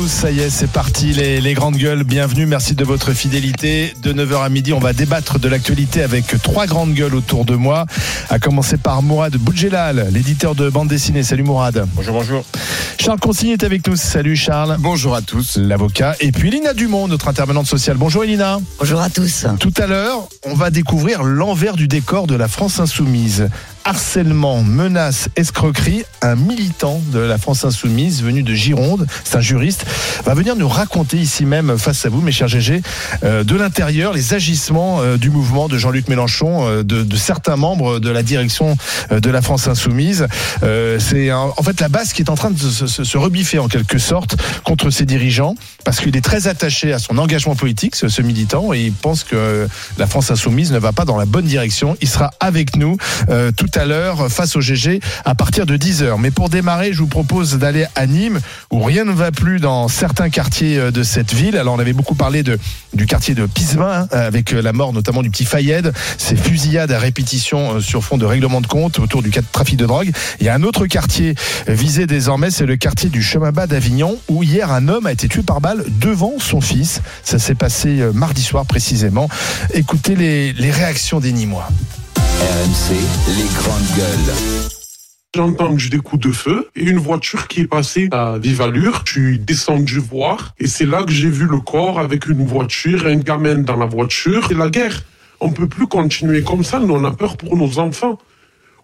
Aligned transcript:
Tous, 0.00 0.08
ça 0.08 0.30
y 0.30 0.40
est, 0.40 0.50
c'est 0.50 0.70
parti, 0.70 1.12
les, 1.12 1.40
les 1.40 1.54
grandes 1.54 1.76
gueules, 1.76 2.04
bienvenue, 2.04 2.46
merci 2.46 2.74
de 2.74 2.84
votre 2.84 3.12
fidélité. 3.12 3.94
De 4.02 4.12
9h 4.12 4.42
à 4.42 4.48
midi, 4.48 4.72
on 4.72 4.78
va 4.78 4.92
débattre 4.92 5.38
de 5.38 5.48
l'actualité 5.48 6.02
avec 6.02 6.40
trois 6.42 6.66
grandes 6.66 6.94
gueules 6.94 7.14
autour 7.14 7.44
de 7.44 7.54
moi, 7.54 7.86
à 8.30 8.38
commencer 8.38 8.76
par 8.76 9.02
Mourad 9.02 9.36
Boudjelal, 9.36 10.08
l'éditeur 10.12 10.54
de 10.54 10.68
bande 10.70 10.88
dessinée. 10.88 11.22
Salut 11.22 11.42
Mourad. 11.42 11.86
Bonjour, 11.94 12.14
bonjour. 12.14 12.44
Charles 12.98 13.20
Consigny 13.20 13.52
est 13.52 13.64
avec 13.64 13.86
nous, 13.86 13.96
salut 13.96 14.36
Charles. 14.36 14.76
Bonjour 14.78 15.14
à 15.14 15.22
tous. 15.22 15.56
L'avocat. 15.56 16.16
Et 16.20 16.32
puis 16.32 16.48
Elina 16.48 16.72
Dumont, 16.72 17.06
notre 17.06 17.28
intervenante 17.28 17.66
sociale. 17.66 17.96
Bonjour 17.96 18.24
Elina. 18.24 18.60
Bonjour 18.78 19.00
à 19.00 19.10
tous. 19.10 19.46
Tout 19.60 19.74
à 19.76 19.86
l'heure, 19.86 20.28
on 20.44 20.54
va 20.54 20.70
découvrir 20.70 21.22
l'envers 21.22 21.76
du 21.76 21.88
décor 21.88 22.26
de 22.26 22.34
la 22.34 22.48
France 22.48 22.80
insoumise. 22.80 23.48
Harcèlement, 23.86 24.62
menaces, 24.62 25.28
escroquerie, 25.36 26.04
un 26.22 26.36
militant 26.36 27.02
de 27.08 27.18
la 27.18 27.36
France 27.36 27.64
insoumise 27.66 28.22
venu 28.22 28.42
de 28.42 28.54
Gironde, 28.54 29.06
c'est 29.24 29.36
un 29.36 29.40
juriste, 29.42 29.84
va 30.24 30.32
venir 30.32 30.56
nous 30.56 30.68
raconter 30.68 31.18
ici 31.18 31.44
même 31.44 31.76
face 31.76 32.06
à 32.06 32.08
vous, 32.08 32.22
mes 32.22 32.32
chers 32.32 32.48
GG, 32.48 32.80
euh, 33.24 33.44
de 33.44 33.54
l'intérieur 33.56 34.14
les 34.14 34.32
agissements 34.32 35.02
euh, 35.02 35.18
du 35.18 35.28
mouvement 35.28 35.68
de 35.68 35.76
Jean-Luc 35.76 36.08
Mélenchon, 36.08 36.66
euh, 36.66 36.82
de, 36.82 37.02
de 37.02 37.16
certains 37.16 37.56
membres 37.56 37.98
de 37.98 38.08
la 38.08 38.22
direction 38.22 38.74
euh, 39.12 39.20
de 39.20 39.28
la 39.28 39.42
France 39.42 39.68
insoumise. 39.68 40.26
Euh, 40.62 40.98
c'est 40.98 41.30
en 41.30 41.52
fait 41.62 41.78
la 41.80 41.90
base 41.90 42.14
qui 42.14 42.22
est 42.22 42.30
en 42.30 42.36
train 42.36 42.50
de 42.52 42.58
se, 42.58 42.86
se- 42.86 43.04
se 43.04 43.18
rebiffer 43.18 43.58
en 43.58 43.68
quelque 43.68 43.98
sorte 43.98 44.36
contre 44.64 44.88
ses 44.88 45.04
dirigeants, 45.04 45.56
parce 45.84 46.00
qu'il 46.00 46.16
est 46.16 46.24
très 46.24 46.48
attaché 46.48 46.94
à 46.94 46.98
son 46.98 47.18
engagement 47.18 47.54
politique, 47.54 47.96
ce, 47.96 48.08
ce 48.08 48.22
militant, 48.22 48.72
et 48.72 48.80
il 48.86 48.92
pense 48.94 49.24
que 49.24 49.68
la 49.98 50.06
France 50.06 50.30
insoumise 50.30 50.72
ne 50.72 50.78
va 50.78 50.92
pas 50.92 51.04
dans 51.04 51.18
la 51.18 51.26
bonne 51.26 51.44
direction. 51.44 51.98
Il 52.00 52.08
sera 52.08 52.30
avec 52.40 52.76
nous 52.76 52.96
euh, 53.28 53.52
tout 53.54 53.68
à 53.76 53.86
l'heure 53.86 54.30
face 54.30 54.56
au 54.56 54.60
GG 54.60 55.00
à 55.24 55.34
partir 55.34 55.66
de 55.66 55.76
10h. 55.76 56.16
Mais 56.18 56.30
pour 56.30 56.48
démarrer, 56.48 56.92
je 56.92 56.98
vous 56.98 57.06
propose 57.06 57.58
d'aller 57.58 57.86
à 57.94 58.06
Nîmes, 58.06 58.40
où 58.70 58.82
rien 58.82 59.04
ne 59.04 59.12
va 59.12 59.32
plus 59.32 59.60
dans 59.60 59.88
certains 59.88 60.30
quartiers 60.30 60.78
euh, 60.78 60.90
de 60.90 61.02
cette 61.02 61.32
ville. 61.32 61.56
Alors 61.56 61.74
on 61.74 61.78
avait 61.78 61.92
beaucoup 61.92 62.14
parlé 62.14 62.42
de, 62.42 62.58
du 62.92 63.06
quartier 63.06 63.34
de 63.34 63.46
Pisevin, 63.46 64.02
hein, 64.02 64.08
avec 64.10 64.52
euh, 64.52 64.62
la 64.62 64.72
mort 64.72 64.92
notamment 64.92 65.22
du 65.22 65.30
petit 65.30 65.44
Fayed, 65.44 65.92
ces 66.18 66.36
fusillades 66.36 66.92
à 66.92 66.98
répétition 66.98 67.76
euh, 67.76 67.80
sur 67.80 68.04
fond 68.04 68.18
de 68.18 68.26
règlement 68.26 68.60
de 68.60 68.66
compte 68.66 68.98
autour 68.98 69.22
du 69.22 69.30
trafic 69.30 69.76
de 69.76 69.86
drogue. 69.86 70.12
Il 70.40 70.46
y 70.46 70.48
a 70.48 70.54
un 70.54 70.62
autre 70.62 70.86
quartier 70.86 71.34
visé 71.66 72.06
désormais, 72.06 72.50
c'est 72.50 72.66
le 72.66 72.76
quartier 72.76 73.10
du 73.10 73.22
Chemin 73.22 73.52
Bas 73.52 73.66
d'Avignon, 73.66 74.18
où 74.28 74.42
hier 74.42 74.70
un 74.70 74.88
homme 74.88 75.06
a 75.06 75.12
été 75.12 75.28
tué 75.28 75.42
par 75.42 75.60
balle 75.60 75.84
devant 76.00 76.34
son 76.38 76.60
fils. 76.60 77.00
Ça 77.22 77.38
s'est 77.38 77.54
passé 77.54 78.04
mardi 78.12 78.42
soir 78.42 78.66
précisément. 78.66 79.28
Écoutez 79.72 80.14
les, 80.14 80.52
les 80.52 80.70
réactions 80.70 81.20
des 81.20 81.32
Nîmois. 81.32 81.68
RMC, 82.40 82.96
les 83.36 83.48
grandes 83.54 83.96
gueules. 83.96 84.34
J'entends 85.34 85.74
que 85.74 85.80
j'ai 85.80 85.90
des 85.90 85.98
coups 85.98 86.26
de 86.26 86.32
feu 86.32 86.68
et 86.74 86.82
une 86.82 86.98
voiture 86.98 87.48
qui 87.48 87.60
est 87.60 87.66
passée 87.66 88.08
à 88.12 88.38
vive 88.38 88.60
allure. 88.60 89.02
Je 89.04 89.12
suis 89.12 89.38
descendu 89.38 89.98
voir 89.98 90.54
et 90.58 90.66
c'est 90.66 90.86
là 90.86 91.02
que 91.04 91.12
j'ai 91.12 91.28
vu 91.28 91.46
le 91.46 91.58
corps 91.58 91.98
avec 91.98 92.26
une 92.26 92.44
voiture, 92.44 93.06
un 93.06 93.16
gamin 93.16 93.56
dans 93.56 93.76
la 93.76 93.86
voiture. 93.86 94.46
C'est 94.48 94.56
la 94.56 94.68
guerre. 94.68 95.02
On 95.40 95.50
peut 95.50 95.68
plus 95.68 95.86
continuer 95.86 96.42
comme 96.42 96.64
ça. 96.64 96.80
On 96.80 97.04
a 97.04 97.12
peur 97.12 97.36
pour 97.36 97.56
nos 97.56 97.78
enfants. 97.78 98.18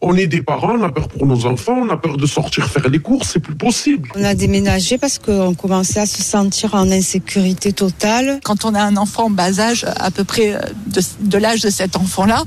On 0.02 0.16
est 0.16 0.26
des 0.26 0.42
parents, 0.42 0.76
on 0.78 0.82
a 0.82 0.90
peur 0.90 1.08
pour 1.08 1.26
nos 1.26 1.44
enfants, 1.44 1.76
on 1.76 1.88
a 1.90 1.96
peur 1.96 2.16
de 2.16 2.26
sortir 2.26 2.66
faire 2.68 2.88
les 2.88 3.00
courses, 3.00 3.30
c'est 3.32 3.40
plus 3.40 3.54
possible. 3.54 4.10
On 4.16 4.24
a 4.24 4.34
déménagé 4.34 4.96
parce 4.96 5.18
qu'on 5.18 5.54
commençait 5.54 6.00
à 6.00 6.06
se 6.06 6.22
sentir 6.22 6.75
en 6.75 6.91
insécurité 6.91 7.72
totale. 7.72 8.41
quand 8.42 8.64
on 8.64 8.75
a 8.75 8.82
un 8.82 8.97
enfant 8.97 9.25
en 9.26 9.30
bas 9.30 9.60
âge, 9.60 9.84
à 9.98 10.10
peu 10.10 10.25
près 10.25 10.58
de, 10.86 11.02
de 11.20 11.38
l'âge 11.38 11.60
de 11.60 11.70
cet 11.70 11.97
enfant-là, 11.97 12.44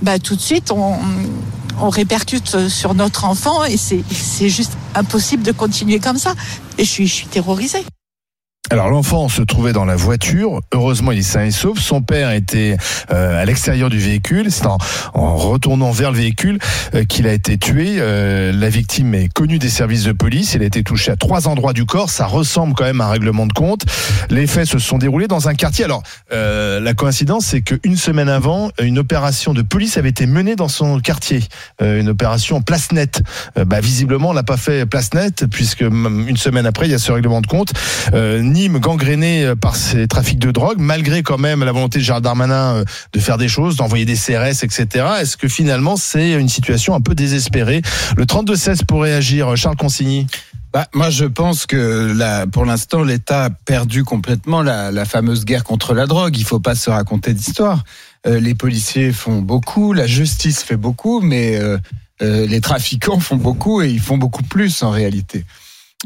bah, 0.00 0.20
tout 0.20 0.36
de 0.36 0.40
suite, 0.40 0.70
on, 0.70 0.94
on 1.80 1.88
répercute 1.88 2.68
sur 2.68 2.94
notre 2.94 3.24
enfant 3.24 3.64
et 3.64 3.76
c'est 3.76 4.02
c'est 4.10 4.48
juste 4.48 4.72
impossible 4.94 5.42
de 5.42 5.52
continuer 5.52 5.98
comme 5.98 6.18
ça. 6.18 6.34
Et 6.78 6.84
je 6.84 6.88
suis, 6.90 7.06
je 7.06 7.14
suis 7.14 7.26
terrorisée. 7.26 7.84
Alors 8.72 8.88
l'enfant 8.88 9.28
se 9.28 9.42
trouvait 9.42 9.74
dans 9.74 9.84
la 9.84 9.96
voiture. 9.96 10.62
Heureusement, 10.72 11.12
il 11.12 11.18
est 11.18 11.22
sain 11.22 11.44
et 11.44 11.50
sauf. 11.50 11.78
Son 11.78 12.00
père 12.00 12.30
était 12.30 12.78
euh, 13.10 13.42
à 13.42 13.44
l'extérieur 13.44 13.90
du 13.90 13.98
véhicule. 13.98 14.50
C'est 14.50 14.64
en, 14.64 14.78
en 15.12 15.36
retournant 15.36 15.90
vers 15.90 16.10
le 16.10 16.16
véhicule 16.16 16.58
euh, 16.94 17.04
qu'il 17.04 17.26
a 17.26 17.34
été 17.34 17.58
tué. 17.58 17.96
Euh, 17.98 18.50
la 18.50 18.70
victime 18.70 19.12
est 19.12 19.30
connue 19.30 19.58
des 19.58 19.68
services 19.68 20.04
de 20.04 20.12
police. 20.12 20.54
Il 20.54 20.62
a 20.62 20.64
été 20.64 20.82
touché 20.82 21.12
à 21.12 21.16
trois 21.16 21.48
endroits 21.48 21.74
du 21.74 21.84
corps. 21.84 22.08
Ça 22.08 22.24
ressemble 22.24 22.72
quand 22.72 22.84
même 22.84 23.02
à 23.02 23.08
un 23.08 23.10
règlement 23.10 23.46
de 23.46 23.52
compte. 23.52 23.84
Les 24.30 24.46
faits 24.46 24.64
se 24.64 24.78
sont 24.78 24.96
déroulés 24.96 25.28
dans 25.28 25.50
un 25.50 25.54
quartier. 25.54 25.84
Alors 25.84 26.02
euh, 26.32 26.80
la 26.80 26.94
coïncidence, 26.94 27.44
c'est 27.44 27.60
qu'une 27.60 27.98
semaine 27.98 28.30
avant, 28.30 28.70
une 28.80 28.98
opération 28.98 29.52
de 29.52 29.60
police 29.60 29.98
avait 29.98 30.08
été 30.08 30.24
menée 30.24 30.56
dans 30.56 30.68
son 30.68 30.98
quartier. 31.00 31.40
Euh, 31.82 32.00
une 32.00 32.08
opération 32.08 32.62
place 32.62 32.90
nette. 32.92 33.22
Euh, 33.58 33.66
bah, 33.66 33.80
visiblement, 33.80 34.30
on 34.30 34.32
l'a 34.32 34.42
pas 34.44 34.56
fait 34.56 34.86
place 34.86 35.12
nette 35.12 35.44
puisque 35.50 35.82
une 35.82 36.38
semaine 36.38 36.64
après, 36.64 36.86
il 36.86 36.92
y 36.92 36.94
a 36.94 36.98
ce 36.98 37.12
règlement 37.12 37.42
de 37.42 37.46
compte. 37.46 37.74
Nîmes 38.62 38.78
gangréné 38.78 39.44
euh, 39.44 39.56
par 39.56 39.74
ces 39.74 40.06
trafics 40.06 40.38
de 40.38 40.52
drogue, 40.52 40.78
malgré 40.78 41.22
quand 41.22 41.38
même 41.38 41.64
la 41.64 41.72
volonté 41.72 41.98
de 41.98 42.04
Gérald 42.04 42.22
Darmanin 42.22 42.76
euh, 42.76 42.84
de 43.12 43.18
faire 43.18 43.38
des 43.38 43.48
choses, 43.48 43.76
d'envoyer 43.76 44.04
des 44.04 44.14
CRS, 44.14 44.62
etc. 44.62 44.86
Est-ce 45.20 45.36
que 45.36 45.48
finalement 45.48 45.96
c'est 45.96 46.32
une 46.32 46.48
situation 46.48 46.94
un 46.94 47.00
peu 47.00 47.14
désespérée? 47.14 47.82
Le 48.16 48.24
32-16 48.24 48.84
pour 48.84 49.02
réagir, 49.02 49.56
Charles 49.56 49.76
Consigny. 49.76 50.26
Bah, 50.72 50.86
moi, 50.94 51.10
je 51.10 51.26
pense 51.26 51.66
que 51.66 52.46
pour 52.46 52.64
l'instant, 52.64 53.02
l'État 53.02 53.44
a 53.44 53.50
perdu 53.50 54.04
complètement 54.04 54.62
la, 54.62 55.04
fameuse 55.04 55.44
guerre 55.44 55.64
contre 55.64 55.92
la 55.92 56.06
drogue. 56.06 56.36
Il 56.38 56.44
faut 56.44 56.60
pas 56.60 56.74
se 56.74 56.88
raconter 56.88 57.34
d'histoire. 57.34 57.84
Euh, 58.26 58.40
les 58.40 58.54
policiers 58.54 59.12
font 59.12 59.42
beaucoup, 59.42 59.92
la 59.92 60.06
justice 60.06 60.62
fait 60.62 60.76
beaucoup, 60.76 61.20
mais 61.20 61.56
euh, 61.56 61.76
euh, 62.22 62.46
les 62.46 62.60
trafiquants 62.60 63.18
font 63.18 63.36
beaucoup 63.36 63.82
et 63.82 63.90
ils 63.90 64.00
font 64.00 64.16
beaucoup 64.16 64.44
plus 64.44 64.82
en 64.82 64.90
réalité. 64.90 65.44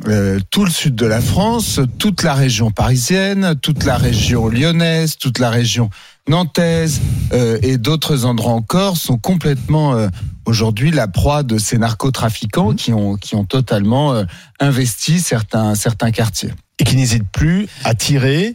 Euh, 0.07 0.39
tout 0.51 0.65
le 0.65 0.71
sud 0.71 0.95
de 0.95 1.07
la 1.07 1.23
France, 1.23 1.81
toute 1.99 2.23
la 2.23 2.35
région 2.35 2.71
parisienne, 2.71 3.55
toute 3.63 3.85
la 3.85 3.97
région 3.97 4.49
lyonnaise, 4.49 5.17
toute 5.17 5.39
la 5.39 5.49
région 5.49 5.89
nantaise 6.29 7.01
euh, 7.33 7.59
et 7.63 7.79
d'autres 7.79 8.25
endroits 8.25 8.53
encore 8.53 8.97
sont 8.97 9.17
complètement 9.17 9.95
euh, 9.95 10.09
aujourd'hui 10.45 10.91
la 10.91 11.09
proie 11.09 11.43
de 11.43 11.57
ces 11.59 11.79
narcotrafiquants 11.79 12.75
qui 12.75 12.93
ont 12.93 13.17
qui 13.17 13.35
ont 13.37 13.45
totalement 13.45 14.13
euh, 14.13 14.25
investi 14.61 15.21
certains 15.21 15.75
certains 15.75 16.11
quartiers. 16.11 16.53
Et 16.79 16.85
qui 16.85 16.97
n'hésite 16.97 17.25
plus 17.33 17.69
à 17.85 17.95
tirer, 17.95 18.55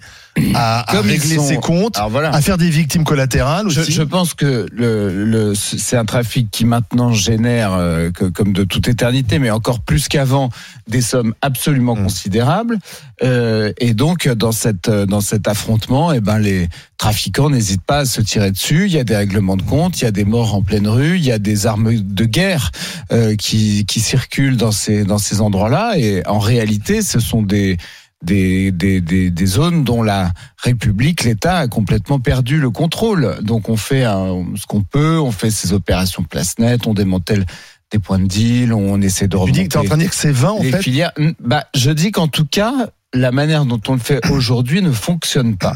à, 0.55 0.89
à 0.97 1.01
régler 1.01 1.35
sont- 1.35 1.47
ses 1.47 1.57
comptes, 1.57 1.99
voilà. 2.09 2.29
à 2.33 2.41
faire 2.41 2.57
des 2.57 2.69
victimes 2.69 3.03
collatérales 3.03 3.69
Je, 3.69 3.81
aussi. 3.81 3.91
je 3.91 4.01
pense 4.01 4.33
que 4.33 4.65
le, 4.71 5.25
le, 5.25 5.53
c'est 5.55 5.97
un 5.97 6.05
trafic 6.05 6.49
qui 6.51 6.65
maintenant 6.65 7.11
génère, 7.13 7.73
euh, 7.73 8.11
que, 8.11 8.25
comme 8.25 8.53
de 8.53 8.63
toute 8.63 8.87
éternité, 8.87 9.39
mais 9.39 9.49
encore 9.49 9.81
plus 9.81 10.07
qu'avant, 10.07 10.49
des 10.87 11.01
sommes 11.01 11.33
absolument 11.41 11.95
Mm. 11.95 12.03
considérables. 12.03 12.79
Euh, 13.23 13.73
et 13.79 13.93
donc, 13.93 14.27
dans, 14.29 14.51
cette, 14.53 14.89
dans 14.89 15.21
cet 15.21 15.47
affrontement, 15.47 16.11
eh 16.13 16.21
ben, 16.21 16.39
les 16.39 16.69
trafiquants 16.97 17.49
n'hésitent 17.49 17.83
pas 17.85 17.99
à 17.99 18.05
se 18.05 18.21
tirer 18.21 18.51
dessus. 18.51 18.85
Il 18.85 18.93
y 18.93 18.99
a 18.99 19.03
des 19.03 19.15
règlements 19.15 19.57
de 19.57 19.61
compte, 19.63 19.99
il 20.01 20.05
y 20.05 20.07
a 20.07 20.11
des 20.11 20.23
morts 20.25 20.55
en 20.55 20.61
pleine 20.61 20.87
rue, 20.87 21.17
il 21.17 21.25
y 21.25 21.31
a 21.31 21.39
des 21.39 21.67
armes 21.67 21.93
de 21.93 22.25
guerre 22.25 22.71
euh, 23.11 23.35
qui, 23.35 23.85
qui 23.85 23.99
circulent 23.99 24.57
dans 24.57 24.71
ces, 24.71 25.03
dans 25.03 25.17
ces 25.17 25.41
endroits-là. 25.41 25.93
Et 25.97 26.25
en 26.27 26.39
réalité, 26.39 27.01
ce 27.01 27.19
sont 27.19 27.41
des, 27.41 27.77
des, 28.21 28.71
des, 28.71 29.01
des, 29.01 29.29
des 29.29 29.45
zones 29.45 29.83
dont 29.83 30.03
la 30.03 30.31
République, 30.57 31.23
l'État 31.23 31.57
a 31.57 31.67
complètement 31.67 32.19
perdu 32.19 32.59
le 32.59 32.69
contrôle. 32.69 33.37
Donc 33.41 33.69
on 33.69 33.77
fait 33.77 34.03
un- 34.03 34.45
ce 34.55 34.65
qu'on 34.65 34.83
peut, 34.83 35.19
on 35.19 35.31
fait 35.31 35.51
ces 35.51 35.73
opérations 35.73 36.23
place 36.23 36.57
nette, 36.59 36.87
on 36.87 36.93
démantèle 36.93 37.45
des 37.91 37.99
points 37.99 38.19
de 38.19 38.27
deal, 38.27 38.73
on 38.73 39.01
essaie 39.01 39.27
de 39.27 39.37
tu 39.45 39.51
dis 39.51 39.63
que 39.63 39.67
tu 39.69 39.75
es 39.75 39.79
en 39.79 39.81
remonter 39.81 39.87
train 39.89 39.97
de 39.97 40.01
dire 40.01 40.09
que 40.11 40.15
c'est 40.15 40.31
20 40.31 40.49
en 40.51 40.61
fait 40.61 40.81
filières. 40.81 41.11
Bah, 41.39 41.65
je 41.75 41.91
dis 41.91 42.11
qu'en 42.11 42.27
tout 42.27 42.45
cas, 42.45 42.73
la 43.13 43.31
manière 43.33 43.65
dont 43.65 43.81
on 43.89 43.93
le 43.93 43.99
fait 43.99 44.21
aujourd'hui 44.31 44.81
ne 44.81 44.91
fonctionne 44.91 45.57
pas. 45.57 45.75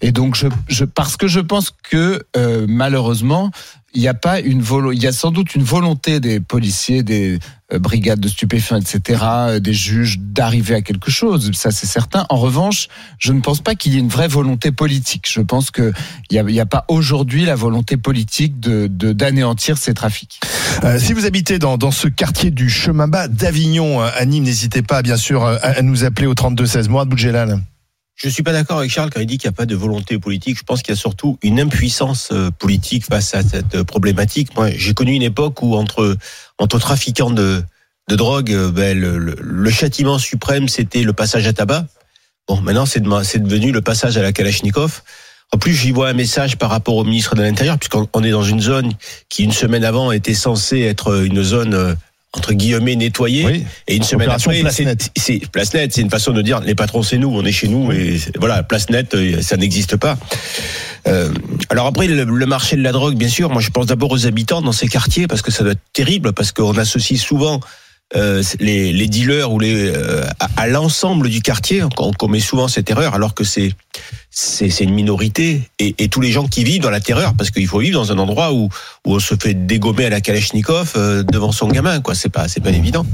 Et 0.00 0.12
donc, 0.12 0.34
je, 0.34 0.46
je, 0.68 0.86
parce 0.86 1.16
que 1.18 1.28
je 1.28 1.40
pense 1.40 1.70
que 1.90 2.22
euh, 2.36 2.64
malheureusement, 2.66 3.50
il 3.92 4.00
n'y 4.00 4.08
a 4.08 4.14
pas 4.14 4.40
une 4.40 4.62
volo, 4.62 4.92
il 4.92 5.02
y 5.02 5.06
a 5.06 5.12
sans 5.12 5.30
doute 5.30 5.54
une 5.54 5.62
volonté 5.62 6.20
des 6.20 6.38
policiers, 6.38 7.02
des 7.02 7.38
euh, 7.72 7.78
brigades 7.78 8.20
de 8.20 8.28
stupéfiants, 8.28 8.76
etc., 8.76 9.20
euh, 9.22 9.60
des 9.60 9.72
juges 9.72 10.18
d'arriver 10.20 10.74
à 10.74 10.80
quelque 10.80 11.10
chose. 11.10 11.50
Ça, 11.54 11.70
c'est 11.70 11.86
certain. 11.86 12.24
En 12.28 12.36
revanche, 12.36 12.88
je 13.18 13.32
ne 13.32 13.40
pense 13.40 13.60
pas 13.60 13.74
qu'il 13.74 13.94
y 13.94 13.96
ait 13.96 14.00
une 14.00 14.08
vraie 14.08 14.28
volonté 14.28 14.70
politique. 14.70 15.26
Je 15.28 15.40
pense 15.40 15.70
que 15.70 15.92
il 16.30 16.40
n'y 16.44 16.60
a, 16.60 16.66
pas 16.66 16.84
aujourd'hui 16.88 17.44
la 17.44 17.56
volonté 17.56 17.96
politique 17.96 18.60
de 18.60 18.86
d'anéantir 18.86 19.76
ces 19.76 19.94
trafics. 19.94 20.40
Euh, 20.84 20.98
si 20.98 21.12
vous 21.12 21.26
habitez 21.26 21.58
dans, 21.58 21.76
dans 21.76 21.90
ce 21.90 22.06
quartier 22.06 22.50
du 22.50 22.70
chemin 22.70 23.08
bas 23.08 23.26
d'Avignon 23.26 24.00
à 24.00 24.24
Nîmes, 24.24 24.44
n'hésitez 24.44 24.82
pas 24.82 25.02
bien 25.02 25.16
sûr 25.16 25.44
à, 25.44 25.56
à 25.56 25.82
nous 25.82 26.04
appeler 26.04 26.26
au 26.26 26.34
32 26.34 26.66
16. 26.66 26.88
Mourad 26.88 27.08
Boudjelal. 27.08 27.60
Je 28.22 28.28
suis 28.28 28.42
pas 28.42 28.52
d'accord 28.52 28.78
avec 28.78 28.90
Charles 28.90 29.08
quand 29.10 29.20
il 29.20 29.26
dit 29.26 29.38
qu'il 29.38 29.48
n'y 29.48 29.54
a 29.54 29.56
pas 29.56 29.64
de 29.64 29.74
volonté 29.74 30.18
politique. 30.18 30.58
Je 30.58 30.62
pense 30.62 30.82
qu'il 30.82 30.94
y 30.94 30.98
a 30.98 31.00
surtout 31.00 31.38
une 31.42 31.58
impuissance 31.58 32.28
euh, 32.32 32.50
politique 32.50 33.06
face 33.06 33.34
à 33.34 33.42
cette 33.42 33.74
euh, 33.76 33.84
problématique. 33.84 34.54
Moi, 34.56 34.70
j'ai 34.76 34.92
connu 34.92 35.12
une 35.12 35.22
époque 35.22 35.62
où 35.62 35.74
entre 35.74 36.16
entre 36.58 36.78
trafiquants 36.78 37.30
de 37.30 37.62
de 38.08 38.16
drogue, 38.16 38.52
euh, 38.52 38.70
ben, 38.70 38.98
le, 38.98 39.16
le- 39.18 39.36
le 39.40 39.70
châtiment 39.70 40.18
suprême, 40.18 40.68
c'était 40.68 41.02
le 41.02 41.12
passage 41.14 41.46
à 41.46 41.52
tabac. 41.54 41.86
Bon, 42.46 42.60
maintenant, 42.60 42.84
c'est 42.84 43.00
de- 43.00 43.38
devenu 43.38 43.72
le 43.72 43.80
passage 43.80 44.18
à 44.18 44.22
la 44.22 44.32
Kalachnikov. 44.32 45.02
En 45.52 45.58
plus, 45.58 45.72
j'y 45.74 45.90
vois 45.90 46.08
un 46.08 46.12
message 46.12 46.58
par 46.58 46.68
rapport 46.70 46.96
au 46.96 47.04
ministre 47.04 47.34
de 47.36 47.42
l'Intérieur, 47.42 47.78
puisqu'on 47.78 48.06
on 48.12 48.22
est 48.22 48.30
dans 48.32 48.42
une 48.42 48.60
zone 48.60 48.92
qui, 49.30 49.44
une 49.44 49.52
semaine 49.52 49.84
avant, 49.84 50.12
était 50.12 50.34
censée 50.34 50.80
être 50.80 51.24
une 51.24 51.42
zone, 51.42 51.96
entre 52.32 52.52
guillemets, 52.52 52.94
nettoyée. 52.94 53.44
Oui. 53.44 53.64
Et 53.88 53.96
une 53.96 54.04
semaine 54.04 54.30
après, 54.30 54.60
place 54.60 54.76
c'est- 54.76 54.84
nette. 54.84 55.10
c'est 55.16 55.40
place 55.50 55.74
nette, 55.74 55.92
c'est 55.92 56.00
une 56.00 56.10
façon 56.10 56.32
de 56.32 56.42
dire 56.42 56.60
les 56.60 56.76
patrons 56.76 57.02
c'est 57.02 57.18
nous, 57.18 57.28
on 57.28 57.44
est 57.44 57.50
chez 57.52 57.66
nous 57.68 57.90
et 57.90 58.20
voilà, 58.38 58.62
place 58.62 58.88
nette, 58.88 59.14
euh, 59.14 59.42
ça 59.42 59.56
n'existe 59.56 59.96
pas. 59.96 60.16
Euh, 61.08 61.32
alors 61.70 61.86
après 61.86 62.06
le, 62.06 62.22
le 62.24 62.46
marché 62.46 62.76
de 62.76 62.82
la 62.82 62.92
drogue, 62.92 63.16
bien 63.16 63.28
sûr, 63.28 63.50
moi 63.50 63.60
je 63.60 63.70
pense 63.70 63.86
d'abord 63.86 64.12
aux 64.12 64.26
habitants 64.26 64.62
dans 64.62 64.70
ces 64.72 64.86
quartiers 64.86 65.26
parce 65.26 65.42
que 65.42 65.50
ça 65.50 65.64
doit 65.64 65.72
être 65.72 65.80
terrible 65.92 66.32
parce 66.32 66.52
qu'on 66.52 66.76
associe 66.78 67.20
souvent 67.20 67.58
euh, 68.16 68.42
les, 68.58 68.92
les 68.92 69.06
dealers 69.06 69.52
ou 69.52 69.58
les 69.58 69.88
euh, 69.88 70.24
à, 70.40 70.48
à 70.56 70.66
l'ensemble 70.66 71.28
du 71.28 71.40
quartier, 71.42 71.82
on 71.98 72.12
commet 72.12 72.40
souvent 72.40 72.68
cette 72.68 72.90
erreur 72.90 73.14
alors 73.14 73.34
que 73.34 73.44
c'est 73.44 73.72
c'est 74.32 74.80
une 74.80 74.94
minorité. 74.94 75.62
Et, 75.78 75.94
et 75.98 76.08
tous 76.08 76.20
les 76.20 76.30
gens 76.30 76.46
qui 76.46 76.62
vivent 76.64 76.82
dans 76.82 76.90
la 76.90 77.00
terreur 77.00 77.34
parce 77.34 77.50
qu'il 77.50 77.66
faut 77.66 77.80
vivre 77.80 78.00
dans 78.00 78.12
un 78.12 78.18
endroit 78.18 78.52
où 78.52 78.68
où 79.06 79.14
on 79.14 79.20
se 79.20 79.34
fait 79.34 79.54
dégommer 79.54 80.06
à 80.06 80.10
la 80.10 80.20
Kalachnikov 80.20 80.92
euh, 80.96 81.22
devant 81.22 81.52
son 81.52 81.68
gamin 81.68 82.00
quoi. 82.00 82.14
C'est 82.14 82.28
pas 82.28 82.48
c'est 82.48 82.60
pas 82.60 82.70
évident. 82.70 83.06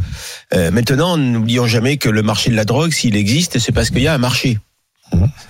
Euh, 0.54 0.70
maintenant, 0.70 1.16
n'oublions 1.16 1.66
jamais 1.66 1.96
que 1.96 2.08
le 2.08 2.22
marché 2.22 2.50
de 2.50 2.56
la 2.56 2.64
drogue, 2.64 2.92
s'il 2.92 3.16
existe, 3.16 3.58
c'est 3.58 3.72
parce 3.72 3.90
qu'il 3.90 4.02
y 4.02 4.08
a 4.08 4.14
un 4.14 4.18
marché. 4.18 4.58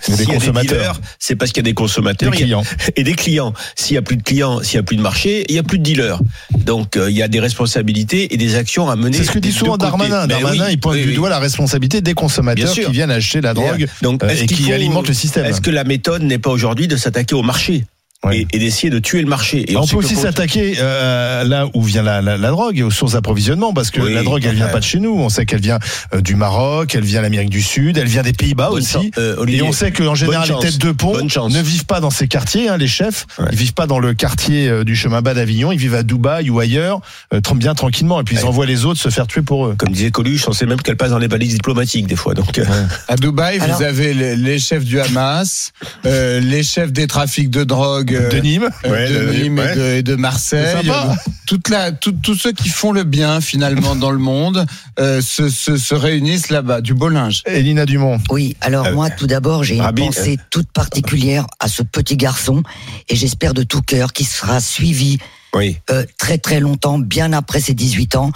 Y 0.08 0.12
a 0.12 0.16
des 0.38 0.52
dealers, 0.68 1.00
c'est 1.18 1.34
parce 1.34 1.50
qu'il 1.50 1.62
y 1.62 1.64
a 1.66 1.70
des 1.70 1.74
consommateurs 1.74 2.30
Des 2.30 2.36
a- 2.36 2.40
clients. 2.40 2.62
et 2.94 3.02
des 3.02 3.14
clients. 3.14 3.52
S'il 3.74 3.94
y 3.94 3.98
a 3.98 4.02
plus 4.02 4.16
de 4.16 4.22
clients, 4.22 4.62
s'il 4.62 4.76
y 4.76 4.78
a 4.78 4.82
plus 4.82 4.96
de 4.96 5.02
marché, 5.02 5.44
il 5.48 5.54
y 5.54 5.58
a 5.58 5.62
plus 5.62 5.78
de 5.78 5.82
dealers. 5.82 6.20
Donc 6.54 6.96
euh, 6.96 7.10
il 7.10 7.16
y 7.16 7.22
a 7.22 7.28
des 7.28 7.40
responsabilités 7.40 8.32
et 8.32 8.36
des 8.36 8.54
actions 8.54 8.88
à 8.88 8.96
mener. 8.96 9.16
C'est 9.16 9.24
ce 9.24 9.32
que 9.32 9.38
dit 9.38 9.52
souvent. 9.52 9.76
Darmanin. 9.76 10.26
Ben 10.26 10.40
Darmanin, 10.40 10.66
oui, 10.66 10.72
il 10.72 10.80
pointe 10.80 10.94
oui, 10.96 11.02
du 11.02 11.08
oui. 11.10 11.14
doigt 11.14 11.30
la 11.30 11.38
responsabilité 11.38 12.00
des 12.00 12.14
consommateurs 12.14 12.72
qui 12.72 12.90
viennent 12.92 13.10
acheter 13.10 13.40
la 13.40 13.54
drogue 13.54 13.86
Donc, 14.02 14.22
euh, 14.22 14.28
et 14.28 14.46
qui 14.46 14.64
faut- 14.64 14.72
alimentent 14.72 15.08
le 15.08 15.14
système. 15.14 15.44
Est-ce 15.46 15.60
que 15.60 15.70
la 15.70 15.84
méthode 15.84 16.22
n'est 16.22 16.38
pas 16.38 16.50
aujourd'hui 16.50 16.86
de 16.88 16.96
s'attaquer 16.96 17.34
au 17.34 17.42
marché? 17.42 17.84
Oui. 18.24 18.46
et, 18.52 18.56
et 18.56 18.58
d'essayer 18.58 18.90
de 18.90 18.98
tuer 18.98 19.20
le 19.20 19.28
marché 19.28 19.70
et 19.70 19.76
on 19.76 19.86
peut 19.86 19.96
aussi 19.96 20.16
s'attaquer 20.16 20.76
euh, 20.80 21.44
là 21.44 21.66
où 21.74 21.82
vient 21.82 22.02
la, 22.02 22.22
la, 22.22 22.36
la 22.38 22.50
drogue 22.50 22.78
et 22.78 22.82
aux 22.82 22.90
sources 22.90 23.12
d'approvisionnement 23.12 23.72
parce 23.74 23.90
que 23.90 24.00
Oui, 24.00 24.14
la 24.14 24.22
drogue 24.22 24.44
elle 24.48 24.54
vient 24.56 24.66
ouais. 24.66 24.72
pas 24.72 24.78
de 24.80 24.84
chez 24.84 24.98
nous 25.00 25.14
on 25.16 25.28
sait 25.28 25.44
qu'elle 25.44 25.60
vient 25.60 25.78
euh, 26.14 26.20
du 26.22 26.34
Maroc 26.34 26.94
elle 26.94 27.04
vient 27.04 27.22
d'Amérique 27.22 27.50
du 27.50 27.62
Sud 27.62 27.98
elle 27.98 28.08
vient 28.08 28.22
des 28.22 28.32
Pays-Bas 28.32 28.70
aussi. 28.70 29.10
Euh, 29.18 29.36
Olivier, 29.38 29.60
et 29.60 29.62
on 29.68 29.72
sait 29.72 29.92
qu'en 29.92 30.14
général 30.14 30.48
les 30.48 30.58
têtes 30.58 30.78
de 30.78 30.92
pont 30.92 31.16
ne 31.22 31.60
vivent 31.62 31.84
pas 31.86 32.00
dans 32.00 32.10
ces 32.10 32.26
quartiers 32.26 32.68
hein, 32.68 32.76
les 32.78 32.88
chefs 32.88 33.26
Ouais. 33.38 33.48
ils 33.52 33.58
vivent 33.58 33.74
pas 33.74 33.86
dans 33.86 33.98
le 33.98 34.14
quartier 34.14 34.68
euh, 34.68 34.82
du 34.82 34.96
chemin 34.96 35.20
bas 35.20 35.34
d'Avignon 35.34 35.70
ils 35.70 35.78
vivent 35.78 35.94
à 35.94 36.02
Dubaï 36.02 36.48
ou 36.50 36.58
ailleurs 36.58 37.00
euh, 37.34 37.40
bien 37.56 37.74
tranquillement 37.74 38.20
et 38.20 38.24
puis 38.24 38.34
ils 38.36 38.40
Ouais. 38.40 38.44
envoient 38.48 38.66
les 38.66 38.84
autres 38.86 39.00
se 39.00 39.08
faire 39.10 39.26
tuer 39.26 39.42
pour 39.42 39.66
eux 39.66 39.74
Comme 39.78 39.90
disait 39.92 40.10
Coluche, 40.10 40.46
on 40.48 40.52
sait 40.52 40.66
même 40.66 40.80
qu'elle 40.80 40.96
passe 40.96 41.10
dans 41.10 41.18
les 41.18 41.28
balises 41.28 41.54
diplomatiques 41.54 42.06
des 42.06 42.16
fois. 42.16 42.34
Donc, 42.34 42.58
euh, 42.58 42.64
À 43.08 43.16
Dubaï, 43.16 43.58
Alors- 43.60 43.76
vous 43.78 43.82
avez 43.82 44.12
les, 44.14 44.36
les 44.36 44.58
chefs 44.58 44.84
du 44.84 45.00
Hamas, 45.00 45.72
euh, 46.04 46.40
les 46.40 46.62
chefs 46.62 46.92
des 46.92 47.06
trafics 47.06 47.50
de 47.50 47.64
drogue 47.64 48.05
euh, 48.12 48.28
de 48.30 48.38
Nîmes 48.38 48.68
euh, 48.84 48.90
Ouais, 48.90 49.08
de 49.10 49.32
Nîmes 49.42 49.58
et, 49.58 49.74
de, 49.76 49.82
et 49.98 50.02
de 50.02 50.14
Marseille. 50.16 50.64
C'est 50.82 50.86
sympa. 50.86 51.16
Toute 51.46 51.68
la, 51.68 51.92
tout- 51.92 52.12
tous 52.22 52.34
ceux 52.34 52.52
qui 52.52 52.68
font 52.68 52.90
le 52.92 53.04
bien 53.04 53.40
finalement 53.40 53.94
dans 53.94 54.10
le 54.10 54.18
monde 54.18 54.66
euh, 54.98 55.20
se, 55.20 55.48
se, 55.48 55.76
se 55.76 55.94
réunissent 55.94 56.50
là-bas, 56.50 56.80
du 56.80 56.92
beau 56.94 57.08
linge. 57.08 57.42
Elina 57.46 57.86
Dumont 57.86 58.18
Oui, 58.30 58.56
alors 58.60 58.86
Euh, 58.86 58.94
moi 58.94 59.10
tout 59.10 59.26
d'abord 59.26 59.62
j'ai 59.64 59.76
une 59.76 59.92
pensée 59.94 60.38
toute 60.50 60.70
particulière 60.72 61.46
à 61.60 61.68
ce 61.68 61.82
petit 61.82 62.16
garçon 62.16 62.62
et 63.08 63.14
j'espère 63.16 63.54
de 63.54 63.62
tout 63.62 63.82
cœur 63.82 64.12
qu'il 64.12 64.26
sera 64.26 64.60
suivi 64.60 65.18
oui. 65.54 65.76
euh, 65.90 66.04
très 66.18 66.38
très 66.38 66.58
longtemps, 66.60 66.98
bien 66.98 67.32
après 67.32 67.60
ses 67.60 67.74
18 67.74 68.16
ans, 68.16 68.32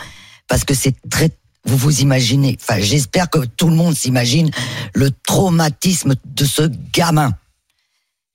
parce 0.48 0.64
que 0.64 0.74
c'est 0.74 0.94
très... 1.10 1.30
Vous 1.66 1.76
vous 1.76 2.00
imaginez, 2.00 2.56
enfin 2.62 2.80
j'espère 2.80 3.28
que 3.28 3.40
tout 3.40 3.68
le 3.68 3.74
monde 3.76 3.94
s'imagine 3.94 4.50
le 4.94 5.10
traumatisme 5.26 6.14
de 6.24 6.44
ce 6.46 6.70
gamin. 6.94 7.32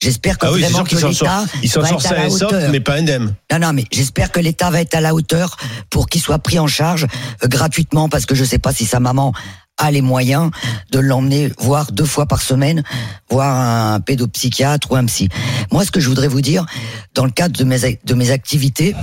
J'espère 0.02 0.38
que 0.38 0.46
Ah 0.46 0.52
oui, 0.52 0.62
vraiment 0.62 0.84
que 0.84 0.96
l'État 0.96 1.46
va 1.46 1.88
être 1.90 2.06
à 2.06 2.14
la 2.14 2.28
hauteur. 2.30 2.72
mais 2.72 2.80
pas 2.80 2.96
indemne. 2.96 3.34
Non, 3.52 3.60
non, 3.60 3.74
mais 3.74 3.86
j'espère 3.92 4.32
que 4.32 4.40
l'État 4.40 4.70
va 4.70 4.82
être 4.82 4.94
à 4.94 5.02
la 5.02 5.14
hauteur 5.14 5.58
pour 5.90 6.08
qu'il 6.08 6.22
soit 6.22 6.40
pris 6.40 6.60
en 6.60 6.68
charge 6.68 7.08
euh, 7.44 7.48
gratuitement, 7.48 8.10
parce 8.10 8.26
que 8.26 8.36
je 8.36 8.44
sais 8.44 8.60
pas 8.60 8.74
si 8.74 8.86
sa 8.86 9.00
maman 9.00 9.34
a 9.78 9.92
les 9.92 10.02
moyens 10.02 10.52
de 10.92 11.00
l'emmener 11.00 11.52
voir 11.58 11.92
deux 11.92 12.06
fois 12.06 12.26
par 12.26 12.42
semaine, 12.42 12.84
voir 13.30 13.58
un 13.58 14.00
pédopsychiatre 14.00 14.92
ou 14.92 14.96
un 14.96 15.06
psy. 15.06 15.30
Moi, 15.72 15.84
ce 15.86 15.92
que 15.92 16.00
je 16.00 16.08
voudrais 16.08 16.28
vous 16.28 16.42
dire, 16.42 16.66
dans 17.14 17.26
le 17.26 17.32
cadre 17.32 17.58
de 17.58 17.64
mes, 17.64 18.00
de 18.04 18.14
mes 18.14 18.32
activités, 18.32 18.96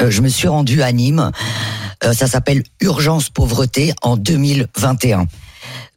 euh, 0.00 0.10
je 0.10 0.20
me 0.20 0.28
suis 0.28 0.48
rendu 0.48 0.82
à 0.82 0.92
Nîmes. 0.92 1.30
Euh, 2.04 2.12
ça 2.12 2.26
s'appelle 2.26 2.62
Urgence 2.80 3.30
Pauvreté 3.30 3.92
en 4.02 4.16
2021. 4.16 5.26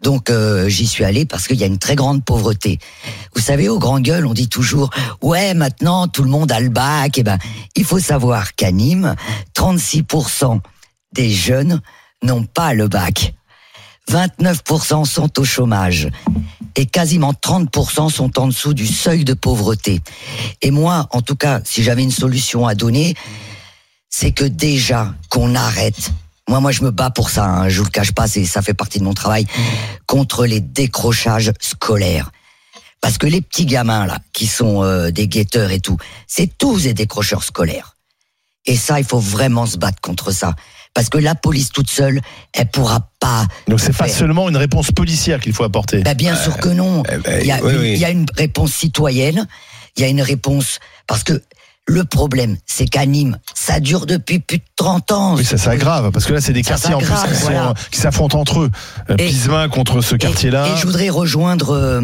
Donc 0.02 0.30
euh, 0.30 0.68
j'y 0.68 0.88
suis 0.88 1.04
allé 1.04 1.26
parce 1.26 1.48
qu'il 1.48 1.58
y 1.58 1.64
a 1.64 1.68
une 1.68 1.78
très 1.78 1.96
grande 1.96 2.24
pauvreté. 2.24 2.80
Vous 3.36 3.42
savez, 3.42 3.70
au 3.70 3.80
grand 3.80 4.00
gueule, 4.00 4.26
on 4.26 4.34
dit 4.34 4.50
toujours 4.50 4.90
ouais 5.22 5.54
maintenant 5.54 6.08
tout 6.08 6.24
le 6.24 6.30
monde 6.30 6.52
a 6.52 6.60
le 6.60 6.70
bac. 6.70 7.18
Eh 7.18 7.24
ben, 7.24 7.38
il 7.76 7.86
faut 7.86 8.00
savoir 8.00 8.56
qu'à 8.56 8.72
Nîmes, 8.72 9.16
36% 9.56 10.60
des 11.14 11.30
jeunes 11.30 11.82
n'ont 12.24 12.44
pas 12.44 12.74
le 12.74 12.88
bac. 12.88 13.34
29% 14.10 15.06
sont 15.06 15.40
au 15.40 15.44
chômage 15.44 16.10
et 16.76 16.86
quasiment 16.86 17.34
30% 17.34 18.10
sont 18.10 18.40
en 18.40 18.48
dessous 18.48 18.74
du 18.74 18.88
seuil 18.88 19.24
de 19.24 19.34
pauvreté. 19.34 20.02
Et 20.62 20.72
moi, 20.72 21.08
en 21.12 21.22
tout 21.22 21.36
cas, 21.36 21.62
si 21.64 21.84
j'avais 21.84 22.04
une 22.04 22.12
solution 22.12 22.66
à 22.66 22.76
donner, 22.76 23.16
c'est 24.10 24.32
que 24.32 24.44
déjà 24.44 25.14
qu'on 25.30 25.56
arrête. 25.56 26.12
Moi, 26.52 26.60
moi, 26.60 26.72
je 26.74 26.84
me 26.84 26.92
bats 26.92 27.12
pour 27.12 27.30
ça. 27.30 27.46
Hein, 27.46 27.70
je 27.70 27.78
vous 27.78 27.86
le 27.86 27.92
cache 27.92 28.12
pas, 28.12 28.28
c'est 28.28 28.44
ça 28.44 28.62
fait 28.62 28.74
partie 28.74 29.00
de 29.00 29.06
mon 29.06 29.14
travail 29.14 29.46
contre 30.06 30.46
les 30.46 30.60
décrochages 30.60 31.54
scolaires. 31.62 32.30
Parce 33.00 33.18
que 33.18 33.26
les 33.26 33.40
petits 33.40 33.66
gamins 33.66 34.06
là, 34.06 34.18
qui 34.34 34.48
sont 34.48 34.84
euh, 34.84 35.12
des 35.12 35.30
guetteurs 35.30 35.72
et 35.72 35.80
tout, 35.80 35.96
c'est 36.28 36.58
tous 36.58 36.84
des 36.84 36.94
décrocheurs 36.94 37.46
scolaires. 37.46 37.96
Et 38.66 38.76
ça, 38.76 39.00
il 39.00 39.06
faut 39.06 39.18
vraiment 39.18 39.66
se 39.66 39.78
battre 39.78 40.02
contre 40.02 40.32
ça. 40.32 40.54
Parce 40.94 41.08
que 41.08 41.18
la 41.18 41.36
police 41.36 41.70
toute 41.70 41.90
seule, 41.90 42.20
elle 42.52 42.70
pourra 42.70 43.10
pas. 43.22 43.48
donc 43.70 43.80
c'est 43.80 43.96
pas 43.96 44.10
seulement 44.10 44.50
une 44.50 44.58
réponse 44.58 44.92
policière 44.92 45.40
qu'il 45.40 45.54
faut 45.54 45.64
apporter 45.64 46.02
Bah, 46.04 46.16
bien 46.16 46.36
sûr 46.36 46.58
que 46.58 46.68
non. 46.68 47.04
Il 47.40 47.48
y, 47.48 47.52
a 47.54 47.64
oui, 47.64 47.72
une, 47.76 47.80
oui. 47.80 47.92
il 47.94 48.00
y 48.00 48.04
a 48.04 48.10
une 48.10 48.26
réponse 48.36 48.74
citoyenne, 48.74 49.48
il 49.96 50.02
y 50.02 50.04
a 50.04 50.10
une 50.10 50.22
réponse 50.22 50.80
parce 51.08 51.24
que 51.24 51.42
le 51.88 52.04
problème, 52.04 52.58
c'est 52.66 52.86
qu'à 52.86 53.06
Nîmes, 53.06 53.38
ça 53.56 53.80
dure 53.80 54.06
depuis 54.06 54.40
plus 54.40 54.58
de 54.60 54.64
30 54.76 55.12
ans. 55.12 55.36
Oui, 55.36 55.44
ça 55.46 55.58
s'aggrave 55.58 56.12
parce 56.12 56.26
que 56.26 56.34
là, 56.34 56.42
c'est 56.42 56.54
des 56.54 56.64
Ça 56.64 56.70
quartiers 56.72 56.94
en 56.94 57.00
plus 57.00 57.08
s'aggrave, 57.08 57.34
qui 57.36 57.42
voilà. 57.42 57.74
s'affrontent 57.92 58.40
entre 58.40 58.62
eux. 58.62 58.72
Euh, 59.10 59.16
Et- 59.18 59.28
Pismin 59.28 59.68
contre 59.70 60.02
ce 60.02 60.16
Et- 60.16 60.18
quartier-là. 60.18 60.68
Et, 60.74 60.78
je 60.80 60.86
voudrais 60.86 61.10
rejoindre 61.10 61.72
euh, 61.72 62.02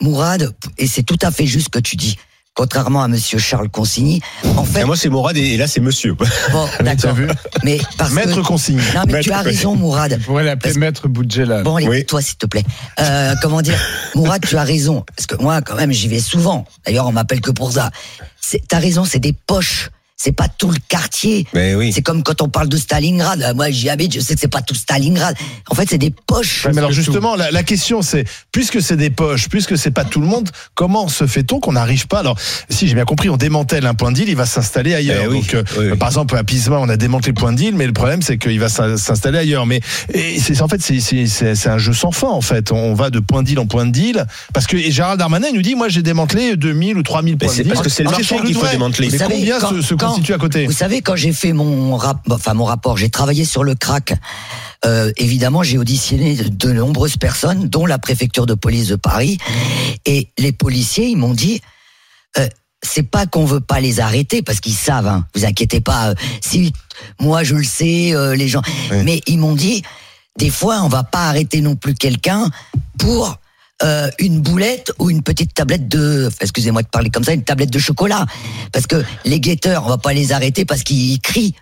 Mourad, 0.00 0.54
et 0.78 0.86
c'est 0.86 1.02
tout 1.02 1.18
à 1.22 1.30
fait 1.30 1.46
juste 1.46 1.66
ce 1.66 1.70
que 1.70 1.78
tu 1.78 1.96
dis. 1.96 2.16
Contrairement 2.56 3.02
à 3.02 3.08
Monsieur 3.08 3.38
Charles 3.38 3.68
Consigny, 3.68 4.22
en 4.56 4.64
fait, 4.64 4.80
Et 4.80 4.84
moi, 4.84 4.96
c'est 4.96 5.10
Morad 5.10 5.36
et 5.36 5.58
là, 5.58 5.66
c'est 5.66 5.80
monsieur. 5.80 6.14
bon, 6.14 6.66
d'accord. 6.80 7.12
vu 7.12 7.28
Mais 7.64 7.78
parce 7.98 8.12
Maître 8.12 8.34
que, 8.36 8.40
consigne. 8.46 8.80
non, 8.94 9.02
mais 9.06 9.20
tu 9.20 9.30
as 9.30 9.42
raison, 9.42 9.76
Mourad. 9.76 10.16
On 10.18 10.22
pourrait 10.24 10.44
l'appeler 10.44 10.70
Parce- 10.70 10.78
Maître 10.80 11.06
Boudjela. 11.06 11.62
Bon, 11.62 11.76
allez, 11.76 11.86
Oui. 11.86 12.06
toi, 12.06 12.22
s'il 12.22 12.36
te 12.38 12.46
plaît. 12.46 12.64
Euh, 12.98 13.34
comment 13.42 13.60
dire 13.60 13.78
Mourad, 14.14 14.42
tu 14.42 14.56
as 14.56 14.62
raison. 14.64 15.04
Parce 15.14 15.26
que 15.26 15.36
moi, 15.36 15.60
quand 15.60 15.74
même, 15.76 15.92
j'y 15.92 16.08
vais 16.08 16.18
souvent. 16.18 16.64
D'ailleurs, 16.86 17.06
on 17.06 17.12
m'appelle 17.12 17.42
que 17.42 17.50
pour 17.50 17.72
ça. 17.72 17.90
C'est- 18.40 18.62
T'as 18.66 18.78
raison, 18.78 19.04
c'est 19.04 19.18
des 19.18 19.34
poches. 19.46 19.90
C'est 20.18 20.32
pas 20.32 20.48
tout 20.48 20.70
le 20.70 20.78
quartier. 20.88 21.46
Mais 21.52 21.74
oui. 21.74 21.92
C'est 21.92 22.00
comme 22.00 22.22
quand 22.22 22.40
on 22.40 22.48
parle 22.48 22.68
de 22.70 22.76
Stalingrad. 22.78 23.42
Euh, 23.42 23.52
Moi, 23.54 23.70
j'y 23.70 23.90
habite, 23.90 24.14
je 24.14 24.20
sais 24.20 24.34
que 24.34 24.40
c'est 24.40 24.48
pas 24.48 24.62
tout 24.62 24.74
Stalingrad. 24.74 25.36
En 25.68 25.74
fait, 25.74 25.86
c'est 25.90 25.98
des 25.98 26.10
poches. 26.26 26.64
Ouais, 26.64 26.72
mais 26.72 26.78
alors 26.78 26.90
justement, 26.90 27.36
la, 27.36 27.50
la 27.50 27.62
question 27.62 28.00
c'est, 28.00 28.24
puisque 28.50 28.80
c'est 28.80 28.96
des 28.96 29.10
poches, 29.10 29.48
puisque 29.50 29.76
c'est 29.76 29.90
pas 29.90 30.04
tout 30.04 30.20
le 30.20 30.26
monde, 30.26 30.48
comment 30.74 31.08
se 31.08 31.26
fait-on 31.26 31.60
qu'on 31.60 31.72
n'arrive 31.72 32.06
pas? 32.06 32.20
Alors, 32.20 32.38
si 32.70 32.88
j'ai 32.88 32.94
bien 32.94 33.04
compris, 33.04 33.28
on 33.28 33.36
démantèle 33.36 33.84
un 33.86 33.92
point 33.94 34.10
de 34.10 34.16
deal, 34.16 34.28
il 34.30 34.36
va 34.36 34.46
s'installer 34.46 34.94
ailleurs. 34.94 35.22
Eh 35.24 35.28
oui, 35.28 35.40
Donc, 35.40 35.54
euh, 35.54 35.62
oui, 35.78 35.96
par 35.98 36.08
exemple, 36.08 36.34
à 36.36 36.44
Pisma, 36.44 36.78
on 36.78 36.88
a 36.88 36.96
démantelé 36.96 37.32
le 37.32 37.40
point 37.40 37.52
de 37.52 37.58
deal, 37.58 37.74
mais 37.76 37.86
le 37.86 37.92
problème 37.92 38.22
c'est 38.22 38.38
qu'il 38.38 38.58
va 38.58 38.70
s'in- 38.70 38.96
s'installer 38.96 39.38
ailleurs. 39.38 39.66
Mais 39.66 39.80
c'est 40.40 40.62
en 40.62 40.68
fait 40.68 40.80
c'est 40.80 40.98
c'est- 41.00 41.26
c'est 41.26 41.54
c'est 41.54 41.68
un 41.68 41.78
jeu 41.78 41.92
sans 41.92 42.10
fin 42.10 42.28
en 42.28 42.40
fait. 42.40 42.72
On 42.72 42.94
va 42.94 43.10
de 43.10 43.20
point 43.20 43.42
de 43.42 43.48
deal 43.48 43.58
en 43.58 43.66
point 43.66 43.84
de 43.84 43.92
deal 43.92 44.24
parce 44.54 44.66
que 44.66 44.76
et 44.78 44.90
Gérald 44.90 45.18
Darmanin 45.18 45.48
nous 45.52 45.62
dit 45.62 45.74
moi 45.74 45.88
j'ai 45.90 46.02
démantelé 46.02 46.56
2000 46.56 46.96
ou 46.96 47.02
3000 47.02 47.34
Mais 47.34 47.38
points 47.38 47.48
de 47.48 47.52
c'est 47.56 47.62
deal. 47.64 47.72
parce 47.72 47.84
que 47.84 47.90
c'est 47.90 48.02
le 48.04 48.10
marché 48.10 48.36
qu'il 48.44 48.54
faut 48.54 48.66
démanteler. 48.66 49.10
Mais 49.10 49.18
quand- 50.06 50.14
se, 50.14 50.20
se 50.22 50.22
quand- 50.22 50.28
constitue 50.28 50.32
à 50.34 50.38
côté 50.38 50.66
Vous 50.66 50.72
savez, 50.72 51.02
quand 51.02 51.16
j'ai 51.16 51.32
fait 51.32 51.52
mon 51.52 51.96
rap, 51.96 52.20
enfin 52.30 52.54
mon 52.54 52.64
rapport, 52.64 52.96
j'ai 52.96 53.10
travaillé 53.10 53.44
sur 53.44 53.64
le 53.64 53.74
crack. 53.74 54.14
Euh, 54.84 55.10
évidemment, 55.16 55.62
j'ai 55.62 55.78
auditionné 55.78 56.34
de, 56.34 56.48
de 56.48 56.72
nombreuses 56.72 57.16
personnes, 57.16 57.68
dont 57.68 57.86
la 57.86 57.98
préfecture 57.98 58.46
de 58.46 58.54
police 58.54 58.88
de 58.88 58.96
Paris, 58.96 59.38
et 60.04 60.28
les 60.38 60.52
policiers, 60.52 61.08
ils 61.08 61.16
m'ont 61.16 61.34
dit, 61.34 61.60
euh, 62.38 62.46
c'est 62.82 63.02
pas 63.02 63.26
qu'on 63.26 63.44
veut 63.46 63.60
pas 63.60 63.80
les 63.80 64.00
arrêter 64.00 64.42
parce 64.42 64.60
qu'ils 64.60 64.74
savent. 64.74 65.06
Hein, 65.08 65.26
vous 65.34 65.44
inquiétez 65.44 65.80
pas. 65.80 66.10
euh, 66.10 66.14
si 66.40 66.72
moi 67.20 67.42
je 67.42 67.54
le 67.54 67.64
sais, 67.64 68.14
les 68.36 68.48
gens, 68.48 68.62
Oui. 68.90 68.98
mais 69.04 69.20
ils 69.26 69.38
m'ont 69.38 69.54
dit, 69.54 69.82
des 70.38 70.50
fois, 70.50 70.80
on 70.82 70.88
va 70.88 71.02
pas 71.02 71.28
arrêter 71.28 71.60
non 71.62 71.74
plus 71.76 71.94
quelqu'un 71.94 72.50
pour 72.98 73.38
euh, 73.82 74.08
une 74.18 74.40
boulette 74.40 74.92
ou 74.98 75.10
une 75.10 75.22
petite 75.22 75.52
tablette 75.54 75.88
de, 75.88 76.30
excusez-moi 76.40 76.82
de 76.82 76.88
parler 76.88 77.10
comme 77.10 77.24
ça, 77.24 77.32
une 77.32 77.44
tablette 77.44 77.70
de 77.70 77.78
chocolat. 77.78 78.24
Parce 78.72 78.86
que 78.86 79.04
les 79.24 79.40
guetteurs, 79.40 79.84
on 79.84 79.88
va 79.88 79.98
pas 79.98 80.12
les 80.12 80.32
arrêter 80.32 80.64
parce 80.64 80.82
qu'ils 80.82 81.20
crient. 81.20 81.54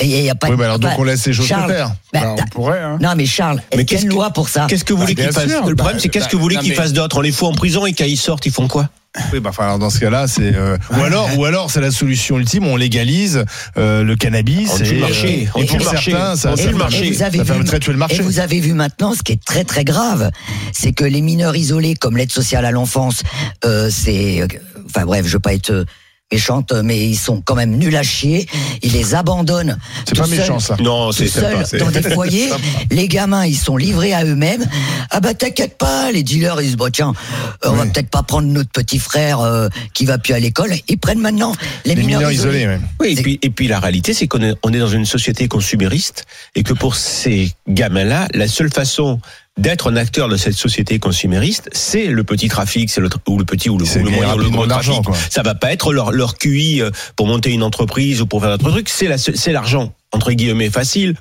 Et 0.00 0.04
il 0.06 0.24
y 0.24 0.30
a 0.30 0.34
pas 0.36 0.48
Oui, 0.48 0.54
mais 0.56 0.64
alors 0.64 0.78
donc 0.78 0.90
bah, 0.92 0.96
on 0.98 1.02
laisse 1.04 1.26
les 1.26 1.32
choses 1.32 1.44
se 1.46 1.48
Charles, 1.48 1.72
faire. 1.72 1.88
bah, 2.12 2.20
Bah, 2.22 2.34
on 2.38 2.48
pourrait. 2.50 2.80
Hein. 2.80 2.98
Non, 3.00 3.14
mais 3.16 3.26
Charles, 3.26 3.60
Mais 3.74 3.82
une 3.82 4.08
que- 4.08 4.14
loi 4.14 4.30
pour 4.30 4.48
ça 4.48 4.66
Qu'est-ce 4.68 4.84
que 4.84 4.92
vous 4.92 5.00
voulez 5.00 5.14
Bah, 5.16 5.24
qu'ils 5.24 5.32
bien 5.32 5.40
fassent 5.40 5.50
Le 5.68 5.74
problème, 5.74 5.96
bah, 5.96 6.00
c'est 6.02 6.08
qu'est-ce 6.08 6.24
bah, 6.26 6.30
que 6.30 6.36
vous 6.36 6.42
voulez 6.42 6.56
qu'ils 6.56 6.68
mais- 6.70 6.74
fassent 6.76 6.92
d'autre? 6.92 7.16
On 7.18 7.20
les 7.20 7.32
fout 7.32 7.48
en 7.48 7.52
prison 7.52 7.84
et 7.84 7.92
quand 7.92 8.04
ils 8.04 8.16
sortent, 8.16 8.46
ils 8.46 8.52
font 8.52 8.68
quoi? 8.68 8.88
Oui, 9.32 9.40
bah, 9.40 9.50
enfin, 9.50 9.64
alors, 9.64 9.78
dans 9.78 9.90
ce 9.90 10.00
cas-là, 10.00 10.26
c'est 10.26 10.54
euh, 10.54 10.76
ou 10.90 11.02
alors, 11.02 11.28
ou 11.36 11.44
alors, 11.44 11.70
c'est 11.70 11.80
la 11.80 11.90
solution 11.90 12.38
ultime. 12.38 12.66
On 12.66 12.76
légalise 12.76 13.44
euh, 13.76 14.02
le 14.02 14.16
cannabis. 14.16 14.70
On 14.72 14.78
tue 14.78 14.94
le 14.94 15.00
marché, 15.00 15.48
on 15.54 15.62
et 15.62 15.66
tue 15.66 15.76
pour 15.76 15.78
le 15.78 15.92
marché. 15.92 16.10
certains, 16.10 16.36
ça, 16.36 16.54
le 16.54 16.76
marché. 16.76 17.10
Vous 17.10 17.22
avez 17.22 17.38
ça 17.38 17.44
vu, 17.44 17.48
permettrait 17.48 17.78
de 17.78 17.84
tuer 17.84 17.92
le 17.92 17.98
marché. 17.98 18.16
et 18.16 18.20
vous 18.20 18.40
avez 18.40 18.60
vu 18.60 18.72
maintenant, 18.72 19.14
ce 19.14 19.22
qui 19.22 19.32
est 19.32 19.44
très 19.44 19.64
très 19.64 19.84
grave, 19.84 20.30
c'est 20.72 20.92
que 20.92 21.04
les 21.04 21.20
mineurs 21.20 21.56
isolés, 21.56 21.94
comme 21.94 22.16
l'aide 22.16 22.32
sociale 22.32 22.64
à 22.64 22.70
l'enfance, 22.70 23.22
euh, 23.64 23.88
c'est, 23.90 24.42
euh, 24.42 24.46
enfin 24.86 25.04
bref, 25.04 25.26
je 25.26 25.32
veux 25.34 25.40
pas 25.40 25.54
être 25.54 25.84
euh, 26.30 26.36
méchante, 26.36 26.72
mais 26.84 27.06
ils 27.06 27.16
sont 27.16 27.40
quand 27.40 27.54
même 27.54 27.76
nuls 27.76 27.96
à 27.96 28.02
chier. 28.02 28.46
Ils 28.82 28.92
les 28.92 29.14
abandonnent. 29.14 29.78
C'est 30.06 30.16
pas 30.16 30.26
méchant 30.26 30.58
ça. 30.58 30.76
Non, 30.80 31.12
c'est 31.12 31.28
sympa. 31.28 31.64
dans 31.78 31.90
des 31.90 32.02
foyers, 32.02 32.50
les 32.90 33.08
gamins 33.08 33.46
ils 33.46 33.56
sont 33.56 33.76
livrés 33.76 34.12
à 34.12 34.24
eux-mêmes. 34.24 34.64
Ah 35.10 35.20
bah 35.20 35.34
t'inquiète 35.34 35.78
pas, 35.78 36.12
les 36.12 36.22
dealers 36.22 36.60
ils 36.60 36.64
se 36.64 36.68
disent 36.68 36.76
bon 36.76 36.92
tiens, 36.92 37.12
euh, 37.64 37.70
on 37.70 37.76
va 37.76 37.86
peut-être 37.86 38.10
pas 38.10 38.22
prendre 38.22 38.48
notre 38.48 38.70
petit 38.70 38.98
frère 38.98 39.40
euh, 39.40 39.68
qui 39.94 40.04
va 40.04 40.18
plus 40.18 40.34
à 40.34 40.38
l'école. 40.38 40.72
Ils 40.88 40.98
prennent 40.98 41.20
maintenant 41.20 41.54
les, 41.84 41.94
Les 41.94 42.02
mineurs 42.02 42.30
isolés, 42.30 42.66
ouais. 42.66 42.80
Oui, 43.00 43.14
et 43.18 43.22
puis, 43.22 43.38
et 43.42 43.50
puis 43.50 43.68
la 43.68 43.80
réalité, 43.80 44.12
c'est 44.14 44.26
qu'on 44.26 44.42
est, 44.42 44.54
on 44.62 44.72
est 44.72 44.78
dans 44.78 44.88
une 44.88 45.06
société 45.06 45.48
consumériste 45.48 46.26
et 46.54 46.62
que 46.62 46.72
pour 46.72 46.94
ces 46.94 47.52
gamins-là, 47.68 48.28
la 48.34 48.48
seule 48.48 48.70
façon 48.70 49.20
d'être 49.58 49.90
un 49.90 49.96
acteur 49.96 50.28
de 50.28 50.36
cette 50.36 50.54
société 50.54 50.98
consumériste, 50.98 51.68
c'est 51.72 52.06
le 52.06 52.24
petit 52.24 52.48
trafic, 52.48 52.88
c'est 52.90 53.00
le 53.00 53.08
ou 53.28 53.38
le 53.38 53.44
petit 53.44 53.68
ou 53.68 53.76
le, 53.76 53.84
ou 53.84 54.10
moyen 54.10 54.34
ou 54.34 54.38
le 54.38 54.50
gros 54.50 54.66
trafic. 54.66 55.02
quoi. 55.04 55.16
Ça 55.30 55.42
va 55.42 55.54
pas 55.54 55.72
être 55.72 55.92
leur, 55.92 56.12
leur 56.12 56.38
QI 56.38 56.80
euh, 56.80 56.90
pour 57.16 57.26
monter 57.26 57.50
une 57.50 57.62
entreprise 57.62 58.20
ou 58.20 58.26
pour 58.26 58.40
faire 58.40 58.56
d'autres 58.56 58.70
trucs. 58.70 58.88
C'est 58.88 59.08
la, 59.08 59.18
c'est 59.18 59.52
l'argent 59.52 59.92
entre 60.12 60.32
guillemets 60.32 60.70
facile 60.70 61.14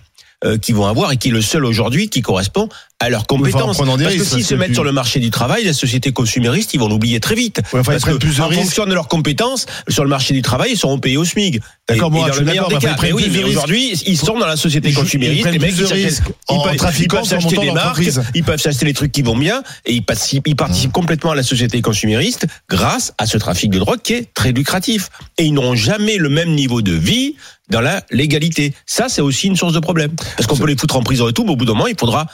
euh, 0.46 0.58
qu'ils 0.58 0.76
vont 0.76 0.86
avoir 0.86 1.12
et 1.12 1.18
qui 1.18 1.30
est 1.30 1.32
le 1.32 1.42
seul 1.42 1.66
aujourd'hui 1.66 2.10
qui 2.10 2.22
correspond 2.22 2.70
à 3.00 3.10
leurs 3.10 3.28
compétences. 3.28 3.78
parce 3.78 4.16
que 4.16 4.24
s'ils 4.24 4.44
se 4.44 4.56
mettent 4.56 4.70
tu- 4.70 4.74
sur 4.76 4.84
le 4.84 4.92
marché 4.92 5.20
du 5.20 5.30
travail, 5.30 5.64
la 5.64 5.74
société 5.74 6.12
consumériste, 6.12 6.74
ils 6.74 6.80
vont 6.80 6.88
l'oublier 6.90 7.20
très 7.20 7.36
vite. 7.36 7.62
Ouais, 7.72 7.80
enfin, 7.82 7.94
ils 7.94 8.00
parce 8.00 8.12
que 8.14 8.18
plus 8.18 8.38
de 8.38 8.42
en 8.42 8.48
risques. 8.48 8.62
fonction 8.64 8.86
de 8.88 8.94
leurs 8.94 9.08
compétences, 9.08 9.68
sur 9.88 10.04
le 10.04 10.10
marché 10.10 10.34
du 10.34 10.42
travail, 10.42 10.72
ils 10.72 10.78
seront 10.78 10.98
payés 10.98 11.18
au 11.18 11.24
SMIC. 11.26 11.60
D'accord, 11.88 12.10
moi, 12.12 12.28
et 12.28 12.32
je 12.32 12.38
suis 12.38 12.46
d'accord, 12.46 12.70
mais 12.72 13.10
ils 13.10 13.14
oui, 13.14 13.30
mais 13.32 13.44
aujourd'hui, 13.44 13.94
ils 14.08 14.18
sont 14.18 14.38
dans 14.40 14.48
la 14.48 14.58
société 14.58 14.88
Ils- 14.90 14.92
ils 14.92 14.96
consumériste. 14.96 15.42
prennent 15.42 15.54
Les 15.54 15.60
mecs, 15.60 15.72
ils 15.78 15.82
ils 15.82 15.88
peuvent- 15.88 16.96
ils 17.00 17.08
peuvent 17.08 17.24
s'acheter 17.24 17.58
des 17.58 17.68
de 17.68 17.72
marques, 17.72 18.02
ils 18.34 18.44
peuvent 18.44 18.60
s'acheter 18.60 18.86
les 18.86 18.94
trucs 18.94 19.12
qui 19.12 19.22
vont 19.22 19.38
bien 19.38 19.62
et 19.86 19.94
ils 19.94 20.04
participent, 20.04 20.48
ils 20.48 20.56
participent 20.56 20.92
complètement 20.92 21.32
à 21.32 21.36
la 21.36 21.44
société 21.44 21.82
consumériste 21.82 22.48
grâce 22.68 23.14
à 23.20 23.26
ce 23.28 23.38
trafic 23.38 23.70
de 23.70 23.80
drogue 23.80 24.02
qui 24.02 24.14
est 24.14 24.34
très 24.34 24.52
lucratif. 24.52 25.10
Et 25.38 25.46
ils 25.46 25.54
n'auront 25.54 25.76
jamais 25.76 26.18
le 26.18 26.30
même 26.30 26.56
niveau 26.56 26.82
de 26.82 26.94
vie 26.94 27.36
dans 27.70 27.82
la 27.82 28.04
légalité. 28.12 28.74
Ça, 28.86 29.08
c'est 29.08 29.22
aussi 29.22 29.48
une 29.48 29.56
source 29.56 29.74
de 29.74 29.80
problème. 29.80 30.12
Parce 30.36 30.48
qu'on 30.48 30.58
peut 30.58 30.66
les 30.68 30.76
foutre 30.78 30.96
en 30.96 31.04
prison 31.04 31.30
et 31.30 31.34
tout, 31.34 31.44
mais 31.44 31.52
au 31.52 31.56
bout 31.56 31.66
d'un 31.66 31.74
moment, 31.74 31.88
il 31.88 31.96
faudra, 32.00 32.26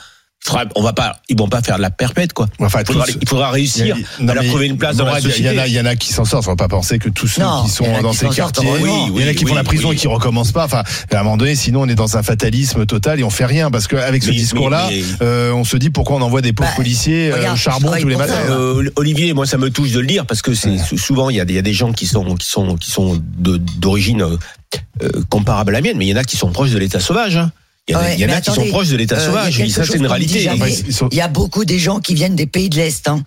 faudra- 0.46 0.64
on 0.74 0.82
va 0.82 0.92
pas, 0.92 1.20
ils 1.28 1.38
vont 1.38 1.48
pas 1.48 1.62
faire 1.62 1.76
de 1.76 1.82
la 1.82 1.90
perpète, 1.90 2.32
quoi. 2.32 2.48
Enfin, 2.60 2.80
Il 2.80 2.86
faudra, 2.86 3.06
tous- 3.06 3.18
il 3.20 3.28
faudra 3.28 3.50
réussir 3.50 3.96
Non, 4.20 4.28
à 4.28 4.34
leur 4.34 4.44
trouver 4.44 4.66
une 4.66 4.76
place 4.76 4.96
dans 4.96 5.04
la 5.04 5.10
Morad, 5.12 5.22
il 5.24 5.26
y 5.26 5.30
a- 5.30 5.32
société. 5.34 5.54
Il 5.54 5.56
y, 5.56 5.60
en 5.60 5.62
a- 5.62 5.68
y 5.68 5.80
en 5.80 5.86
a 5.86 5.96
qui 5.96 6.12
s'en 6.12 6.24
sortent. 6.24 6.44
Faut 6.44 6.56
pas 6.56 6.68
penser 6.68 6.98
que 6.98 7.08
tous 7.08 7.26
ceux 7.28 7.42
Non, 7.42 7.62
qui 7.62 7.68
il 7.68 7.70
y 7.70 7.74
sont 7.74 7.84
en 7.84 7.98
a 7.98 8.02
dans 8.02 8.10
qui 8.10 8.16
ces 8.18 8.28
quartiers, 8.28 8.68
heureusement. 8.68 9.08
il 9.16 9.22
y 9.22 9.24
en 9.24 9.28
a 9.30 9.34
qui 9.34 9.44
Oui, 9.44 9.48
font 9.50 9.54
la 9.54 9.60
oui, 9.62 9.66
prison 9.66 9.88
oui. 9.90 9.94
et 9.94 9.98
qui 9.98 10.06
recommencent 10.08 10.52
pas. 10.52 10.64
Enfin, 10.64 10.82
à 11.10 11.18
un 11.18 11.22
moment 11.22 11.36
donné, 11.36 11.54
sinon 11.54 11.82
on 11.82 11.88
est 11.88 11.94
dans 11.94 12.16
un 12.16 12.22
fatalisme 12.22 12.84
total 12.86 13.20
et 13.20 13.24
on 13.24 13.30
fait 13.30 13.46
rien 13.46 13.70
parce 13.70 13.86
qu'avec 13.88 14.22
ce 14.22 14.30
discours-là, 14.30 14.88
mais- 14.90 15.02
euh, 15.22 15.52
on 15.52 15.64
se 15.64 15.76
dit 15.76 15.90
pourquoi 15.90 16.16
on 16.16 16.20
envoie 16.22 16.42
des 16.42 16.52
pauvres 16.52 16.68
Bah, 16.70 16.76
policiers 16.76 17.30
euh, 17.30 17.36
regarde, 17.36 17.54
au 17.54 17.58
charbon 17.58 17.92
tous 17.98 18.08
les 18.08 18.16
matins. 18.16 18.34
Euh, 18.50 18.90
Olivier, 18.96 19.32
moi 19.32 19.46
ça 19.46 19.56
me 19.58 19.70
touche 19.70 19.92
de 19.92 20.00
le 20.00 20.06
dire 20.06 20.26
parce 20.26 20.42
que 20.42 20.54
c'est 20.54 20.76
souvent 20.96 21.30
il 21.30 21.36
y 21.36 21.40
a, 21.40 21.44
des- 21.44 21.54
il 21.54 21.56
y 21.56 21.58
a 21.58 21.62
des 21.62 21.72
gens 21.72 21.92
qui 21.92 22.06
sont 22.06 22.34
qui 22.36 22.48
sont 22.48 22.76
qui 22.76 22.90
sont 22.90 23.20
d'origine 23.48 24.24
comparable 25.28 25.70
à 25.74 25.78
la 25.78 25.80
mienne, 25.80 25.96
mais 25.96 26.06
il 26.06 26.10
y 26.10 26.14
en 26.14 26.16
a 26.16 26.24
qui 26.24 26.36
sont 26.36 26.50
proches 26.50 26.70
de 26.70 26.78
l'état 26.78 27.00
sauvage. 27.00 27.36
hein. 27.36 27.50
Il 27.88 27.92
y 27.92 27.96
en 27.96 27.98
a, 28.00 28.02
Ouais, 28.04 28.14
il 28.14 28.20
y 28.20 28.24
en 28.24 28.28
mais 28.28 28.32
a 28.34 28.40
qui 28.40 28.50
attendez, 28.50 28.66
sont 28.68 28.72
proches 28.72 28.88
de 28.88 28.96
l'état 28.96 29.16
euh, 29.16 29.26
sauvage. 29.26 29.60
Et 29.60 29.68
ça 29.68 29.84
c'est 29.84 29.96
une 29.98 30.06
réalité. 30.06 30.48
Il 31.10 31.16
y 31.16 31.20
a 31.20 31.28
beaucoup 31.28 31.64
des 31.64 31.78
gens 31.78 32.00
qui 32.00 32.14
viennent 32.14 32.36
des 32.36 32.46
pays 32.46 32.70
de 32.70 32.76
l'Est. 32.76 33.06
Hein. 33.08 33.22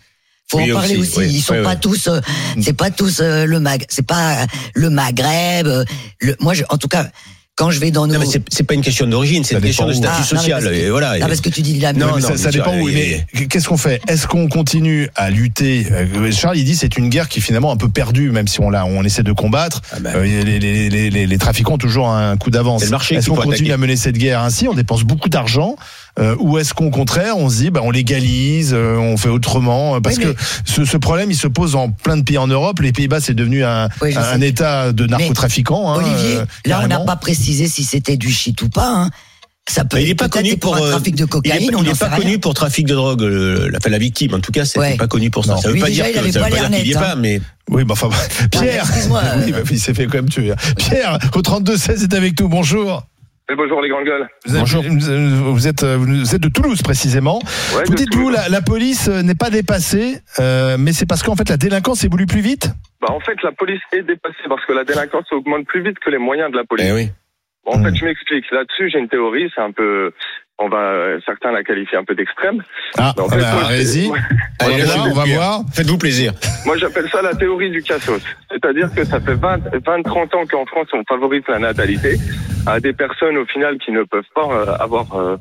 Faut 0.49 0.57
Oui, 0.59 0.71
en 0.71 0.75
parler 0.75 0.95
aussi, 0.97 1.09
aussi. 1.09 1.19
oui. 1.19 1.27
Ils 1.33 1.41
sont 1.41 1.61
pas 1.63 1.75
tous. 1.75 2.07
euh, 2.07 2.19
c'est 2.61 2.73
pas 2.73 2.89
tous 2.89 3.19
euh, 3.19 3.45
le 3.45 3.59
mag. 3.59 3.85
C'est 3.89 4.05
pas 4.07 4.43
euh, 4.43 4.45
le 4.73 4.89
Maghreb. 4.89 5.67
euh, 5.67 5.83
le, 6.21 6.35
moi, 6.39 6.53
je, 6.53 6.63
en 6.69 6.77
tout 6.77 6.87
cas, 6.87 7.07
quand 7.57 7.71
je 7.71 7.79
vais 7.79 7.89
dans 7.91 8.05
nos. 8.05 8.13
Non, 8.13 8.19
mais 8.19 8.41
c'est 8.49 8.63
pas 8.63 8.75
une 8.75 8.81
question 8.83 9.07
d'origine, 9.07 9.43
c'est 9.43 9.55
une 9.55 9.61
question 9.61 9.87
de 9.87 9.93
statut 9.93 10.13
Ah, 10.15 10.19
non, 10.19 10.25
social. 10.25 10.61
parce 10.63 10.73
que- 10.75 10.79
et 10.79 10.89
voilà. 10.91 11.15
Ah, 11.21 11.27
parce 11.27 11.41
que 11.41 11.49
tu 11.49 11.61
dis 11.61 11.79
la 11.79 11.91
Non, 11.91 12.05
Non, 12.07 12.15
mais 12.15 12.21
non, 12.21 12.27
ça, 12.29 12.37
ça 12.37 12.51
dépend 12.51 12.77
où. 12.77 12.87
et- 12.87 13.25
Mais 13.33 13.47
qu'est-ce 13.47 13.67
qu'on 13.67 13.77
fait? 13.77 13.99
Est-ce 14.07 14.27
qu'on 14.27 14.47
continue 14.47 15.09
à 15.15 15.31
lutter? 15.31 15.87
Euh, 15.91 16.31
Charles, 16.31 16.57
il 16.57 16.63
dit 16.65 16.75
c'est 16.75 16.97
une 16.97 17.09
guerre 17.09 17.27
qui 17.27 17.39
est 17.39 17.41
finalement 17.41 17.71
un 17.71 17.77
peu 17.77 17.89
perdue, 17.89 18.29
même 18.29 18.47
si 18.47 18.61
on 18.61 18.69
l'a, 18.69 18.85
on 18.85 19.03
essaie 19.03 19.23
de 19.23 19.31
combattre. 19.33 19.81
Ah 19.91 19.99
ben. 19.99 20.13
Euh, 20.15 20.23
les, 20.23 20.59
les, 20.59 20.89
les, 20.89 21.09
les, 21.09 21.25
les 21.25 21.37
trafiquants 21.39 21.73
ont 21.73 21.77
toujours 21.79 22.09
un 22.09 22.37
coup 22.37 22.51
d'avance. 22.51 22.83
Est-ce 22.83 23.29
qu'on 23.29 23.35
continue 23.35 23.55
attaquer. 23.55 23.71
à 23.73 23.77
mener 23.77 23.95
cette 23.95 24.17
guerre 24.19 24.41
ainsi? 24.41 24.67
On 24.67 24.73
dépense 24.75 25.03
beaucoup 25.03 25.29
d'argent. 25.29 25.75
Euh, 26.19 26.35
ou 26.39 26.57
est-ce 26.57 26.73
qu'au 26.73 26.89
contraire, 26.89 27.37
on 27.37 27.47
se 27.49 27.57
dit, 27.57 27.69
bah, 27.69 27.81
on 27.83 27.91
légalise, 27.91 28.71
euh, 28.73 28.97
on 28.97 29.17
fait 29.17 29.29
autrement 29.29 29.95
euh, 29.95 29.99
Parce 29.99 30.17
Oui, 30.17 30.23
que 30.23 30.35
ce, 30.65 30.83
ce 30.83 30.97
problème, 30.97 31.29
il 31.29 31.37
se 31.37 31.47
pose 31.47 31.75
en 31.75 31.89
plein 31.91 32.17
de 32.17 32.23
pays 32.23 32.39
en 32.39 32.47
Europe. 32.47 32.79
Les 32.81 32.91
Pays-Bas, 32.91 33.19
c'est 33.21 33.35
devenu 33.35 33.63
un, 33.63 33.87
Oui, 34.01 34.15
un. 34.17 34.41
État 34.41 34.91
de 34.93 35.05
narcotrafiquants. 35.05 35.91
hein, 35.93 35.97
Olivier, 35.97 36.37
euh, 36.37 36.45
là, 36.65 36.81
on 36.83 36.87
n'a 36.87 36.99
pas 37.01 37.17
précisé 37.17 37.67
si 37.67 37.83
c'était 37.83 38.17
du 38.17 38.31
shit 38.31 38.59
ou 38.63 38.69
pas. 38.69 38.89
Hein. 38.89 39.09
Ça 39.69 39.83
peut. 39.83 39.99
Il 40.01 40.07
n'est 40.07 40.15
pas 40.15 40.29
connu 40.29 40.55
pour, 40.57 40.71
pour 40.73 40.83
un 40.83 40.87
euh, 40.87 40.91
trafic 40.91 41.13
de 41.15 41.25
cocaïne. 41.25 41.61
il 41.61 41.71
n'en 41.71 41.83
est 41.83 41.89
sait 41.93 41.99
pas 41.99 42.07
rien. 42.07 42.17
connu 42.19 42.39
pour 42.39 42.53
trafic 42.53 42.87
de 42.87 42.95
drogue. 42.95 43.21
euh, 43.21 43.69
La, 43.69 43.89
la 43.89 43.97
victime, 43.97 44.33
en 44.33 44.39
tout 44.39 44.53
cas, 44.53 44.63
c'est 44.65 44.79
Ouais. 44.79 44.95
pas 44.95 45.07
connu 45.07 45.29
pour 45.29 45.43
ça. 45.45 45.55
Non. 45.55 45.61
Ça 45.61 45.67
veut 45.67 45.73
Lui, 45.75 45.81
pas 45.81 45.87
déjà, 45.89 46.03
dire 46.05 46.21
veut 46.23 46.29
qu'il 46.31 46.41
y 46.41 46.63
est 46.63 46.69
net, 46.69 46.93
pas, 46.93 47.11
hein. 47.11 47.15
mais 47.19 47.41
Oui, 47.69 47.83
bah, 47.83 47.93
enfin, 48.01 48.09
Pierre, 48.49 48.85
excuse-moi, 48.85 49.21
euh. 49.25 49.41
oui, 49.45 49.51
bah, 49.51 49.59
il 49.69 49.79
s'est 49.79 49.93
fait 49.93 50.05
quand 50.05 50.15
même 50.15 50.29
tuer. 50.29 50.53
Pierre, 50.77 51.19
au 51.35 51.41
32-16 51.41 52.03
est 52.03 52.13
avec 52.13 52.39
nous. 52.39 52.47
Bonjour. 52.47 53.03
Et 53.49 53.55
bonjour 53.55 53.81
les 53.81 53.87
grandes 53.87 54.03
gueules. 54.05 54.27
Vous 54.45 54.53
êtes, 54.55 54.59
Bonjour. 54.59 54.83
Vous 54.83 55.67
êtes, 55.67 55.83
euh, 55.83 55.95
vous 55.97 56.35
êtes 56.35 56.41
de 56.41 56.49
Toulouse 56.49 56.81
précisément. 56.81 57.39
Ouais, 57.75 57.83
vous 57.85 57.91
de 57.91 57.95
dites 57.95 58.13
vous 58.13 58.23
Toulouse. 58.23 58.35
la, 58.35 58.49
la 58.49 58.61
police 58.61 59.07
euh, 59.07 59.21
n'est 59.21 59.35
pas 59.35 59.49
dépassée, 59.49 60.19
euh, 60.39 60.75
mais 60.77 60.91
c'est 60.91 61.05
parce 61.05 61.23
qu'en 61.23 61.35
fait 61.35 61.47
la 61.49 61.55
délinquance 61.55 62.03
évolue 62.03 62.25
plus 62.25 62.41
vite? 62.41 62.69
Bah, 63.01 63.07
en 63.11 63.21
fait, 63.21 63.41
la 63.43 63.51
police 63.53 63.79
est 63.93 64.01
dépassée 64.01 64.35
parce 64.49 64.65
que 64.65 64.73
la 64.73 64.83
délinquance 64.83 65.31
augmente 65.31 65.65
plus 65.65 65.81
vite 65.81 65.97
que 65.99 66.09
les 66.09 66.17
moyens 66.17 66.51
de 66.51 66.57
la 66.57 66.65
police. 66.65 66.87
Eh 66.89 66.93
oui. 66.93 67.09
En 67.65 67.81
fait, 67.83 67.95
je 67.95 68.03
m'explique. 68.05 68.45
Là-dessus, 68.51 68.89
j'ai 68.91 68.99
une 68.99 69.09
théorie. 69.09 69.49
C'est 69.53 69.61
un 69.61 69.71
peu, 69.71 70.11
on 70.57 70.67
va, 70.69 70.77
euh, 70.77 71.19
certains 71.25 71.51
la 71.51 71.63
qualifient 71.63 71.97
un 71.97 72.03
peu 72.05 72.15
d'extrême. 72.15 72.63
Ah, 72.97 73.13
en 73.17 73.27
ah 73.29 73.33
fait, 73.33 73.39
bah, 73.41 73.67
allez-y. 73.69 74.05
c'est- 74.05 74.09
On 74.09 74.13
va 74.67 74.73
Allez, 74.73 74.83
on 75.09 75.13
va 75.13 75.25
voir. 75.25 75.61
Faites-vous 75.73 75.97
plaisir. 75.97 76.33
Moi, 76.65 76.77
j'appelle 76.77 77.07
ça 77.09 77.21
la 77.21 77.35
théorie 77.35 77.69
du 77.69 77.81
cassos. 77.83 78.21
C'est-à-dire 78.51 78.89
que 78.95 79.03
ça 79.05 79.19
fait 79.21 79.35
20, 79.35 79.59
20 79.85 80.01
30 80.03 80.33
ans 80.35 80.45
qu'en 80.49 80.65
France, 80.65 80.87
on 80.93 81.03
favorise 81.07 81.43
la 81.47 81.59
natalité 81.59 82.17
à 82.67 82.79
des 82.79 82.93
personnes, 82.93 83.37
au 83.37 83.45
final, 83.45 83.77
qui 83.79 83.91
ne 83.91 84.03
peuvent 84.03 84.23
pas 84.35 84.47
euh, 84.51 84.65
avoir, 84.79 85.13
euh, 85.15 85.37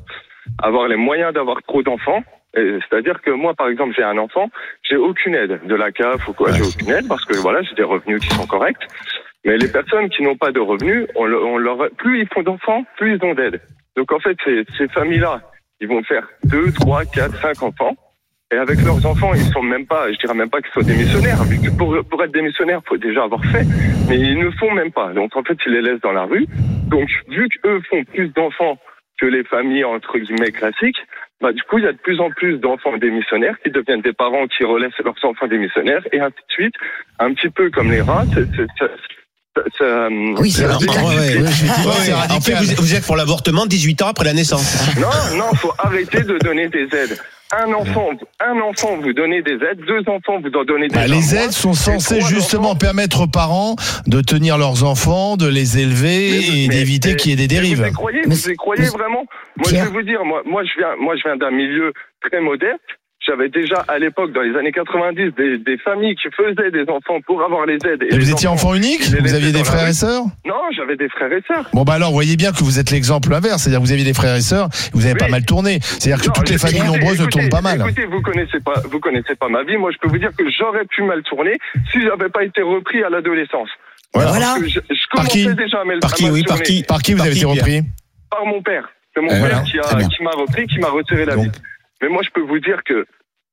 avoir 0.63 0.87
les 0.87 0.95
moyens 0.95 1.33
d'avoir 1.33 1.61
trop 1.63 1.83
d'enfants. 1.83 2.23
C'est-à-dire 2.55 3.21
que 3.21 3.29
moi, 3.29 3.53
par 3.53 3.67
exemple, 3.67 3.93
j'ai 3.95 4.03
un 4.03 4.17
enfant, 4.17 4.49
j'ai 4.81 4.95
aucune 4.95 5.35
aide 5.35 5.59
de 5.65 5.75
la 5.75 5.91
CAF 5.91 6.27
ou 6.27 6.33
quoi, 6.33 6.51
j'ai 6.53 6.63
aucune 6.63 6.89
aide 6.89 7.07
parce 7.07 7.23
que 7.25 7.35
voilà, 7.37 7.61
j'ai 7.61 7.75
des 7.75 7.83
revenus 7.83 8.19
qui 8.21 8.33
sont 8.33 8.47
corrects. 8.47 8.81
Mais 9.45 9.57
les 9.57 9.67
personnes 9.71 10.09
qui 10.09 10.23
n'ont 10.23 10.37
pas 10.37 10.51
de 10.51 10.59
revenus, 10.59 11.05
on, 11.15 11.25
le- 11.25 11.43
on 11.43 11.57
leur, 11.57 11.77
plus 11.97 12.21
ils 12.21 12.27
font 12.33 12.41
d'enfants, 12.41 12.83
plus 12.97 13.15
ils 13.17 13.23
ont 13.23 13.35
d'aide. 13.35 13.61
Donc 13.95 14.11
en 14.11 14.19
fait, 14.19 14.35
ces, 14.43 14.63
ces 14.75 14.87
familles-là, 14.87 15.41
ils 15.81 15.87
vont 15.87 16.01
faire 16.03 16.27
2, 16.45 16.71
3, 16.73 17.05
4, 17.05 17.35
5 17.41 17.61
enfants. 17.63 17.95
Et 18.53 18.55
avec 18.55 18.81
leurs 18.81 19.05
enfants, 19.05 19.33
ils 19.33 19.43
sont 19.51 19.61
même 19.61 19.85
pas, 19.85 20.09
je 20.11 20.17
dirais 20.19 20.33
même 20.33 20.49
pas 20.49 20.61
qu'ils 20.61 20.71
sont 20.71 20.87
démissionnaires. 20.87 21.43
Vu 21.43 21.59
que 21.59 21.69
pour, 21.69 21.93
pour 22.09 22.23
être 22.23 22.31
démissionnaire, 22.31 22.79
faut 22.87 22.95
déjà 22.97 23.23
avoir 23.23 23.43
fait. 23.51 23.65
Mais 24.07 24.17
ils 24.17 24.39
ne 24.39 24.49
font 24.51 24.71
même 24.73 24.91
pas. 24.91 25.11
Donc 25.13 25.35
en 25.35 25.43
fait, 25.43 25.57
ils 25.65 25.73
les 25.73 25.81
laissent 25.81 25.99
dans 26.01 26.13
la 26.13 26.23
rue. 26.23 26.47
Donc 26.87 27.09
vu 27.27 27.49
qu'eux 27.49 27.81
font 27.89 28.05
plus 28.05 28.29
d'enfants 28.29 28.77
que 29.19 29.25
les 29.25 29.43
familles 29.43 29.83
entre 29.83 30.17
guillemets 30.17 30.51
classiques, 30.51 30.95
bah 31.41 31.51
du 31.51 31.61
coup 31.63 31.77
il 31.79 31.83
y 31.83 31.87
a 31.87 31.91
de 31.91 31.97
plus 31.97 32.21
en 32.21 32.29
plus 32.29 32.57
d'enfants 32.59 32.95
démissionnaires 32.97 33.55
qui 33.63 33.69
deviennent 33.71 34.01
des 34.01 34.13
parents 34.13 34.47
qui 34.47 34.63
relaissent 34.63 34.97
leurs 35.03 35.15
enfants 35.23 35.47
démissionnaires 35.47 36.03
et 36.13 36.19
ainsi 36.21 36.35
de 36.47 36.53
suite. 36.53 36.75
Un 37.19 37.33
petit 37.33 37.49
peu 37.49 37.69
comme 37.69 37.91
les 37.91 38.01
rats. 38.01 38.23
c'est- 38.33 38.45
c'est- 38.55 38.67
ça- 38.79 38.93
ça- 39.57 39.63
ça- 39.77 40.07
Oui, 40.39 40.51
c'est 40.51 40.67
radical. 40.67 41.03
ouais, 41.03 41.09
ouais. 41.15 41.41
Ouais, 41.41 41.47
c'est 41.51 42.13
En 42.13 42.39
fait, 42.39 42.53
vous, 42.53 42.75
vous 42.81 42.95
êtes 42.95 43.05
pour 43.05 43.17
l'avortement 43.17 43.65
18 43.65 44.01
ans 44.03 44.07
après 44.09 44.23
la 44.25 44.33
naissance. 44.33 44.95
Non, 44.97 45.37
non, 45.37 45.53
faut 45.55 45.73
arrêter 45.79 46.21
de 46.21 46.37
donner 46.37 46.69
des 46.69 46.83
aides. 46.95 47.17
Un 47.55 47.71
enfant, 47.73 48.09
un 48.41 48.59
enfant, 48.59 48.97
vous 48.97 49.13
donnez 49.13 49.41
des 49.41 49.53
aides. 49.53 49.79
Deux 49.87 50.01
enfants, 50.07 50.39
vous 50.41 50.49
en 50.59 50.65
donnez 50.65 50.87
des 50.89 50.95
Bah, 50.95 51.05
aides. 51.05 51.11
les 51.11 51.35
aides 51.35 51.51
sont 51.51 51.73
censées 51.73 52.19
justement 52.21 52.71
enfants. 52.71 52.75
permettre 52.77 53.21
aux 53.21 53.27
parents 53.27 53.75
de 54.05 54.19
tenir 54.21 54.57
leurs 54.57 54.83
enfants, 54.83 55.37
de 55.37 55.47
les 55.47 55.79
élever 55.79 56.31
Mais- 56.31 56.63
et 56.65 56.67
d'éviter 56.67 57.15
qu'il 57.15 57.31
y 57.31 57.33
ait 57.33 57.37
des 57.37 57.47
dérives. 57.47 57.81
Vous 57.81 57.87
y 57.87 57.91
croyez, 57.93 58.21
Mais 58.27 58.35
vous 58.35 58.49
y 58.49 58.55
croyez 58.55 58.89
vraiment? 58.89 59.25
Moi, 59.55 59.69
Pierre. 59.69 59.85
je 59.85 59.89
vais 59.91 59.95
vous 59.95 60.03
dire, 60.03 60.25
moi, 60.25 60.41
moi, 60.45 60.63
je 60.65 60.71
viens, 60.77 60.95
moi, 60.99 61.15
je 61.15 61.23
viens 61.23 61.37
d'un 61.37 61.51
milieu 61.51 61.93
très 62.29 62.41
modeste. 62.41 62.81
J'avais 63.27 63.49
déjà, 63.49 63.83
à 63.89 63.99
l'époque, 63.99 64.31
dans 64.31 64.41
les 64.41 64.55
années 64.57 64.71
90, 64.71 65.31
des, 65.35 65.57
des 65.57 65.77
familles 65.79 66.15
qui 66.15 66.29
faisaient 66.35 66.71
des 66.71 66.89
enfants 66.89 67.19
pour 67.25 67.43
avoir 67.43 67.65
les 67.65 67.75
aides. 67.85 68.03
Et 68.09 68.17
vous 68.17 68.31
étiez 68.31 68.47
enfant 68.47 68.73
unique 68.73 69.03
Vous 69.03 69.33
aviez 69.35 69.51
des 69.51 69.63
frères 69.65 69.87
et 69.87 69.93
sœurs 69.93 70.23
Non, 70.45 70.61
j'avais 70.75 70.95
des 70.95 71.09
frères 71.09 71.31
et 71.33 71.41
sœurs. 71.45 71.69
Bon 71.73 71.83
bah 71.83 71.93
alors, 71.93 72.11
voyez 72.13 72.37
bien 72.37 72.51
que 72.51 72.63
vous 72.63 72.79
êtes 72.79 72.89
l'exemple 72.91 73.33
inverse, 73.33 73.63
c'est-à-dire 73.63 73.79
que 73.81 73.85
vous 73.85 73.91
aviez 73.91 74.05
des 74.05 74.13
frères 74.13 74.35
et 74.35 74.41
sœurs, 74.41 74.69
vous 74.93 75.03
avez 75.05 75.13
Oui. 75.13 75.19
pas 75.19 75.27
mal 75.27 75.43
tourné. 75.45 75.79
C'est-à-dire 75.81 76.21
que 76.21 76.27
Non, 76.27 76.33
toutes 76.35 76.49
les 76.49 76.55
écoutez, 76.55 76.77
familles 76.77 76.87
nombreuses 76.91 77.19
ne 77.19 77.25
tournent 77.25 77.49
pas 77.49 77.61
mal. 77.61 77.81
Écoutez, 77.81 78.05
vous 78.05 78.21
connaissez 78.21 78.59
pas, 78.61 78.81
vous 78.89 78.99
connaissez 78.99 79.35
pas 79.35 79.49
ma 79.49 79.63
vie. 79.63 79.75
Moi, 79.77 79.91
je 79.91 79.97
peux 79.97 80.07
vous 80.07 80.19
dire 80.19 80.31
que 80.37 80.45
j'aurais 80.57 80.85
pu 80.85 81.03
mal 81.03 81.21
tourner 81.23 81.57
si 81.91 82.01
j'avais 82.01 82.29
pas 82.29 82.43
été 82.45 82.61
repris 82.61 83.03
à 83.03 83.09
l'adolescence. 83.09 83.69
Voilà. 84.13 84.55
Je, 84.65 84.79
je 84.79 85.05
Par 85.13 85.27
qui 85.27 85.45
déjà 85.53 85.81
à 85.81 85.99
Par 85.99 86.13
qui, 86.13 86.27
à 86.27 86.31
oui, 86.31 86.43
par 86.43 86.61
qui 86.61 86.83
Par 86.83 87.01
qui 87.01 87.11
vous 87.11 87.17
Par 87.17 87.25
avez 87.27 87.35
qui, 87.35 87.41
été 87.41 87.51
repris 87.51 87.81
Par 88.31 88.45
mon 88.45 88.61
père. 88.61 88.87
C'est 89.13 89.21
mon 89.21 89.27
Eh, 89.27 89.41
père 89.47 89.63
voilà. 89.91 90.07
qui 90.07 90.23
m'a 90.23 90.31
repris, 90.31 90.65
qui 90.67 90.79
m'a 90.79 90.89
retiré 90.89 91.25
la 91.25 91.35
Donc. 91.35 91.45
vie. 91.45 91.51
Mais 92.01 92.09
moi, 92.09 92.21
je 92.23 92.29
peux 92.29 92.41
vous 92.41 92.59
dire 92.59 92.79
que 92.85 93.05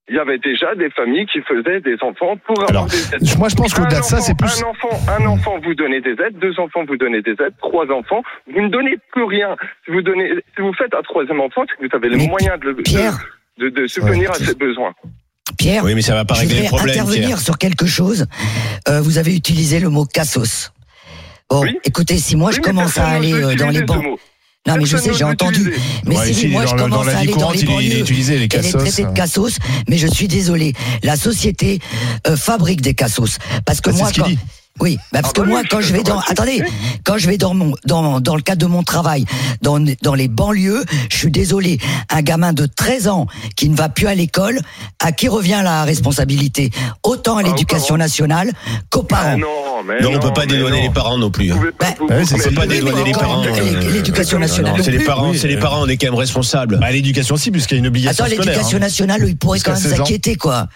il 0.09 0.17
y 0.17 0.19
avait 0.19 0.39
déjà 0.39 0.75
des 0.75 0.91
familles 0.91 1.27
qui 1.27 1.41
faisaient 1.43 1.81
des 1.81 1.97
enfants 2.03 2.37
pour 2.47 2.57
avoir 2.63 2.71
Alors, 2.71 2.87
des 2.87 3.15
aides. 3.15 3.39
Moi, 3.39 3.49
je 3.49 3.55
pense 3.57 3.73
qu'au-delà 3.73 3.97
Un 3.97 4.01
de 4.01 4.05
ça, 4.05 4.17
enfant- 4.17 4.25
c'est 4.25 4.37
plus. 4.37 4.63
Un 4.63 4.67
enfant, 4.69 5.01
un 5.19 5.27
enfant, 5.27 5.55
vous 5.65 5.75
donnez 5.75 6.01
des 6.01 6.13
aides. 6.13 6.39
Deux 6.41 6.59
enfants, 6.61 6.85
vous 6.87 6.97
donnez 6.97 7.23
des 7.23 7.33
aides. 7.33 7.55
Trois 7.59 7.87
enfants, 7.91 8.23
vous 8.53 8.61
ne 8.61 8.69
donnez 8.69 8.97
plus 9.13 9.25
rien. 9.25 9.57
Si 9.85 9.93
vous 9.93 10.03
donnez, 10.03 10.31
si 10.55 10.61
vous 10.61 10.73
faites 10.75 10.95
un 10.95 11.03
troisième 11.03 11.41
enfant, 11.41 11.63
c'est 11.69 11.77
que 11.83 11.89
vous 11.91 11.97
avez 11.97 12.09
les 12.11 12.17
Mais 12.19 12.29
moyens 12.29 12.61
de, 12.61 12.67
le- 12.69 12.75
Pierre. 12.83 13.17
de, 13.59 13.71
de, 13.71 13.81
de 13.83 13.87
subvenir 13.87 14.31
à 14.31 14.35
ses 14.35 14.55
besoins. 14.55 14.93
Pierre, 15.59 15.85
Oui, 15.85 15.95
mais 15.95 16.03
ça 16.03 16.15
va 16.15 16.25
pas 16.25 16.35
je 16.35 16.41
régler 16.41 16.57
vais 16.57 16.63
le 16.65 16.69
problème, 16.69 16.97
intervenir 16.99 17.27
Pierre. 17.27 17.39
sur 17.39 17.57
quelque 17.59 17.87
chose. 17.87 18.27
Euh, 18.89 19.01
vous 19.01 19.17
avez 19.19 19.35
utilisé 19.35 19.81
le 19.81 19.89
mot 19.89 20.05
cassos. 20.05 20.73
Bon, 21.49 21.63
Oui. 21.63 21.79
écoutez, 21.85 22.17
si 22.19 22.37
moi 22.37 22.51
Oui, 22.51 22.57
je 22.57 22.61
commence 22.61 22.99
à 22.99 23.07
aller 23.07 23.33
euh, 23.33 23.55
dans 23.55 23.69
les 23.71 23.83
bancs. 23.83 24.05
Non, 24.67 24.77
mais 24.79 24.87
je 24.87 24.97
sais, 24.97 25.13
j'ai 25.13 25.25
entendu. 25.25 25.75
Mais 26.07 26.17
Ouais, 26.17 26.25
si 26.27 26.31
ici, 26.33 26.47
moi 26.49 26.63
dans 26.65 26.71
je 26.71 26.75
le- 26.77 26.81
dans 26.81 26.89
commence 26.89 27.07
la 27.07 27.13
à 27.13 27.15
vie 27.17 27.21
aller 27.21 27.33
dans 27.33 27.39
courante, 27.39 27.55
les 27.57 27.61
il 27.63 27.69
est- 27.69 27.73
il 27.75 27.85
est 27.85 27.89
banlieues 27.91 28.01
utilisé, 28.01 28.33
les 28.33 28.39
et 28.39 28.41
les 28.43 28.49
cassos, 28.49 28.73
de 28.97 29.13
cassos, 29.15 29.57
mais 29.89 29.99
je 29.99 30.07
suis 30.07 30.27
désolé, 30.27 30.73
la 31.03 31.17
société 31.17 31.81
euh, 32.27 32.35
fabrique 32.37 32.81
des 32.81 32.95
cassos. 32.95 33.37
Parce 33.67 33.83
que 33.83 33.91
Bah, 33.91 33.97
c'est 33.97 34.03
moi, 34.03 34.09
ce 34.09 34.15
qu'il 34.15 34.23
quand, 34.23 34.29
dit. 34.31 34.39
Oui, 34.81 34.97
bah 35.13 35.21
parce 35.23 35.29
Ah 35.29 35.33
que 35.37 35.41
bah 35.43 35.47
moi, 35.47 35.61
oui, 35.63 35.69
quand 35.71 35.81
je 35.81 35.93
vais 35.93 36.03
dans, 36.03 36.19
attendez, 36.19 36.61
quand 37.05 37.17
je 37.17 37.29
vais 37.29 37.39
dans 37.39 37.55
mon, 37.55 37.75
dans, 37.87 38.21
dans 38.21 38.35
le 38.35 38.43
cadre 38.43 38.61
de 38.61 38.67
mon 38.67 38.83
travail, 38.83 39.25
dans, 39.63 39.79
dans 40.03 40.15
les 40.15 40.27
banlieues, 40.27 40.85
je 41.13 41.17
suis 41.17 41.31
désolé, 41.31 41.79
un 42.11 42.23
gamin 42.23 42.53
de 42.53 42.67
13 42.67 43.07
ans 43.07 43.27
qui 43.55 43.69
ne 43.69 43.77
va 43.77 43.89
plus 43.89 44.09
à 44.09 44.17
l'école, 44.17 44.59
à 44.99 45.13
qui 45.13 45.29
revient 45.29 45.61
la 45.63 45.85
responsabilité 45.85 46.73
Autant 47.05 47.37
à 47.37 47.41
Ah, 47.41 47.43
l'éducation 47.45 47.87
parents. 47.95 47.99
nationale 47.99 48.51
qu'aux 48.91 49.07
Ah 49.13 49.15
parents. 49.15 49.39
non, 49.39 49.49
mais 49.87 50.01
Non, 50.01 50.09
on 50.09 50.13
non, 50.15 50.19
peut 50.19 50.33
pas 50.33 50.45
dédouaner 50.47 50.83
les 50.83 50.91
parents 50.91 51.19
non 51.19 51.31
plus. 51.31 51.53
Hein. 51.53 51.61
Bah, 51.79 51.87
ouais, 52.11 52.25
c'est- 52.25 52.51
pas 52.53 52.67
dédouaner 52.67 53.05
les 53.05 53.13
parents. 53.13 53.45
euh, 53.45 53.91
L'éducation 53.93 54.41
nationale. 54.41 54.77
Non, 54.77 54.83
c'est 54.83 54.91
les 54.91 55.05
parents, 55.05 55.33
c'est 55.35 55.47
les 55.49 55.57
euh, 55.57 55.61
parents, 55.61 55.83
on 55.83 55.89
est 55.89 55.97
quand 55.97 56.09
même 56.09 56.15
responsables. 56.19 56.79
Bah, 56.81 56.91
l'éducation 56.91 57.37
aussi, 57.37 57.53
puisqu'il 57.53 57.75
y 57.75 57.77
a 57.77 57.81
une 57.81 57.87
obligation 57.87 58.25
Attends, 58.25 58.35
scolaire. 58.35 58.53
l'éducation 58.55 58.77
hein. 58.79 58.81
nationale, 58.81 59.25
ils 59.29 59.37
pourraient 59.37 59.61
quand 59.61 59.73
même 59.73 59.81
16 59.81 59.93
ans. 59.93 59.97
s'inquiéter, 59.99 60.35
quoi. 60.35 60.67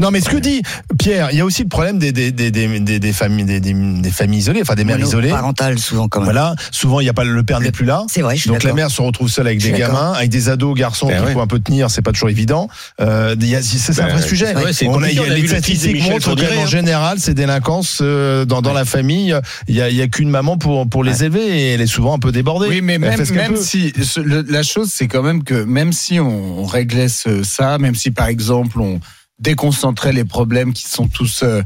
Non, 0.00 0.12
mais 0.12 0.20
ce 0.20 0.28
que 0.28 0.36
dit 0.36 0.62
Pierre, 0.98 1.30
il 1.32 1.38
y 1.38 1.40
a 1.40 1.44
aussi 1.44 1.62
le 1.62 1.68
problème 1.68 1.98
des, 1.98 2.12
des, 2.12 2.30
des, 2.30 2.52
des, 2.52 2.78
des, 2.80 2.98
des 3.00 3.12
familles, 3.12 3.44
des, 3.44 3.58
des, 3.58 3.72
des 3.74 4.10
familles 4.10 4.38
isolées, 4.38 4.60
enfin 4.62 4.76
des 4.76 4.84
mères 4.84 4.98
isolées. 5.00 5.30
Parentales, 5.30 5.78
souvent, 5.80 6.06
quand 6.08 6.20
même. 6.20 6.26
Voilà, 6.26 6.54
souvent 6.70 7.00
il 7.00 7.06
y 7.06 7.08
a 7.08 7.12
pas 7.12 7.24
le 7.24 7.42
père 7.42 7.60
n'est 7.60 7.72
plus 7.72 7.84
là. 7.84 8.04
C'est 8.08 8.22
vrai, 8.22 8.36
je 8.36 8.42
suis 8.42 8.50
Donc 8.50 8.62
la 8.62 8.72
mère 8.74 8.90
se 8.92 9.02
retrouve 9.02 9.28
seule 9.28 9.46
avec 9.48 9.60
des 9.60 9.72
gamins, 9.72 10.12
avec 10.12 10.30
des 10.30 10.48
ados, 10.48 10.76
garçons 10.76 11.08
Ben 11.08 11.22
qu'il 11.24 11.32
faut 11.32 11.40
un 11.40 11.46
peu 11.48 11.58
tenir, 11.58 11.90
c'est 11.90 12.02
pas 12.02 12.12
toujours 12.12 12.28
évident. 12.30 12.68
Euh, 13.00 13.34
il 13.40 13.48
y 13.48 13.56
a- 13.56 13.62
c'est 13.62 14.00
un 14.00 14.06
Ben, 14.06 14.12
vrai 14.14 14.22
sujet. 14.22 14.54
ouais, 14.56 14.72
c'est 14.72 14.86
On 14.86 15.02
a, 15.02 15.10
il 15.10 15.16
y 15.16 15.18
a 15.18 15.22
compliqué, 15.22 15.30
on 15.30 15.32
a 15.32 15.36
les 15.36 15.48
statistiques 15.48 16.02
montrent 16.02 16.14
que 16.18 16.22
Fourniret, 16.42 16.58
en 16.58 16.62
hein. 16.62 16.66
général, 16.66 17.18
c'est 17.18 17.34
délinquance 17.34 17.98
euh, 18.00 18.44
dans, 18.44 18.62
dans 18.62 18.72
la 18.72 18.84
famille. 18.84 19.34
Il 19.66 19.74
y 19.74 19.82
a, 19.82 19.90
il 19.90 19.96
y 19.96 20.02
a 20.02 20.06
qu'une 20.06 20.30
maman 20.30 20.58
pour 20.58 20.88
pour 20.88 21.02
les 21.02 21.24
élever 21.24 21.44
et 21.44 21.72
elle 21.72 21.80
est 21.80 21.86
souvent 21.88 22.14
un 22.14 22.18
peu 22.20 22.30
débordée. 22.30 22.68
Oui, 22.68 22.80
mais 22.82 22.98
même, 22.98 23.20
même 23.32 23.56
si 23.56 23.92
ce- 24.00 24.20
le- 24.20 24.42
la 24.48 24.62
chose, 24.62 24.90
c'est 24.92 25.08
quand 25.08 25.22
même 25.24 25.42
que 25.42 25.64
même 25.64 25.92
si 25.92 26.20
on, 26.20 26.60
on 26.60 26.64
réglait 26.66 27.08
ça, 27.08 27.78
même 27.78 27.96
si 27.96 28.12
par 28.12 28.28
exemple 28.28 28.80
on 28.80 29.00
déconcentrait 29.38 30.12
les 30.12 30.24
problèmes 30.24 30.72
qui 30.72 30.88
sont 30.88 31.06
tous 31.06 31.42
euh, 31.42 31.62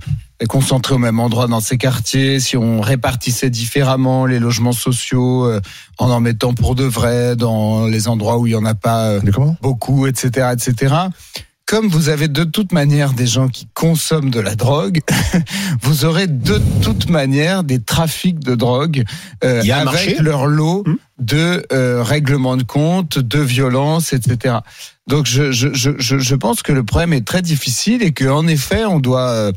concentrés 0.49 0.95
au 0.95 0.99
même 0.99 1.21
endroit 1.21 1.47
dans 1.47 1.61
ces 1.61 1.79
quartiers, 1.79 2.41
si 2.41 2.57
on 2.57 2.81
répartissait 2.81 3.50
différemment 3.50 4.26
les 4.26 4.38
logements 4.38 4.73
sociaux 4.73 5.47
euh, 5.47 5.61
en 5.99 6.11
en 6.11 6.21
mettant 6.21 6.52
pour 6.55 6.75
de 6.75 6.85
vrai 6.85 7.37
dans 7.37 7.87
les 7.87 8.09
endroits 8.09 8.38
où 8.38 8.47
il 8.47 8.52
y 8.52 8.57
en 8.57 8.64
a 8.64 8.75
pas 8.75 9.09
euh, 9.09 9.21
beaucoup, 9.61 10.07
etc., 10.07 10.49
etc. 10.52 10.95
Comme 11.64 11.88
vous 11.88 12.11
avez 12.11 12.29
de 12.29 12.45
toute 12.45 12.73
manière 12.73 13.14
des 13.14 13.26
gens 13.26 13.49
qui 13.49 13.67
consomment 13.73 14.31
de 14.31 14.41
la 14.41 14.57
drogue, 14.57 15.00
vous 15.83 16.05
aurez 16.05 16.26
de 16.26 16.61
toute 16.83 17.09
manière 17.09 17.64
des 17.64 17.81
trafics 17.81 18.41
de 18.41 18.55
drogue 18.55 19.05
euh, 19.43 19.61
avec 19.61 19.85
marché? 19.85 20.17
leur 20.21 20.47
lot 20.47 20.85
Hmm? 20.87 20.97
de 21.23 21.64
euh, 21.73 22.02
règlements 22.02 22.57
de 22.57 22.64
compte, 22.64 23.19
de 23.19 23.38
violence, 23.38 24.12
etc. 24.12 24.57
Donc 25.09 25.27
je, 25.27 25.51
je, 25.51 25.69
je, 25.73 26.19
je 26.19 26.35
pense 26.35 26.62
que 26.62 26.73
le 26.73 26.85
problème 26.85 27.12
est 27.12 27.27
très 27.27 27.43
difficile 27.43 28.03
et 28.03 28.12
qu'en 28.12 28.47
effet 28.47 28.85
on 28.85 29.01
doit 29.01 29.31
euh, 29.31 29.53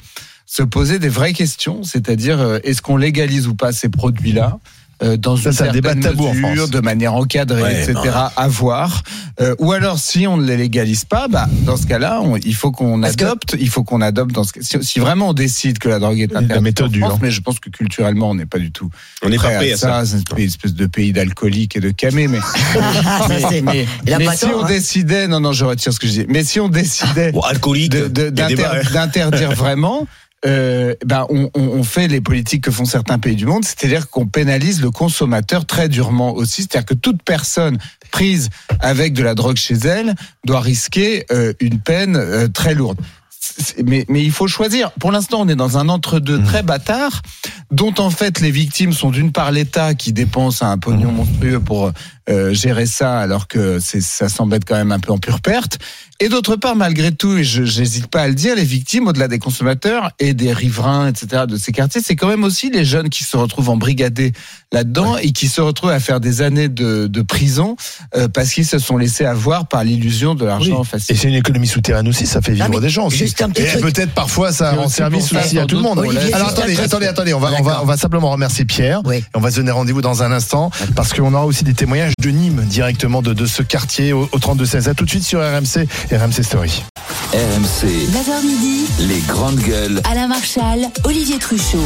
se 0.46 0.64
poser 0.64 1.00
des 1.00 1.10
vraies 1.10 1.34
questions, 1.34 1.84
c'est-à-dire 1.84 2.40
euh, 2.40 2.60
est-ce 2.64 2.82
qu'on 2.82 2.98
légalise 2.98 3.48
ou 3.48 3.56
pas 3.56 3.72
ces 3.72 3.90
produits-là? 3.90 4.60
Euh, 5.04 5.18
dans 5.18 5.36
Ça, 5.38 5.50
une 5.50 5.56
c'est 5.56 5.68
un 5.68 5.72
débat 5.72 5.94
certaine 6.02 6.16
mesure, 6.42 6.68
de 6.70 6.80
manière 6.80 7.14
encadrée, 7.16 7.62
Ouais, 7.62 7.84
etc. 7.84 7.96
à 8.36 8.48
voir. 8.48 9.04
Euh, 9.42 9.54
ou 9.60 9.74
alors, 9.74 10.00
si 10.00 10.26
on 10.28 10.38
ne 10.38 10.46
les 10.46 10.56
légalise 10.58 11.04
pas, 11.04 11.28
bah, 11.28 11.48
dans 11.66 11.76
ce 11.76 11.86
cas-là, 11.86 12.22
on- 12.24 12.38
il 12.38 12.56
faut 12.56 12.72
qu'on 12.72 13.02
que- 13.02 13.06
adopte, 13.08 13.56
il 13.60 13.70
faut 13.70 13.84
qu'on 13.84 14.00
adopte 14.02 14.32
dans 14.34 14.44
ce 14.46 14.54
cas- 14.54 14.62
si, 14.62 14.78
si 14.82 15.00
vraiment 15.00 15.30
on 15.30 15.34
décide 15.34 15.80
que 15.80 15.90
la 15.90 16.00
drogue 16.00 16.20
est 16.22 16.32
La 16.32 16.40
interdite 16.40 16.64
méthode 16.64 16.88
en 16.88 16.90
dure. 16.92 17.08
France, 17.08 17.20
mais 17.22 17.32
je 17.32 17.42
pense 17.42 17.60
que 17.60 17.70
culturellement, 17.70 18.30
on 18.30 18.36
n'est 18.36 18.46
pas 18.46 18.60
du 18.60 18.72
tout 18.72 18.90
On 19.24 19.30
n'est 19.30 19.36
pas 19.38 19.50
prêt 19.56 19.74
à 19.74 19.78
ça. 19.78 20.04
C'est 20.06 20.18
une 20.38 20.44
espèce 20.46 20.74
de 20.74 20.86
pays 20.86 21.12
d'alcooliques 21.12 21.76
et 21.76 21.82
de 21.82 21.90
camés, 21.90 22.28
mais, 22.28 22.40
Ah, 23.06 23.28
mais, 23.64 23.86
mais 24.06 24.26
pas 24.26 24.36
si 24.38 24.46
on 24.46 24.64
hein. 24.64 24.68
décidait, 24.68 25.28
non, 25.28 25.40
non, 25.40 25.52
je 25.52 25.66
retire 25.66 25.92
ce 25.94 26.00
que 26.00 26.08
je 26.08 26.12
dis, 26.14 26.26
mais 26.30 26.44
si 26.44 26.60
on 26.60 26.70
décidait 26.70 27.32
Bon, 27.34 27.42
bars. 28.56 28.92
d'interdire 28.94 29.52
vraiment, 29.52 30.08
euh, 30.46 30.94
ben 31.06 31.26
on, 31.30 31.50
on, 31.56 31.62
on 31.62 31.84
fait 31.84 32.08
les 32.08 32.22
politiques 32.22 32.64
que 32.64 32.72
font 32.72 32.86
certains 32.86 33.20
pays 33.20 33.36
du 33.36 33.46
monde, 33.46 33.66
c'est-à-dire 33.66 34.10
qu'on 34.10 34.28
pénalise 34.28 34.82
le 34.82 34.92
consommateur 34.92 35.66
très 35.66 35.90
durement 35.90 36.34
aussi, 36.34 36.64
c'est-à-dire 36.64 36.86
que 36.86 36.94
toute 36.94 37.22
personne 37.24 37.78
prise 38.12 38.50
avec 38.80 39.14
de 39.14 39.24
la 39.24 39.36
drogue 39.36 39.58
chez 39.58 39.76
elle 39.76 40.16
doit 40.46 40.62
risquer 40.62 41.26
euh, 41.32 41.54
une 41.60 41.80
peine 41.80 42.16
euh, 42.16 42.48
très 42.48 42.76
lourde. 42.76 43.00
Mais, 43.84 44.06
mais 44.10 44.24
il 44.24 44.32
faut 44.32 44.48
choisir. 44.48 44.92
Pour 44.94 45.12
l'instant, 45.12 45.42
on 45.42 45.48
est 45.48 45.56
dans 45.56 45.78
un 45.78 45.88
entre-deux 45.88 46.42
très 46.44 46.64
bâtard, 46.64 47.22
dont 47.72 47.94
en 48.00 48.10
fait 48.10 48.40
les 48.40 48.50
victimes 48.52 48.92
sont 48.92 49.12
d'une 49.12 49.32
part 49.32 49.52
l'État 49.52 49.94
qui 49.94 50.14
dépense 50.14 50.64
un 50.64 50.78
pognon 50.78 51.12
monstrueux 51.12 51.60
pour 51.60 51.92
euh, 52.30 52.54
gérer 52.54 52.86
ça, 52.86 53.20
alors 53.20 53.48
que 53.48 53.80
ça 53.80 54.30
semble 54.30 54.56
être 54.56 54.66
quand 54.66 54.76
même 54.76 54.92
un 54.92 55.00
peu 55.00 55.12
en 55.12 55.18
pure 55.18 55.42
perte. 55.42 55.78
Et 56.22 56.30
d'autre 56.30 56.56
part, 56.56 56.78
malgré 56.78 57.12
tout, 57.12 57.38
et 57.38 57.44
je 57.44 57.62
n'hésite 57.62 58.08
pas 58.08 58.22
à 58.22 58.28
le 58.30 58.34
dire, 58.36 58.56
les 58.56 58.64
victimes, 58.64 59.08
au-delà 59.08 59.28
des 59.28 59.38
consommateurs 59.38 60.12
et 60.18 60.34
des 60.34 60.54
riverains, 60.54 61.10
etc., 61.10 61.44
de 61.46 61.58
ces 61.58 61.74
quartiers, 61.74 62.02
c'est 62.02 62.16
quand 62.16 62.30
même 62.30 62.46
aussi 62.46 62.70
les 62.70 62.86
jeunes 62.86 63.10
qui 63.10 63.26
se 63.26 63.36
retrouvent 63.36 63.70
embrigadés 63.70 64.32
là-dedans 64.72 65.18
et 65.18 65.32
qui 65.34 65.50
se 65.50 65.60
retrouvent 65.60 65.90
à 65.90 66.00
faire 66.00 66.22
des 66.22 66.42
années 66.42 66.70
de, 66.70 67.08
de 67.08 67.22
prison 67.22 67.76
euh, 68.16 68.30
parce 68.30 68.52
qu'ils 68.54 68.66
se 68.66 68.80
sont 68.80 68.98
laissés 68.98 69.26
avoir 69.26 69.68
par 69.68 69.84
l'illusion 69.84 70.36
de 70.36 70.46
l'argent 70.46 70.80
Oui. 70.82 70.86
facile. 70.88 71.16
Et 71.16 71.20
c'est 71.20 71.28
une 71.28 71.36
économie 71.36 71.68
souterraine 71.68 72.08
aussi, 72.08 72.26
ça 72.26 72.42
fait 72.42 72.54
vivre 72.54 72.80
des 72.80 72.90
gens 72.90 73.08
aussi. 73.08 73.18
juste 73.18 73.42
un 73.42 73.50
petit 73.50 73.64
et 73.64 73.82
peut-être 73.82 74.14
parfois 74.14 74.52
ça 74.54 74.72
rend 74.72 74.86
aussi 74.86 74.96
service 74.96 75.34
aussi 75.34 75.60
à 75.60 75.66
tout 75.66 75.76
le 75.76 75.82
monde. 75.82 76.00
Olivier, 76.00 76.34
Alors 76.34 76.50
attendez, 76.50 76.78
attendez, 76.80 77.08
attendez, 77.08 77.34
on 77.34 77.40
va, 77.40 77.52
on 77.60 77.64
va, 77.64 77.82
on 77.84 77.86
va 77.86 77.98
simplement 77.98 78.30
remercier 78.32 78.64
Pierre. 78.66 79.02
Oui. 79.06 79.18
Et 79.18 79.24
on 79.34 79.40
va 79.42 79.52
se 79.52 79.58
donner 79.58 79.72
rendez-vous 79.72 80.02
dans 80.02 80.24
un 80.24 80.32
instant 80.32 80.72
parce 80.96 81.12
qu'on 81.14 81.34
aura 81.34 81.46
aussi 81.46 81.64
des 81.66 81.74
témoignages 81.74 82.14
de 82.20 82.30
Nîmes 82.30 82.64
directement 82.66 83.22
de, 83.22 83.34
de 83.34 83.46
ce 83.46 83.62
quartier 83.62 84.14
au, 84.14 84.30
au 84.32 84.40
32-16. 84.40 84.90
À 84.90 84.94
tout 84.94 85.06
de 85.06 85.10
suite 85.10 85.24
sur 85.24 85.40
RMC 85.40 85.88
RMC 86.12 86.44
Story. 86.44 86.84
RMC, 87.34 87.88
9h 87.88 88.46
midi, 88.46 88.86
les 89.00 89.20
grandes 89.28 89.60
gueules. 89.60 90.02
Alain 90.10 90.28
Marchal, 90.28 90.90
Olivier 91.04 91.38
Truchot. 91.38 91.80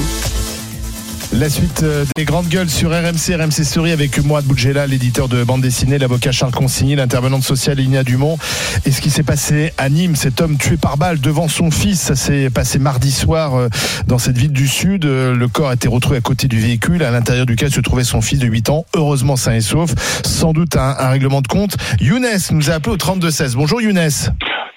La 1.31 1.47
suite 1.47 1.83
euh, 1.83 2.05
des 2.15 2.25
grandes 2.25 2.47
gueules 2.47 2.69
sur 2.71 2.89
RMC, 2.89 3.35
RMC 3.39 3.63
Story 3.63 3.91
avec 3.91 4.17
Mourad 4.17 4.43
Boudjela, 4.45 4.87
l'éditeur 4.87 5.29
de 5.29 5.43
bande 5.43 5.61
dessinée, 5.61 5.99
l'avocat 5.99 6.31
Charles 6.31 6.51
Consigny, 6.51 6.95
l'intervenante 6.95 7.43
sociale 7.43 7.77
Lina 7.77 8.03
Dumont. 8.03 8.39
Et 8.85 8.91
ce 8.91 8.99
qui 8.99 9.11
s'est 9.11 9.21
passé 9.23 9.71
à 9.77 9.89
Nîmes, 9.89 10.15
cet 10.15 10.41
homme 10.41 10.57
tué 10.57 10.75
par 10.75 10.97
balle 10.97 11.19
devant 11.19 11.47
son 11.47 11.69
fils, 11.69 11.99
ça 11.99 12.15
s'est 12.15 12.49
passé 12.49 12.79
mardi 12.79 13.11
soir 13.11 13.55
euh, 13.55 13.69
dans 14.07 14.17
cette 14.17 14.39
ville 14.39 14.51
du 14.51 14.67
Sud. 14.67 15.05
Euh, 15.05 15.35
Le 15.35 15.47
corps 15.47 15.69
a 15.69 15.75
été 15.75 15.87
retrouvé 15.87 16.17
à 16.17 16.21
côté 16.21 16.47
du 16.47 16.59
véhicule, 16.59 17.03
à 17.03 17.11
l'intérieur 17.11 17.45
duquel 17.45 17.71
se 17.71 17.79
trouvait 17.79 18.03
son 18.03 18.21
fils 18.21 18.39
de 18.39 18.47
8 18.47 18.69
ans, 18.69 18.85
heureusement 18.95 19.35
sain 19.35 19.53
et 19.53 19.61
sauf. 19.61 19.91
Sans 20.25 20.51
doute 20.51 20.77
un, 20.77 20.95
un 20.97 21.09
règlement 21.09 21.41
de 21.41 21.47
compte. 21.47 21.77
Younes 21.99 22.25
nous 22.51 22.71
a 22.71 22.73
appelé 22.73 22.95
au 22.95 22.97
32-16. 22.97 23.53
Bonjour 23.53 23.81
Younes. 23.81 24.09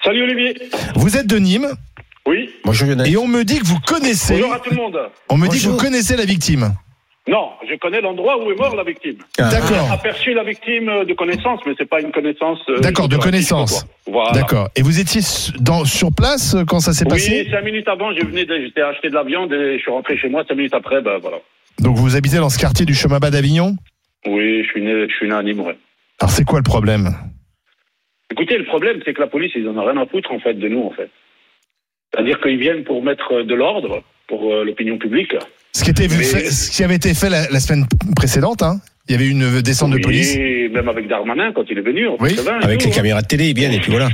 Salut 0.05 0.23
Olivier. 0.23 0.53
Vous 0.95 1.17
êtes 1.17 1.27
de 1.27 1.39
Nîmes 1.39 1.69
Oui. 2.27 2.49
Bonjour 2.63 2.87
Lionel. 2.87 3.11
et 3.11 3.17
on 3.17 3.27
me 3.27 3.43
dit 3.43 3.59
que 3.59 3.65
vous 3.65 3.79
connaissez, 3.85 4.35
Bonjour 4.35 4.53
à 4.53 4.59
tout 4.59 4.69
le 4.69 4.77
monde. 4.77 4.97
on 5.29 5.37
me 5.37 5.47
dit 5.47 5.59
que 5.61 5.67
vous 5.67 5.77
connaissez 5.77 6.15
la 6.15 6.25
victime. 6.25 6.73
Non, 7.27 7.51
je 7.69 7.75
connais 7.77 8.01
l'endroit 8.01 8.37
où 8.43 8.51
est 8.51 8.55
mort 8.55 8.75
la 8.75 8.83
victime. 8.83 9.15
D'accord. 9.37 9.89
Aperçu 9.93 10.33
la 10.33 10.43
victime 10.43 10.89
euh, 10.89 11.05
de 11.05 11.13
connaissance, 11.13 11.61
mais 11.65 11.71
c'est 11.77 11.87
pas 11.87 12.01
une 12.01 12.11
connaissance. 12.11 12.59
euh, 12.67 12.79
D'accord, 12.79 13.07
de 13.07 13.15
connaissance. 13.15 13.85
Voilà. 14.05 14.31
D'accord. 14.31 14.67
Et 14.75 14.81
vous 14.81 14.99
étiez 14.99 15.21
dans, 15.59 15.85
sur 15.85 16.09
place 16.13 16.53
euh, 16.53 16.65
quand 16.65 16.81
ça 16.81 16.91
s'est 16.91 17.05
Oui, 17.05 17.11
passé 17.11 17.47
cinq 17.49 17.63
minutes 17.63 17.87
avant, 17.87 18.13
je 18.13 18.25
venais, 18.25 18.45
j'étais 18.45 18.81
acheter 18.81 19.09
de 19.09 19.13
la 19.15 19.23
viande 19.23 19.53
et 19.53 19.77
je 19.77 19.81
suis 19.81 19.91
rentré 19.91 20.17
chez 20.17 20.27
moi. 20.27 20.43
Cinq 20.45 20.55
minutes 20.55 20.73
après, 20.73 21.01
ben 21.01 21.17
voilà. 21.21 21.37
Donc 21.79 21.95
vous 21.95 22.17
habitez 22.17 22.37
dans 22.37 22.49
ce 22.49 22.59
quartier 22.59 22.85
du 22.85 22.93
chemin 22.93 23.19
bas 23.19 23.31
d'Avignon 23.31 23.77
Oui, 24.27 24.63
je 24.65 24.69
suis 24.69 24.81
né, 24.81 25.07
je 25.09 25.15
suis 25.15 25.27
né 25.29 25.33
à 25.33 25.43
Nîmes, 25.43 25.61
ouais. 25.61 25.77
Alors 26.19 26.29
c'est 26.31 26.43
quoi 26.43 26.59
le 26.59 26.63
problème? 26.63 27.15
Écoutez, 28.31 28.57
le 28.57 28.65
problème, 28.65 28.99
c'est 29.05 29.13
que 29.13 29.21
la 29.21 29.27
police, 29.27 29.51
ils 29.55 29.67
en 29.69 29.77
ont 29.77 29.85
rien 29.85 29.95
à 30.01 30.05
foutre 30.07 30.31
en 30.33 30.39
fait 30.39 30.55
de 30.55 30.67
nous, 30.67 30.83
en 30.83 30.91
fait. 30.91 31.09
C'est-à-dire 32.13 32.39
qu'ils 32.41 32.57
viennent 32.59 32.83
pour 32.83 33.03
mettre 33.03 33.43
de 33.43 33.55
l'ordre 33.55 34.03
pour 34.27 34.53
euh, 34.53 34.63
l'opinion 34.63 34.97
publique. 34.97 35.35
ce 35.73 35.83
qui, 35.83 35.89
était 35.91 36.07
Mais- 36.07 36.23
fait- 36.23 36.49
ce 36.51 36.71
qui 36.71 36.83
avait 36.83 36.95
été 36.95 37.13
fait 37.13 37.29
la, 37.29 37.49
la 37.49 37.59
semaine 37.59 37.85
précédente, 38.15 38.61
hein 38.61 38.77
Il 39.09 39.13
y 39.13 39.15
avait 39.15 39.27
une 39.27 39.61
descente 39.61 39.91
de 39.91 39.97
police. 39.97 40.35
Oui, 40.37 40.69
même 40.69 40.87
avec 40.87 41.07
Darmanin 41.07 41.51
quand 41.51 41.63
il 41.69 41.77
est 41.77 41.81
venu. 41.81 42.07
en 42.07 42.15
Oui, 42.19 42.35
80 42.35 42.59
et 42.61 42.63
Avec 42.63 42.79
tout, 42.79 42.85
les 42.87 42.91
hein. 42.93 42.95
caméras 42.95 43.21
de 43.21 43.27
télé, 43.27 43.49
ils 43.49 43.55
viennent, 43.55 43.73
et 43.73 43.79
puis 43.79 43.91
voilà. 43.91 44.09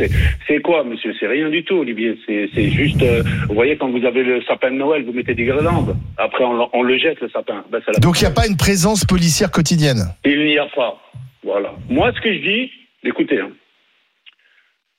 C'est- 0.47 0.61
quoi, 0.61 0.83
monsieur? 0.83 1.13
C'est 1.19 1.27
rien 1.27 1.49
du 1.49 1.63
tout, 1.63 1.75
Olivier. 1.75 2.17
C'est 2.25 2.69
juste, 2.71 3.01
euh, 3.03 3.21
vous 3.47 3.53
voyez, 3.53 3.77
quand 3.77 3.89
vous 3.91 4.03
avez 4.05 4.23
le 4.23 4.41
sapin 4.43 4.71
de 4.71 4.77
Noël, 4.77 5.03
vous 5.05 5.13
mettez 5.13 5.35
des 5.35 5.43
guirlandes. 5.43 5.95
Après, 6.17 6.43
on, 6.43 6.53
le- 6.57 6.65
on 6.73 6.81
le 6.83 6.97
jette, 6.97 7.19
le 7.21 7.29
sapin. 7.29 7.63
Ben, 7.71 7.81
la- 7.87 7.99
Donc 7.99 8.19
il 8.19 8.23
n'y 8.23 8.27
a 8.29 8.33
pas 8.33 8.47
une 8.47 8.57
présence 8.57 9.05
policière 9.05 9.51
quotidienne? 9.51 10.05
Il 10.25 10.45
n'y 10.45 10.57
a 10.57 10.65
pas. 10.75 10.97
Voilà. 11.43 11.73
Moi, 11.89 12.11
ce 12.15 12.21
que 12.21 12.33
je 12.33 12.39
dis, 12.39 12.71
écoutez, 13.03 13.39
hein. 13.39 13.51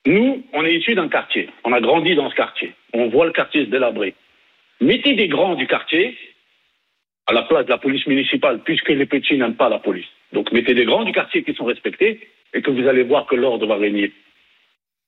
Nous, 0.06 0.42
on 0.54 0.64
est 0.64 0.74
issus 0.74 0.94
d'un 0.94 1.08
quartier. 1.08 1.48
On 1.64 1.72
a 1.72 1.80
grandi 1.80 2.14
dans 2.14 2.30
ce 2.30 2.34
quartier. 2.34 2.72
On 2.94 3.08
voit 3.08 3.26
le 3.26 3.32
quartier 3.32 3.64
se 3.66 3.70
délabrer. 3.70 4.14
Mettez 4.80 5.14
des 5.14 5.28
grands 5.28 5.54
du 5.56 5.66
quartier 5.66 6.16
à 7.26 7.32
la 7.32 7.42
place 7.42 7.66
de 7.66 7.70
la 7.70 7.78
police 7.78 8.06
municipale, 8.06 8.60
puisque 8.64 8.88
les 8.88 9.06
petits 9.06 9.36
n'aiment 9.36 9.54
pas 9.54 9.68
la 9.68 9.78
police. 9.78 10.06
Donc, 10.32 10.50
mettez 10.52 10.74
des 10.74 10.84
grands 10.84 11.04
du 11.04 11.12
quartier 11.12 11.42
qui 11.44 11.54
sont 11.54 11.64
respectés 11.64 12.20
et 12.54 12.62
que 12.62 12.70
vous 12.70 12.88
allez 12.88 13.02
voir 13.04 13.26
que 13.26 13.36
l'ordre 13.36 13.66
va 13.66 13.76
régner. 13.76 14.12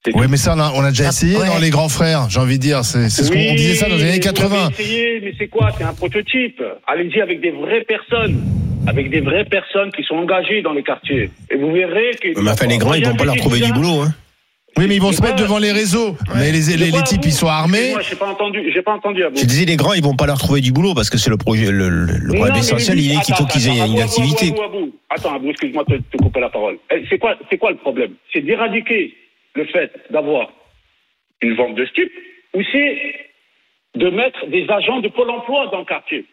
Oui, 0.06 0.12
tout. 0.12 0.28
mais 0.28 0.36
ça, 0.36 0.54
on 0.56 0.60
a, 0.60 0.72
on 0.74 0.82
a 0.84 0.90
déjà 0.90 1.04
Ah, 1.06 1.08
essayé 1.08 1.36
ouais. 1.36 1.46
dans 1.46 1.58
les 1.58 1.70
grands 1.70 1.88
frères, 1.88 2.28
j'ai 2.28 2.40
envie 2.40 2.58
de 2.58 2.62
dire. 2.62 2.84
C'est 2.84 3.08
ce 3.08 3.30
qu'on 3.30 3.38
on 3.38 3.54
disait 3.54 3.74
ça 3.74 3.88
dans 3.88 3.96
les 3.96 4.02
années 4.02 4.12
vous 4.14 4.20
80. 4.20 4.66
avez 4.66 4.72
essayé, 4.82 5.20
mais 5.22 5.32
c'est 5.38 5.48
quoi? 5.48 5.70
C'est 5.78 5.84
un 5.84 5.94
prototype. 5.94 6.62
Allez-y 6.86 7.20
avec 7.20 7.40
des 7.40 7.50
vraies 7.52 7.82
personnes. 7.84 8.42
Avec 8.88 9.10
des 9.10 9.20
vraies 9.20 9.44
personnes 9.44 9.92
qui 9.92 10.02
sont 10.02 10.16
engagées 10.16 10.60
dans 10.60 10.72
les 10.72 10.82
quartiers. 10.82 11.30
Et 11.50 11.56
vous 11.56 11.72
verrez 11.72 12.10
que. 12.20 12.40
Mais 12.40 12.50
enfin, 12.50 12.66
les 12.66 12.78
grands, 12.78 12.94
ils 12.94 13.04
vont 13.06 13.14
pas 13.16 13.24
leur 13.24 13.36
trouver 13.36 13.60
du 13.60 13.72
boulot. 13.72 14.02
Hein. 14.02 14.12
Oui, 14.78 14.86
mais 14.88 14.96
ils 14.96 15.02
vont 15.02 15.12
se 15.12 15.20
mettre 15.22 15.36
devant 15.36 15.58
les 15.58 15.70
réseaux. 15.72 16.16
Mais 16.34 16.50
les, 16.50 16.76
les, 16.76 16.90
les 16.90 17.02
types, 17.02 17.20
ils 17.24 17.32
sont 17.32 17.46
armés. 17.46 17.90
Moi, 17.90 18.00
j'ai 18.00 18.16
pas 18.16 18.26
entendu. 18.28 18.70
J'ai 18.72 18.82
pas 18.82 18.92
entendu 18.94 19.22
à 19.22 19.28
vous. 19.28 19.36
Je 19.36 19.44
disais, 19.44 19.64
les 19.66 19.76
grands, 19.76 19.92
ils 19.92 20.02
vont 20.02 20.16
pas 20.16 20.26
leur 20.26 20.38
trouver 20.38 20.60
du 20.60 20.72
boulot 20.72 20.94
parce 20.94 21.10
que 21.10 21.18
c'est 21.18 21.30
le 21.30 21.36
projet, 21.36 21.70
le, 21.70 21.88
le- 21.90 22.06
le 22.06 22.28
Non, 22.28 22.34
problème 22.34 22.56
essentiel, 22.56 22.98
il 22.98 23.12
est 23.12 23.20
qu'il 23.20 23.34
faut 23.34 23.44
qu'ils 23.46 23.68
aient 23.68 23.86
une 23.86 24.00
activité. 24.00 24.48
Abou, 24.48 24.62
Abou. 24.62 24.92
Attends, 25.10 25.34
Abou, 25.34 25.50
excuse-moi 25.50 25.84
de 25.88 25.96
te, 25.98 26.16
te 26.16 26.22
couper 26.22 26.40
la 26.40 26.48
parole. 26.48 26.78
Eh, 26.90 27.04
C'est 27.10 27.18
quoi, 27.18 27.36
c'est 27.50 27.58
quoi 27.58 27.70
le 27.70 27.76
problème? 27.76 28.12
C'est 28.32 28.40
d'éradiquer 28.40 29.14
le 29.54 29.66
fait 29.66 29.90
d'avoir 30.10 30.48
une 31.42 31.54
vente 31.54 31.74
de 31.74 31.84
stupes 31.86 32.12
ou 32.54 32.60
c'est 32.72 33.14
de 33.96 34.08
mettre 34.08 34.46
des 34.48 34.64
agents 34.70 35.00
de 35.00 35.08
Pôle 35.08 35.28
emploi 35.30 35.66
dans 35.70 35.80
le 35.80 35.84
quartier? 35.84 36.24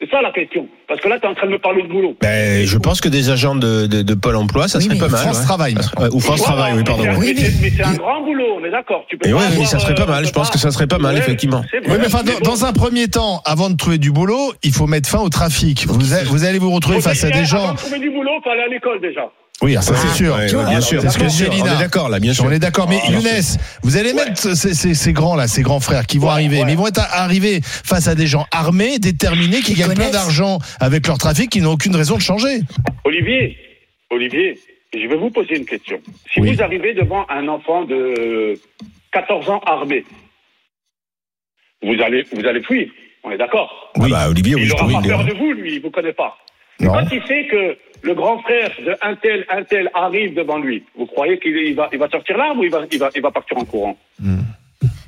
C'est 0.00 0.08
ça 0.10 0.22
la 0.22 0.30
question. 0.30 0.68
Parce 0.86 1.00
que 1.00 1.08
là, 1.08 1.18
tu 1.18 1.26
es 1.26 1.28
en 1.28 1.34
train 1.34 1.48
de 1.48 1.52
me 1.52 1.58
parler 1.58 1.82
de 1.82 1.88
boulot. 1.88 2.16
Ben, 2.20 2.64
je 2.64 2.78
pense 2.78 3.00
que 3.00 3.08
des 3.08 3.30
agents 3.30 3.56
de, 3.56 3.88
de, 3.88 4.02
de 4.02 4.14
Pôle 4.14 4.36
emploi, 4.36 4.68
ça 4.68 4.78
Oui, 4.78 4.84
serait 4.84 4.94
mais 4.94 5.00
pas 5.00 5.08
mal. 5.08 5.20
France 5.22 5.38
ouais. 5.38 5.44
Travail, 5.44 5.74
ou 6.12 6.20
France 6.20 6.38
Voilà, 6.38 6.52
Travail, 6.54 6.72
oui, 6.76 6.84
pardon. 6.84 7.02
Mais, 7.02 7.08
ouais. 7.08 7.14
c'est- 7.14 7.20
Oui, 7.20 7.34
mais- 7.36 7.50
mais 7.62 7.72
c'est 7.76 7.82
un 7.82 7.94
grand 7.94 8.22
boulot, 8.22 8.44
on 8.60 8.64
est 8.64 8.70
d'accord. 8.70 9.04
Tu 9.08 9.18
peux 9.18 9.28
Et 9.28 9.32
ouais, 9.32 9.40
oui, 9.50 9.54
avoir, 9.54 9.66
ça 9.68 9.80
serait 9.80 9.92
euh, 9.94 9.96
pas 9.96 10.06
mal. 10.06 10.24
Je 10.24 10.30
pense 10.30 10.50
que 10.50 10.58
ça 10.58 10.70
serait 10.70 10.86
pas 10.86 10.98
mal, 10.98 11.16
effectivement. 11.18 11.64
Oui, 11.72 11.80
mais 11.98 12.06
enfin, 12.06 12.20
mais 12.24 12.34
dans, 12.44 12.64
un 12.64 12.72
premier 12.72 13.08
temps, 13.08 13.42
avant 13.44 13.70
de 13.70 13.76
trouver 13.76 13.98
du 13.98 14.12
boulot, 14.12 14.52
il 14.62 14.72
faut 14.72 14.86
mettre 14.86 15.08
fin 15.08 15.18
au 15.18 15.30
trafic. 15.30 15.86
Vous, 15.88 16.14
a- 16.14 16.22
vous 16.24 16.44
allez 16.44 16.58
vous 16.60 16.70
retrouver 16.70 17.00
face 17.00 17.24
à 17.24 17.30
des 17.30 17.38
Avant 17.38 17.46
gens. 17.66 17.72
de 17.72 17.78
trouver 17.78 17.98
du 17.98 18.10
boulot, 18.10 18.30
faut 18.44 18.50
aller 18.50 18.62
à 18.62 18.68
l'école 18.68 19.00
déjà. 19.00 19.28
Oui, 19.60 19.74
ça 19.74 19.96
c'est 19.96 20.14
sûr. 20.16 20.36
Ouais, 20.36 20.46
vois, 20.46 20.66
bien 20.66 20.80
sûr, 20.80 21.02
c'est 21.02 21.08
ce 21.10 21.18
que 21.18 21.28
sûr. 21.28 21.48
On 21.50 21.66
est 21.66 21.78
d'accord, 21.80 22.08
là, 22.08 22.20
bien 22.20 22.32
sûr. 22.32 22.44
On 22.44 22.50
est 22.52 22.60
d'accord, 22.60 22.88
mais 22.88 23.00
Ah, 23.04 23.10
Younes, 23.10 23.58
vous 23.82 23.96
allez 23.96 24.12
mettre 24.12 24.54
ces, 24.56 24.72
ces- 24.72 24.94
ces 24.94 25.12
grands 25.12 25.34
là, 25.34 25.48
ces 25.48 25.62
grands 25.62 25.80
frères 25.80 26.06
qui 26.06 26.18
vont 26.18 26.28
Ouais, 26.28 26.34
arriver, 26.34 26.62
mais 26.64 26.72
ils 26.72 26.78
vont 26.78 26.86
être 26.86 27.00
arrivés 27.10 27.60
face 27.64 28.06
à 28.06 28.14
des 28.14 28.28
gens 28.28 28.46
armés, 28.52 29.00
déterminés, 29.00 29.60
qui 29.60 29.74
gagnent 29.74 29.94
plein 29.94 30.10
d'argent 30.10 30.58
avec 30.78 31.06
leur 31.08 31.18
trafic, 31.18 31.50
qui 31.50 31.60
n'ont 31.60 31.72
aucune 31.72 31.96
raison 31.96 32.14
de 32.16 32.20
changer. 32.22 32.60
Olivier, 33.04 33.56
Olivier, 34.10 34.60
je 34.94 35.06
vais 35.08 35.16
vous 35.16 35.30
poser 35.30 35.56
une 35.56 35.66
question. 35.66 35.98
Si 36.32 36.40
Oui. 36.40 36.54
vous 36.54 36.62
arrivez 36.62 36.94
devant 36.94 37.26
un 37.28 37.48
enfant 37.48 37.84
de 37.84 38.54
14 39.12 39.50
ans 39.50 39.60
armé, 39.66 40.04
vous 41.82 42.00
allez, 42.00 42.24
vous 42.32 42.46
allez 42.46 42.62
fuir. 42.62 42.88
On 43.24 43.32
est 43.32 43.38
d'accord 43.38 43.90
Ah 44.00 44.06
bah, 44.08 44.28
Olivier, 44.30 44.54
oui, 44.54 44.62
Il 44.62 44.68
n'aura 44.68 44.86
oui, 44.86 44.92
pas 44.94 45.00
oui. 45.00 45.08
peur 45.08 45.24
de 45.24 45.32
vous, 45.34 45.52
lui, 45.52 45.74
il 45.74 45.82
vous 45.82 45.90
connaît 45.90 46.12
pas. 46.12 46.36
Mais 46.80 46.86
Non. 46.86 46.92
quand 46.94 47.06
il 47.12 47.22
sait 47.26 47.46
que 47.50 47.76
le 48.02 48.14
grand 48.14 48.40
frère 48.42 48.70
de 48.86 48.94
un 49.02 49.14
tel, 49.16 49.44
un 49.50 49.64
tel 49.64 49.90
arrive 49.94 50.34
devant 50.34 50.58
lui, 50.58 50.84
vous 50.96 51.06
croyez 51.06 51.38
qu'il 51.38 51.56
il 51.56 51.74
va, 51.74 51.88
il 51.92 51.98
va 51.98 52.08
sortir 52.08 52.36
l'arme 52.36 52.60
ou 52.60 52.64
il 52.64 52.70
va, 52.70 52.82
il, 52.90 52.98
va, 52.98 53.10
il 53.14 53.22
va 53.22 53.30
partir 53.30 53.58
en 53.58 53.64
courant 53.64 53.96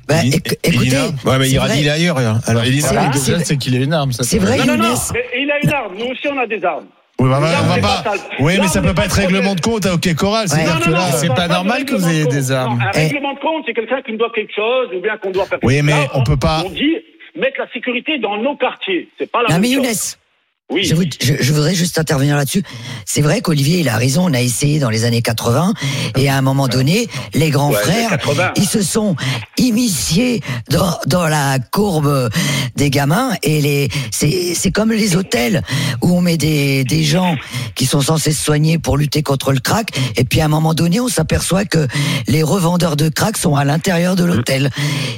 Bah, 0.07 0.15
Elina- 0.23 0.35
éc- 0.37 0.57
écoutez, 0.63 0.97
Ouais, 1.25 1.37
mais 1.39 1.45
il 1.47 1.51
dire 1.51 1.63
ailleurs. 1.93 2.17
hein. 2.17 2.39
Alors, 2.47 2.63
Elina, 2.63 3.11
C'est- 3.13 3.57
qu'il 3.57 3.75
a 3.75 3.79
une 3.79 3.93
arme. 3.93 4.11
C'est 4.11 4.39
vrai, 4.39 4.57
Non, 4.57 4.65
non, 4.65 4.77
non, 4.77 4.93
mais 5.13 5.25
il 5.41 5.49
a 5.51 5.59
une 5.63 5.71
arme, 5.71 5.93
nous 5.97 6.05
aussi 6.07 6.27
on 6.27 6.37
a 6.37 6.47
des 6.47 6.63
armes. 6.65 6.87
Oui, 7.19 7.29
bah, 7.29 7.39
bah, 7.39 7.77
pas. 7.81 8.01
pas 8.01 8.17
ça. 8.17 8.23
Oui, 8.39 8.57
mais 8.59 8.67
ça 8.67 8.81
peut 8.81 8.87
pas 8.87 8.93
pas 9.01 9.05
être 9.05 9.13
règlement 9.13 9.53
de 9.55 9.61
compte 9.61 9.85
à 9.85 9.93
OK. 9.93 10.05
Ouais. 10.05 10.11
Non, 10.11 10.47
c'est 10.47 11.29
on 11.29 11.33
pas 11.35 11.47
parle 11.47 11.51
normal 11.51 11.85
que 11.85 11.93
vous 11.93 12.09
ayez 12.09 12.25
de 12.25 12.29
des 12.31 12.51
armes. 12.51 12.79
Non, 12.79 12.85
un 12.85 12.91
Eh. 12.95 12.97
règlement 12.97 13.33
de 13.35 13.39
compte, 13.39 13.63
c'est 13.67 13.73
quelqu'un 13.73 14.01
qui 14.01 14.11
nous 14.13 14.17
doit 14.17 14.31
quelque 14.33 14.53
chose 14.55 14.89
ou 14.95 14.99
bien 15.01 15.17
qu'on 15.17 15.29
doit 15.29 15.45
faire 15.45 15.59
Oui, 15.61 15.75
quelque 15.75 15.85
mais 15.85 15.91
chose. 16.01 16.09
on 16.15 16.23
peut 16.23 16.37
pas- 16.37 16.63
On 16.65 16.69
dit 16.71 16.95
mettre 17.35 17.59
la 17.59 17.69
sécurité 17.71 18.17
dans 18.17 18.37
nos 18.37 18.55
quartiers. 18.57 19.07
C'est 19.19 19.31
pas 19.31 19.43
la 19.43 19.49
même 19.49 19.61
mais 19.61 19.75
chose. 19.75 20.17
Oui. 20.71 20.83
Je, 20.85 20.95
vous- 20.95 21.03
je- 21.21 21.33
je 21.39 21.53
voudrais 21.53 21.75
juste 21.75 21.99
intervenir 21.99 22.35
là-dessus. 22.37 22.63
C'est 23.05 23.21
vrai 23.21 23.41
qu'Olivier, 23.41 23.79
il 23.81 23.89
a 23.89 23.97
raison. 23.97 24.25
On 24.29 24.33
a 24.33 24.41
essayé 24.41 24.79
dans 24.79 24.89
les 24.89 25.03
années 25.03 25.21
80 25.21 25.73
et 26.17 26.29
à 26.29 26.37
un 26.37 26.41
moment 26.41 26.67
donné, 26.67 27.07
les 27.33 27.49
grands 27.49 27.71
Ouais, 27.71 27.77
frères, 27.81 28.09
80. 28.11 28.51
ils 28.55 28.65
se 28.67 28.81
sont 28.81 29.15
immisciés 29.57 30.41
dans, 30.69 30.97
dans 31.07 31.27
la 31.27 31.59
courbe 31.59 32.29
des 32.75 32.89
gamins 32.89 33.31
et 33.43 33.61
les 33.61 33.89
c'est 34.11 34.71
comme 34.71 34.91
les 34.91 35.15
hôtels 35.15 35.61
où 36.01 36.15
on 36.17 36.21
met 36.21 36.37
des 36.37 36.83
des 36.83 37.03
gens 37.03 37.35
qui 37.75 37.85
sont 37.85 38.01
censés 38.01 38.31
se 38.31 38.43
soigner 38.43 38.77
pour 38.77 38.97
lutter 38.97 39.23
contre 39.23 39.51
le 39.51 39.59
crack 39.59 39.89
et 40.15 40.23
puis 40.23 40.41
à 40.41 40.45
un 40.45 40.47
moment 40.47 40.73
donné, 40.73 40.99
on 40.99 41.07
s'aperçoit 41.07 41.65
que 41.65 41.87
les 42.27 42.43
revendeurs 42.43 42.95
de 42.95 43.09
crack 43.09 43.37
sont 43.37 43.55
à 43.55 43.65
l'intérieur 43.65 44.15
de 44.15 44.23
l'hôtel. 44.23 44.69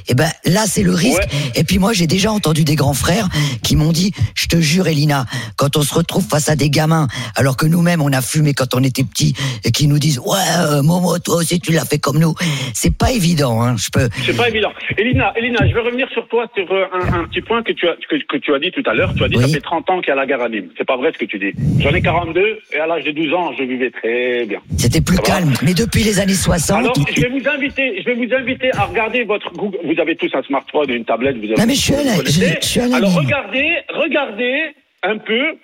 Et 0.07 0.15
ben 0.15 0.29
là, 0.45 0.65
c'est 0.67 0.83
le 0.83 0.93
risque. 0.93 1.21
Et 1.55 1.63
puis 1.63 1.79
moi, 1.79 1.93
j'ai 1.93 2.07
déjà 2.07 2.31
entendu 2.31 2.63
des 2.63 2.75
grands 2.75 2.93
frères 2.93 3.29
qui 3.61 3.75
m'ont 3.75 3.91
dit, 3.91 4.11
je 4.35 4.47
te 4.47 4.59
jure, 4.59 4.87
Elina, 4.87 5.25
quand 5.58 5.77
on 5.77 5.82
se 5.82 5.93
retrouve 5.93 6.25
face 6.27 6.49
à 6.49 6.56
des 6.56 6.69
gamins, 6.69 7.08
alors 7.36 7.58
que 7.58 7.65
nous-mêmes 7.65 8.01
on 8.01 8.12
a 8.13 8.21
fumé 8.21 8.53
quand 8.53 8.75
on 8.75 8.84
était 8.84 9.03
petits, 9.03 9.34
et 9.63 9.71
qui 9.71 9.88
nous 9.88 9.99
disent, 9.99 10.19
ouais, 10.19 10.38
euh, 10.60 10.82
Momo, 10.84 11.17
toi 11.19 11.38
aussi 11.38 11.60
tu 11.60 11.71
l'as 11.71 11.86
fait 11.86 11.99
comme 11.99 12.19
nous, 12.19 12.34
c'est 12.73 12.95
pas 12.95 13.12
évident. 13.12 13.62
Hein, 13.62 13.75
je 13.77 13.89
peux. 13.91 14.10
C'est 14.25 14.36
pas 14.36 14.49
évident. 14.49 14.71
Elina, 14.97 15.34
Elina, 15.36 15.67
je 15.67 15.73
vais 15.73 15.82
revenir 15.82 16.08
sur 16.13 16.27
toi 16.27 16.45
sur 16.56 16.69
euh, 16.71 16.86
un, 16.93 17.21
un 17.21 17.27
petit 17.27 17.41
point 17.41 17.63
que 17.63 17.71
tu 17.71 17.88
as 17.88 17.95
que, 18.10 18.15
que 18.27 18.38
tu 18.38 18.53
as 18.53 18.60
dit 18.60 18.71
tout 18.71 18.84
à 18.89 18.93
l'heure. 18.93 19.13
Tu 19.15 19.23
as 19.23 19.27
dit 19.29 19.38
Oui. 19.38 19.43
ça 19.43 19.49
fait 19.49 19.62
30 19.62 19.89
ans 19.89 19.99
qu'il 20.01 20.10
y 20.10 20.12
a 20.12 20.15
la 20.15 20.25
guerre 20.25 20.41
à 20.41 20.49
Nîmes. 20.49 20.69
C'est 20.77 20.86
pas 20.88 20.97
vrai 20.97 21.12
ce 21.13 21.17
que 21.17 21.25
tu 21.25 21.39
dis. 21.39 21.51
J'en 21.79 21.93
ai 21.93 22.01
42 22.01 22.60
et 22.73 22.79
à 22.79 22.88
l'âge 22.88 23.03
de 23.03 23.12
12 23.12 23.34
ans, 23.34 23.51
je 23.58 23.63
vivais 23.63 23.91
très 23.91 24.45
bien. 24.45 24.60
C'était 24.77 25.01
plus 25.01 25.15
Ça 25.17 25.21
calme. 25.23 25.53
Mais 25.63 25.73
depuis 25.73 26.03
les 26.03 26.19
années 26.19 26.34
60, 26.34 26.77
Alors, 26.79 26.93
je 27.15 27.21
vais 27.21 27.29
vous 27.29 27.47
inviter, 27.47 28.01
je 28.01 28.06
vais 28.06 28.15
vous 28.15 28.34
inviter 28.34 28.71
à 28.75 28.84
regarder 28.86 29.23
votre 29.23 29.51
Google. 29.53 29.77
Vous 29.86 29.99
avez 29.99 30.15
tous 30.15 30.29
un 30.34 30.41
smartphone 30.43 30.89
et 30.89 30.95
une 30.95 31.06
tablette. 31.06 31.38
Vous 31.38 31.45
avez, 31.45 31.56
Non, 31.56 31.65
mais 31.67 31.75
je 31.75 31.82
suis 31.82 31.93
à 31.95 32.03
la- 32.03 32.23
je- 32.23 32.32
je 32.62 32.67
suis 32.67 32.79
à 32.79 32.88
la 32.88 32.97
Alors 32.97 33.13
regardez, 33.15 33.67
regardez 33.93 34.75
un 35.03 35.17
peu 35.17 35.57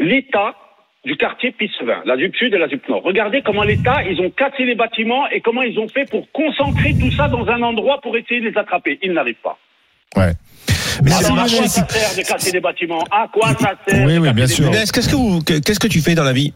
l'état 0.00 0.54
du 1.04 1.16
quartier 1.16 1.50
Pissevin, 1.52 2.02
la 2.04 2.16
ZUP 2.16 2.36
Sud 2.36 2.54
et 2.54 2.58
la 2.58 2.68
ZUP 2.68 2.88
Nord. 2.88 3.02
Regardez 3.02 3.42
comment 3.42 3.64
l'État, 3.64 4.04
ils 4.04 4.20
ont 4.20 4.30
cassé 4.30 4.64
les 4.64 4.74
bâtiments 4.76 5.26
et 5.30 5.40
comment 5.40 5.62
ils 5.62 5.78
ont 5.78 5.88
fait 5.88 6.08
pour 6.08 6.30
concentrer 6.32 6.94
tout 6.98 7.10
ça 7.12 7.28
dans 7.28 7.46
un 7.48 7.60
endroit 7.62 8.00
pour 8.00 8.16
essayer 8.16 8.40
de 8.40 8.48
les 8.50 8.56
attraper. 8.58 8.98
Ils 9.02 9.12
n'arrivent 9.12 9.34
pas. 9.42 9.58
Ouais. 10.16 10.32
Mais 11.02 11.10
Alors, 11.12 11.38
à 11.40 11.48
c'est- 11.48 11.56
quoi 11.56 11.66
ça 11.68 11.88
sert 11.88 12.22
de 12.24 12.28
casser 12.28 12.52
des 12.52 12.60
bâtiments? 12.60 13.02
À 13.10 13.26
quoi 13.32 13.48
ça 13.58 13.74
sert 13.88 14.06
Oui, 14.06 14.18
oui, 14.18 14.32
bien 14.32 14.46
sûr. 14.46 14.70
qu'est-ce 14.70 14.92
que 15.08 15.60
qu'est-ce 15.60 15.80
que 15.80 15.88
tu 15.88 16.00
fais 16.00 16.14
dans 16.14 16.22
la 16.24 16.32
vie? 16.34 16.52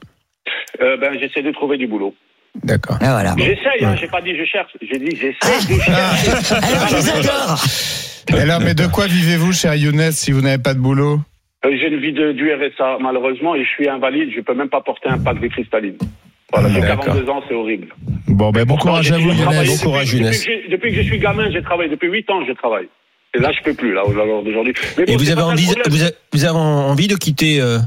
Euh, 0.81 0.97
Ben, 0.99 1.19
j'essaie 1.19 1.43
de 1.43 1.51
trouver 1.53 1.79
du 1.79 1.87
boulot. 1.87 2.15
D'accord. 2.63 2.99
Ah, 3.01 3.13
voilà. 3.13 3.35
J'essaye, 3.39 3.83
hein, 3.85 3.97
j'ai 3.99 4.07
pas 4.09 4.21
dit 4.21 4.37
je 4.37 4.45
cherche, 4.45 4.71
j'ai 4.81 4.99
dit 4.99 5.17
j'essaie 5.17 5.75
de 5.75 5.81
chercher. 5.81 5.93
Alors 5.93 6.89
je 6.89 6.97
les 6.97 7.11
adore. 7.11 7.65
Alors, 8.41 8.61
mais 8.61 8.75
de 8.75 8.87
quoi 8.87 9.07
vivez-vous, 9.07 9.53
cher 9.53 9.75
Younes, 9.75 10.13
si 10.13 10.33
vous 10.33 10.41
n'avez 10.43 10.63
pas 10.63 10.75
de 10.75 10.79
boulot? 10.79 11.21
J'ai 11.65 11.89
une 11.89 11.99
vie 12.01 12.13
de, 12.13 12.33
du 12.33 12.53
RSA, 12.53 12.99
malheureusement, 13.01 13.55
et 13.55 13.65
je 13.65 13.69
suis 13.71 13.89
invalide. 13.89 14.31
Je 14.35 14.41
peux 14.41 14.55
même 14.55 14.69
pas 14.69 14.81
porter 14.81 15.09
un 15.09 15.19
pack 15.19 15.41
de 15.41 15.49
cristalline. 15.49 15.97
Voilà, 16.53 16.69
j'ai 16.69 16.81
D'accord. 16.81 17.05
42 17.07 17.29
ans, 17.29 17.43
c'est 17.49 17.55
horrible. 17.55 17.89
Bon, 18.29 18.51
ben 18.53 18.65
bon 18.65 18.77
courage 18.77 19.11
à 19.11 19.19
vous, 19.19 19.31
Younes. 19.31 19.37
Bon 19.67 19.77
courage, 19.83 20.13
depuis, 20.13 20.19
Younes. 20.19 20.31
depuis, 20.31 20.39
que 20.39 20.45
j'ai- 20.45 20.69
depuis 20.69 20.91
que 20.91 20.97
je 20.97 21.03
suis 21.03 21.19
gamin, 21.19 21.51
j'ai 21.51 21.63
travaillé. 21.63 21.91
Depuis 21.91 22.09
8 22.09 22.31
ans, 22.31 22.45
je 22.47 22.53
travaille. 22.53 22.87
Et 23.35 23.39
là, 23.41 23.51
je 23.53 23.63
peux 23.65 23.75
plus, 23.75 23.93
là, 23.93 24.07
au 24.07 24.13
jour 24.13 24.43
d'aujourd'hui. 24.45 24.75
Mais 24.97 25.05
bon, 25.07 25.13
Et 25.13 25.17
vous 25.17 25.31
avez, 25.31 25.43
envie, 25.43 25.65
problème. 25.67 25.85
vous, 25.91 26.03
avez, 26.05 26.13
vous 26.33 26.45
avez 26.45 26.57
envie 26.59 27.09
de 27.09 27.17
quitter 27.17 27.61
euh, 27.61 27.79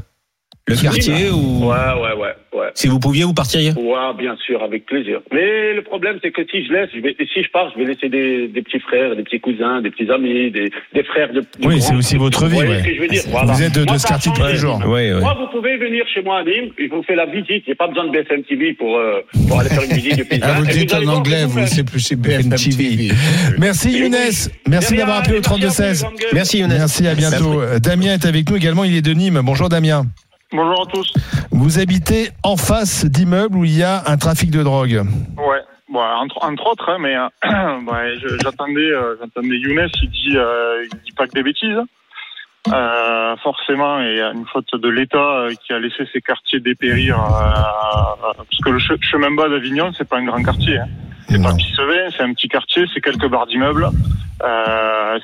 le 0.66 0.76
quartier 0.76 1.30
ou 1.30 1.64
Ouais, 1.66 1.74
ouais, 1.74 2.14
ouais, 2.20 2.34
ouais. 2.58 2.68
si 2.74 2.86
vous 2.86 3.00
pouviez, 3.00 3.24
vous 3.24 3.34
partiriez 3.34 3.72
Ouais, 3.72 4.14
bien 4.16 4.36
sûr, 4.46 4.62
avec 4.62 4.86
plaisir. 4.86 5.20
Mais 5.32 5.74
le 5.74 5.82
problème, 5.82 6.18
c'est 6.22 6.30
que 6.30 6.42
si 6.48 6.64
je 6.64 6.72
laisse, 6.72 6.90
je 6.94 7.00
vais, 7.00 7.16
si 7.18 7.42
je 7.42 7.50
pars, 7.50 7.72
je 7.74 7.78
vais 7.82 7.86
laisser 7.92 8.08
des, 8.08 8.46
des 8.46 8.62
petits 8.62 8.78
frères, 8.78 9.16
des 9.16 9.22
petits 9.24 9.40
cousins, 9.40 9.80
des 9.82 9.90
petits 9.90 10.08
amis, 10.10 10.50
des, 10.52 10.70
des 10.94 11.02
frères 11.04 11.32
de. 11.32 11.40
de 11.40 11.46
Oui, 11.66 11.80
c'est 11.80 11.94
aussi 11.96 12.16
votre 12.16 12.44
vie, 12.46 12.50
Vous 12.50 12.56
voyez 12.56 12.70
ouais. 12.70 12.82
ce 12.82 12.86
que 12.88 12.94
je 12.94 13.00
veux 13.00 13.08
dire 13.08 13.22
Vous 13.26 13.30
Voilà. 13.32 13.60
êtes 13.60 13.74
de- 13.74 13.80
de 13.84 13.86
Moi, 13.90 13.98
ce 13.98 14.06
quartier 14.06 14.32
tous 14.34 14.46
les 14.46 14.56
jours. 14.56 14.78
Ouais, 14.86 15.12
ouais. 15.12 15.20
Moi, 15.20 15.36
vous 15.40 15.58
pouvez 15.58 15.76
venir 15.76 16.04
chez 16.14 16.22
moi 16.22 16.38
à 16.38 16.44
Nîmes, 16.44 16.70
je 16.78 16.84
vous 16.94 17.02
fais 17.02 17.16
la 17.16 17.26
visite. 17.26 17.64
J'ai 17.66 17.74
pas 17.74 17.88
besoin 17.88 18.06
de 18.06 18.12
BFM 18.12 18.42
TV 18.44 18.74
pour, 18.74 18.96
euh, 18.96 19.20
pour 19.48 19.58
aller 19.58 19.70
faire 19.70 19.82
une 19.82 19.92
visite 19.96 20.18
de 20.18 20.22
pizza. 20.24 20.46
Ah, 20.54 20.60
vous 20.60 20.66
dites 20.66 20.94
en 20.94 21.06
anglais, 21.08 21.44
vous, 21.46 21.66
c'est 21.66 21.84
plus 21.84 22.06
chez 22.06 22.14
BFM 22.16 22.50
TV. 22.54 23.08
Merci 23.58 23.90
Younes. 23.98 24.14
Merci 24.68 24.96
d'avoir 24.96 25.18
appelé 25.18 25.34
au 25.34 25.38
et 25.38 25.40
merci 25.40 25.82
à 25.82 25.90
vous, 25.90 25.96
3216. 25.96 26.00
les 26.02 26.06
grandes 26.06 26.18
gueules. 26.20 26.28
Merci 26.32 26.58
Younes. 26.58 26.68
Merci, 26.78 27.06
à 27.08 27.14
bientôt. 27.14 27.60
Euh, 27.60 27.78
Damien 27.80 28.14
est 28.14 28.24
avec 28.26 28.48
nous 28.48 28.56
également, 28.56 28.84
il 28.84 28.94
est 28.96 29.02
de 29.02 29.12
Nîmes. 29.12 29.40
Bonjour 29.42 29.68
Damien. 29.68 30.04
Bonjour 30.52 30.82
à 30.82 30.86
tous. 30.92 31.12
Vous 31.52 31.78
habitez 31.78 32.30
en 32.42 32.56
face 32.56 33.04
d'immeubles 33.04 33.56
où 33.56 33.64
il 33.64 33.76
y 33.76 33.82
a 33.84 34.02
un 34.06 34.16
trafic 34.16 34.50
de 34.50 34.62
drogue. 34.62 35.02
Ouais, 35.38 35.60
bon, 35.88 36.00
entre, 36.00 36.38
entre 36.42 36.66
autres, 36.72 36.88
hein, 36.90 36.98
mais 37.00 37.14
euh, 37.16 37.28
ouais, 37.86 38.14
j'attendais, 38.42 38.80
euh, 38.80 39.14
j'attendais 39.20 39.56
Younes. 39.58 39.88
Il 40.02 40.10
dit, 40.10 40.36
euh, 40.36 40.84
il 40.84 40.98
dit 41.04 41.12
pas 41.12 41.26
que 41.26 41.32
des 41.32 41.42
bêtises. 41.44 41.78
Euh, 42.72 43.36
forcément, 43.42 44.00
il 44.00 44.16
y 44.16 44.20
a 44.20 44.32
une 44.32 44.44
faute 44.46 44.68
de 44.74 44.88
l'État 44.88 45.46
qui 45.64 45.72
a 45.72 45.78
laissé 45.78 46.04
ces 46.12 46.20
quartiers 46.20 46.60
dépérir. 46.60 47.16
parce 47.16 48.58
que 48.64 48.70
le 48.70 48.78
che- 48.78 48.98
chemin 49.02 49.30
bas 49.30 49.48
d'Avignon, 49.48 49.92
c'est 49.96 50.08
pas 50.08 50.18
un 50.18 50.24
grand 50.24 50.42
quartier. 50.42 50.78
Hein. 50.78 50.86
C'est 51.28 51.40
pas 51.42 51.54
Pissevin, 51.54 52.10
c'est 52.16 52.22
un 52.24 52.34
petit 52.34 52.48
quartier, 52.48 52.84
c'est 52.92 53.00
quelques 53.00 53.28
barres 53.28 53.46
d'immeubles, 53.46 53.88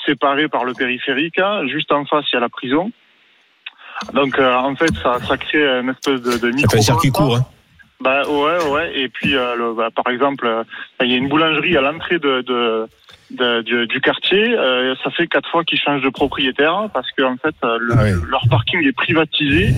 séparés 0.06 0.46
par 0.48 0.64
le 0.64 0.72
périphérique. 0.72 1.38
hein. 1.40 1.66
Juste 1.66 1.90
en 1.90 2.04
face, 2.04 2.24
il 2.32 2.36
y 2.36 2.38
a 2.38 2.40
la 2.40 2.48
prison. 2.48 2.92
Donc, 4.12 4.38
euh, 4.38 4.54
en 4.54 4.74
fait, 4.76 4.90
ça, 5.02 5.18
ça 5.26 5.37
crée 5.37 5.62
une 5.80 5.90
espèce 5.90 6.20
de, 6.22 6.32
de 6.38 6.38
Ça 6.50 6.56
micro. 6.56 6.70
fait 6.72 6.78
un 6.78 6.82
circuit 6.82 7.11
court. 7.11 7.37
Hein. 7.37 7.46
Bah 8.00 8.22
ouais, 8.28 8.68
ouais. 8.70 8.98
Et 8.98 9.09
puis, 9.09 9.35
euh, 9.37 9.56
le- 9.56 9.74
bah, 9.74 9.88
par 9.94 10.12
exemple, 10.12 10.46
euh, 10.46 10.64
il 11.00 11.11
y 11.11 11.14
a 11.14 11.16
une 11.16 11.28
boulangerie 11.28 11.76
à 11.76 11.80
l'entrée 11.80 12.18
de, 12.18 12.42
de, 12.42 12.87
de- 13.38 13.62
du, 13.62 13.87
du 13.87 14.01
quartier. 14.01 14.57
Euh, 14.57 14.94
ça 15.05 15.11
fait 15.11 15.27
quatre 15.27 15.49
fois 15.51 15.64
qu'ils 15.64 15.79
changent 15.79 16.03
de 16.03 16.09
propriétaire 16.09 16.88
parce 16.92 17.11
que 17.12 17.22
en 17.22 17.37
fait, 17.37 17.55
euh, 17.64 17.79
le- 17.81 17.94
Ah 17.99 18.03
oui. 18.05 18.11
leur 18.31 18.42
parking 18.51 18.83
est 18.87 18.92
privatisé 18.92 19.75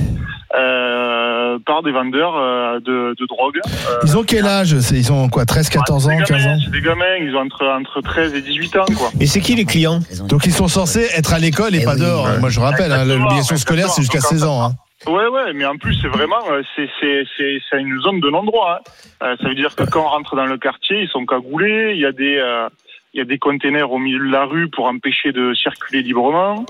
euh, 0.54 1.58
par 1.66 1.82
des 1.82 1.90
vendeurs 1.92 2.36
euh, 2.36 2.80
de, 2.80 3.14
de 3.18 3.26
drogue. 3.26 3.58
Euh, 3.66 3.98
Ils 4.04 4.16
ont 4.16 4.22
quel 4.24 4.46
âge 4.46 4.72
Ils 4.92 5.12
ont 5.12 5.28
quoi 5.28 5.44
13, 5.44 5.68
14 5.68 6.04
c'est 6.04 6.08
ans, 6.14 6.18
des 6.18 6.24
15 6.24 6.28
gamins, 6.42 6.54
ans 6.56 6.58
C'est 6.64 6.70
des 6.70 6.80
gamins, 6.80 7.14
ils 7.20 7.34
ont 7.36 7.40
entre, 7.40 7.66
entre 7.66 8.00
13 8.00 8.34
et 8.34 8.40
18 8.42 8.76
ans, 8.76 8.84
quoi. 8.96 9.10
Et 9.20 9.26
c'est 9.26 9.40
qui 9.40 9.54
les 9.54 9.64
clients? 9.64 10.00
Donc 10.28 10.46
ils 10.46 10.52
sont 10.52 10.68
censés 10.68 11.06
être 11.16 11.34
à 11.34 11.38
l'école 11.38 11.74
et 11.74 11.80
Eh 11.82 11.84
pas 11.84 11.94
oui. 11.94 12.00
dehors. 12.00 12.28
Moi 12.40 12.48
je 12.50 12.60
rappelle, 12.60 12.92
hein, 12.92 13.04
l'obligation 13.04 13.56
scolaire 13.56 13.88
c'est 13.88 14.02
jusqu'à 14.02 14.18
exactement. 14.18 14.40
16 14.40 14.48
ans. 14.48 14.64
hein. 14.64 14.72
Ouais, 15.06 15.28
ouais, 15.28 15.52
mais 15.54 15.64
en 15.64 15.76
plus, 15.76 15.94
c'est 16.02 16.08
vraiment, 16.08 16.40
c'est, 16.74 16.88
c'est, 17.00 17.22
c'est, 17.36 17.58
c'est 17.70 17.80
une 17.80 18.00
zone 18.00 18.18
de 18.18 18.30
non-droit. 18.30 18.80
hein. 18.80 18.90
Euh, 19.22 19.36
ça 19.40 19.48
veut 19.48 19.54
dire 19.54 19.76
que 19.76 19.84
quand 19.84 20.00
on 20.00 20.08
rentre 20.08 20.34
dans 20.34 20.44
le 20.46 20.58
quartier, 20.58 21.02
ils 21.02 21.08
sont 21.08 21.24
cagoulés, 21.24 21.92
il 21.94 22.00
y 22.00 22.04
a 22.06 22.10
des, 22.10 22.36
euh, 22.36 22.68
il 23.14 23.18
y 23.18 23.20
a 23.20 23.24
des 23.24 23.38
containers 23.38 23.90
au 23.90 23.98
milieu 23.98 24.18
de 24.26 24.30
la 24.32 24.44
rue 24.44 24.68
pour 24.68 24.86
empêcher 24.86 25.32
de 25.32 25.54
circuler 25.54 26.02
librement. 26.02 26.64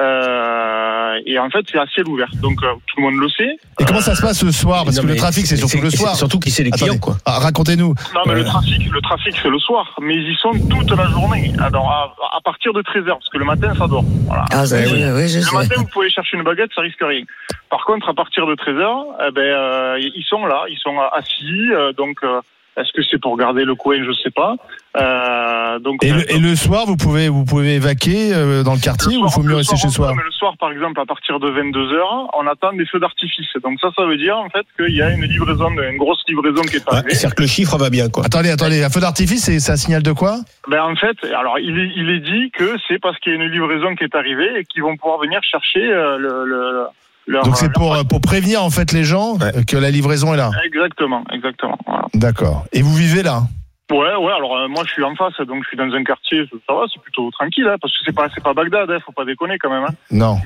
Euh, 0.00 1.18
et 1.26 1.38
en 1.38 1.50
fait, 1.50 1.64
c'est 1.70 1.78
à 1.78 1.86
ciel 1.86 2.08
ouvert. 2.08 2.28
Donc, 2.40 2.62
euh, 2.62 2.72
tout 2.86 2.96
le 2.98 3.02
monde 3.02 3.16
le 3.20 3.28
sait. 3.28 3.56
Et 3.80 3.84
comment 3.84 4.00
ça 4.00 4.14
se 4.14 4.22
passe 4.22 4.38
ce 4.38 4.50
soir? 4.50 4.84
Parce 4.84 4.96
Non, 4.96 5.02
que 5.02 5.08
le 5.08 5.16
trafic 5.16 5.46
c'est 5.46 5.56
surtout 5.56 5.80
le 5.82 5.90
soir. 5.90 6.16
Surtout 6.16 6.38
qui 6.38 6.50
c'est 6.50 6.62
les 6.64 6.70
clients, 6.70 6.86
Attendez. 6.94 7.00
quoi. 7.00 7.16
Ah, 7.26 7.38
Racontez-nous. 7.40 7.94
Non, 8.14 8.20
mais 8.26 8.34
le 8.34 8.44
trafic, 8.44 8.90
le 8.90 9.00
trafic, 9.00 9.34
c'est 9.42 9.48
le 9.50 9.58
soir. 9.58 9.94
Mais 10.00 10.16
ils 10.16 10.30
y 10.32 10.36
sont 10.36 10.52
toute 10.70 10.90
la 10.96 11.06
journée. 11.10 11.52
Alors, 11.60 11.90
à, 11.90 12.36
à 12.36 12.40
partir 12.42 12.72
de 12.72 12.82
13h, 12.82 13.06
parce 13.08 13.28
que 13.28 13.38
le 13.38 13.44
matin, 13.44 13.74
ça 13.78 13.86
dort. 13.86 14.04
Voilà. 14.26 14.44
Ah, 14.52 14.64
Eh 14.70 14.86
oui, 14.86 15.04
oui, 15.14 15.28
je 15.28 15.38
Le 15.38 15.42
sais. 15.44 15.54
matin, 15.56 15.74
vous 15.78 15.86
pouvez 15.86 16.10
chercher 16.10 16.36
une 16.36 16.42
baguette, 16.44 16.70
ça 16.74 16.80
risque 16.82 17.00
rien. 17.02 17.22
Par 17.70 17.84
contre, 17.84 18.08
à 18.08 18.14
partir 18.14 18.46
de 18.46 18.54
13h, 18.54 19.04
eh 19.28 19.30
ben, 19.32 19.40
euh, 19.42 19.98
ils 19.98 20.24
sont 20.28 20.46
là, 20.46 20.64
ils 20.70 20.78
sont 20.78 20.98
assis. 21.12 21.70
euh, 21.72 21.92
donc, 21.92 22.16
euh, 22.24 22.40
est-ce 22.76 22.92
que 22.92 23.02
c'est 23.10 23.20
pour 23.20 23.36
garder 23.36 23.64
le 23.64 23.74
coin 23.74 23.96
Je 24.02 24.12
sais 24.12 24.30
pas. 24.30 24.56
Euh, 24.96 25.78
donc, 25.78 26.04
Et 26.04 26.10
euh, 26.12 26.16
le, 26.16 26.32
et 26.32 26.38
le 26.38 26.54
soir 26.56 26.84
vous 26.86 26.96
pouvez 26.96 27.28
vous 27.28 27.44
pouvez 27.44 27.74
évacuer 27.76 28.32
euh, 28.34 28.62
dans 28.62 28.74
le 28.74 28.80
quartier 28.80 29.16
ou 29.16 29.24
il 29.26 29.30
faut 29.30 29.42
mieux 29.42 29.56
rester 29.56 29.76
chez 29.76 29.88
soi 29.88 30.12
le 30.12 30.30
soir, 30.32 30.54
par 30.58 30.72
exemple, 30.72 31.00
à 31.00 31.06
partir 31.06 31.38
de 31.38 31.50
22h, 31.50 32.28
on 32.34 32.46
attend 32.46 32.72
des 32.72 32.84
feux 32.86 32.98
d'artifice. 32.98 33.48
Donc 33.62 33.78
ça, 33.80 33.88
ça 33.96 34.04
veut 34.06 34.16
dire 34.16 34.36
en 34.36 34.48
fait 34.50 34.66
qu'il 34.76 34.94
y 34.94 35.02
a 35.02 35.10
une 35.10 35.22
livraison, 35.24 35.70
une 35.70 35.96
grosse 35.98 36.22
livraison 36.28 36.62
qui 36.62 36.76
est 36.76 36.88
Ouais, 36.90 36.96
arrivée. 36.96 37.14
C'est-à-dire 37.14 37.34
que 37.36 37.42
le 37.42 37.48
chiffre 37.48 37.76
va 37.78 37.90
bien, 37.90 38.08
quoi. 38.08 38.24
Attendez, 38.26 38.50
attendez, 38.50 38.82
un 38.82 38.90
feu 38.90 39.00
d'artifice 39.00 39.44
c'est 39.44 39.60
c'est 39.60 39.72
un 39.72 39.76
signal 39.76 40.02
de 40.02 40.12
quoi? 40.12 40.36
Ben 40.68 40.82
en 40.82 40.96
fait, 40.96 41.16
alors 41.34 41.58
il 41.58 41.78
est, 41.78 41.92
il 41.96 42.10
est 42.10 42.20
dit 42.20 42.50
que 42.50 42.76
c'est 42.88 42.98
parce 43.00 43.18
qu'il 43.18 43.32
y 43.32 43.36
a 43.36 43.44
une 43.44 43.50
livraison 43.50 43.94
qui 43.94 44.04
est 44.04 44.14
arrivée 44.14 44.58
et 44.58 44.64
qu'ils 44.64 44.82
vont 44.82 44.96
pouvoir 44.96 45.20
venir 45.20 45.40
chercher 45.42 45.82
euh, 45.82 46.18
le, 46.18 46.44
le 46.44 46.86
leur. 47.26 47.44
Donc 47.44 47.56
c'est 47.56 47.66
leur- 47.66 47.72
pour 47.74 47.94
euh, 47.94 48.02
pour 48.04 48.20
prévenir 48.20 48.62
en 48.64 48.70
fait 48.70 48.92
les 48.92 49.04
gens 49.04 49.34
Ouais. 49.38 49.56
euh, 49.56 49.62
que 49.66 49.76
la 49.76 49.90
livraison 49.90 50.34
est 50.34 50.36
là. 50.36 50.50
Exactement, 50.64 51.24
exactement. 51.32 51.78
Voilà. 51.86 52.06
D'accord. 52.14 52.64
Et 52.72 52.82
vous 52.82 52.94
vivez 52.94 53.22
là 53.22 53.42
Ouais, 53.90 53.98
ouais. 53.98 54.32
Alors 54.32 54.56
euh, 54.56 54.68
moi, 54.68 54.84
je 54.86 54.92
suis 54.92 55.04
en 55.04 55.14
face, 55.14 55.34
donc 55.46 55.62
je 55.64 55.68
suis 55.68 55.76
dans 55.76 55.92
un 55.92 56.02
quartier. 56.04 56.44
Ça 56.66 56.74
va, 56.74 56.84
c'est 56.92 57.02
plutôt 57.02 57.30
tranquille, 57.30 57.66
hein, 57.68 57.76
parce 57.80 57.92
que 57.92 58.04
c'est 58.06 58.14
pas, 58.14 58.28
c'est 58.34 58.42
pas 58.42 58.54
Bagdad. 58.54 58.90
Hein, 58.90 58.98
faut 59.04 59.12
pas 59.12 59.24
déconner 59.26 59.58
quand 59.58 59.70
même. 59.70 59.84
Hein. 59.84 59.94
Non. 60.10 60.38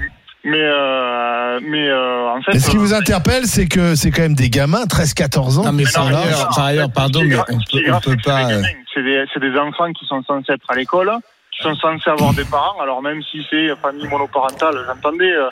Mais, 0.44 0.60
euh, 0.62 1.58
mais 1.62 1.88
euh, 1.88 2.28
en 2.30 2.40
fait. 2.42 2.56
Et 2.56 2.58
ce 2.60 2.70
qui 2.70 2.76
euh, 2.76 2.80
vous 2.80 2.94
interpelle, 2.94 3.46
c'est 3.46 3.66
que 3.66 3.94
c'est 3.96 4.10
quand 4.12 4.22
même 4.22 4.34
des 4.34 4.48
gamins, 4.50 4.84
13-14 4.84 5.58
ans. 5.58 5.64
Non, 5.64 5.72
mais 5.72 5.84
qui 5.84 5.90
sont 5.90 6.00
par 6.02 6.12
là. 6.12 6.20
ailleurs, 6.22 6.48
par 6.54 6.64
ailleurs, 6.64 6.90
pardon, 6.92 7.20
mais 7.24 7.36
on 7.36 7.42
peut, 7.70 7.82
on 7.92 8.00
peut 8.00 8.16
pas. 8.24 8.48
C'est 8.94 9.02
des, 9.02 9.24
c'est 9.32 9.40
des 9.40 9.56
enfants 9.58 9.92
qui 9.92 10.06
sont 10.06 10.22
censés 10.22 10.52
être 10.52 10.64
à 10.70 10.74
l'école, 10.76 11.10
qui 11.56 11.62
sont 11.62 11.74
censés 11.76 12.10
avoir 12.10 12.32
des 12.32 12.44
parents. 12.44 12.80
Alors 12.80 13.02
même 13.02 13.20
si 13.30 13.44
c'est 13.50 13.74
famille 13.76 14.06
monoparentale, 14.08 14.76
j'entendais 14.86 15.32
euh, 15.32 15.48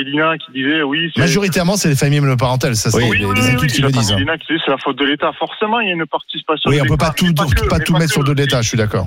Elina 0.00 0.36
qui 0.38 0.52
disait 0.52 0.82
oui. 0.82 1.10
c'est- 1.14 1.20
Majoritairement, 1.20 1.76
c'est 1.76 1.88
les 1.88 1.96
familles 1.96 2.20
monoparentales, 2.20 2.76
ça 2.76 2.90
c'est 2.90 2.96
Oui, 2.98 3.18
les, 3.18 3.24
oui, 3.24 3.34
les 3.36 3.40
oui, 3.42 3.46
études 3.48 3.60
oui, 3.62 3.66
qui 3.68 3.82
le 3.82 3.90
disent. 3.90 4.12
hein. 4.12 4.16
Elina 4.16 4.38
qui 4.38 4.46
disait 4.48 4.60
c'est 4.64 4.70
la 4.70 4.78
faute 4.78 4.98
de 4.98 5.04
l'État. 5.04 5.32
Forcément, 5.38 5.80
il 5.80 5.88
y 5.88 5.90
a 5.90 5.94
une 5.94 6.06
participation. 6.06 6.70
Oui, 6.70 6.78
on 6.80 6.84
peut 6.84 6.90
l'État, 6.92 7.06
pas 7.06 7.12
tout, 7.12 7.26
que, 7.26 7.66
pas 7.68 7.78
mais 7.78 7.84
tout 7.84 7.92
mettre 7.94 8.12
sur 8.12 8.22
que. 8.22 8.28
le 8.28 8.28
dos 8.28 8.34
de 8.34 8.42
l'État, 8.42 8.62
je 8.62 8.68
suis 8.68 8.78
d'accord. 8.78 9.06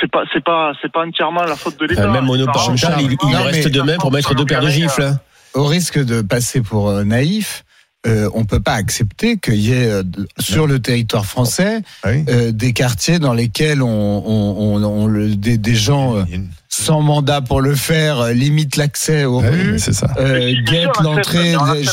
C'est 0.00 0.10
pas, 0.10 0.22
c'est 0.32 0.42
pas, 0.42 0.72
c'est 0.80 0.90
pas 0.90 1.04
entièrement 1.06 1.42
la 1.44 1.56
faute 1.56 1.78
de 1.78 1.86
l'État. 1.86 2.08
Même 2.08 2.24
monoparental, 2.24 2.94
il, 3.00 3.12
il 3.12 3.16
forcément, 3.18 3.42
reste 3.44 3.64
mais- 3.66 3.70
de 3.70 3.82
même 3.82 3.98
pour 3.98 4.10
mettre 4.12 4.34
deux 4.34 4.46
paires 4.46 4.62
de 4.62 4.68
gifles. 4.70 5.02
hein. 5.02 5.18
au 5.54 5.64
risque 5.66 6.02
de 6.04 6.20
passer 6.22 6.62
pour 6.62 6.88
euh, 6.88 7.04
naïf, 7.04 7.64
euh, 8.06 8.28
on 8.34 8.44
peut 8.44 8.60
pas 8.60 8.74
accepter 8.74 9.38
qu'il 9.38 9.56
y 9.56 9.72
ait 9.72 9.88
euh, 9.90 10.02
sur 10.38 10.66
le 10.66 10.78
territoire 10.78 11.24
français 11.26 11.80
Oui. 12.04 12.24
euh, 12.28 12.52
des 12.52 12.72
quartiers 12.72 13.18
dans 13.18 13.32
lesquels 13.32 13.82
on, 13.82 13.88
on, 13.88 14.76
on, 14.76 14.84
on 14.84 15.06
le- 15.06 15.36
des, 15.36 15.56
des 15.58 15.74
gens 15.74 16.16
euh, 16.18 16.24
sans 16.68 17.00
mandat 17.00 17.40
pour 17.40 17.60
le 17.60 17.74
faire 17.74 18.20
euh, 18.20 18.32
limitent 18.32 18.76
l'accès 18.76 19.24
aux 19.24 19.40
Ah 19.40 19.48
oui, 19.50 19.60
rues. 19.62 19.72
mais 19.72 19.78
c'est 19.78 19.92
ça. 19.94 20.08
Euh, 20.18 20.52
guettent 20.66 21.00
l'entrée. 21.02 21.54
je- 21.80 21.90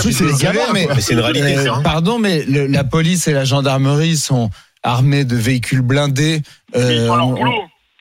suis 0.00 0.12
C'est 0.14 0.24
des 0.24 0.32
désolé, 0.32 0.58
mais. 0.72 0.88
Mais 0.94 1.00
c'est 1.00 1.12
une 1.14 1.20
réalité, 1.20 1.64
ça. 1.64 1.74
hein. 1.74 1.80
pardon, 1.82 2.18
mais 2.18 2.44
le- 2.44 2.66
la 2.66 2.84
police 2.84 3.28
et 3.28 3.32
la 3.32 3.44
gendarmerie 3.44 4.16
sont 4.16 4.48
armés 4.82 5.24
de 5.24 5.36
véhicules 5.36 5.82
blindés. 5.82 6.42
Mais 6.74 6.80
ils 6.80 6.98
Euh, 7.00 7.08
font 7.08 7.16
leur 7.16 7.28
on- 7.28 7.32
boulot. 7.34 7.52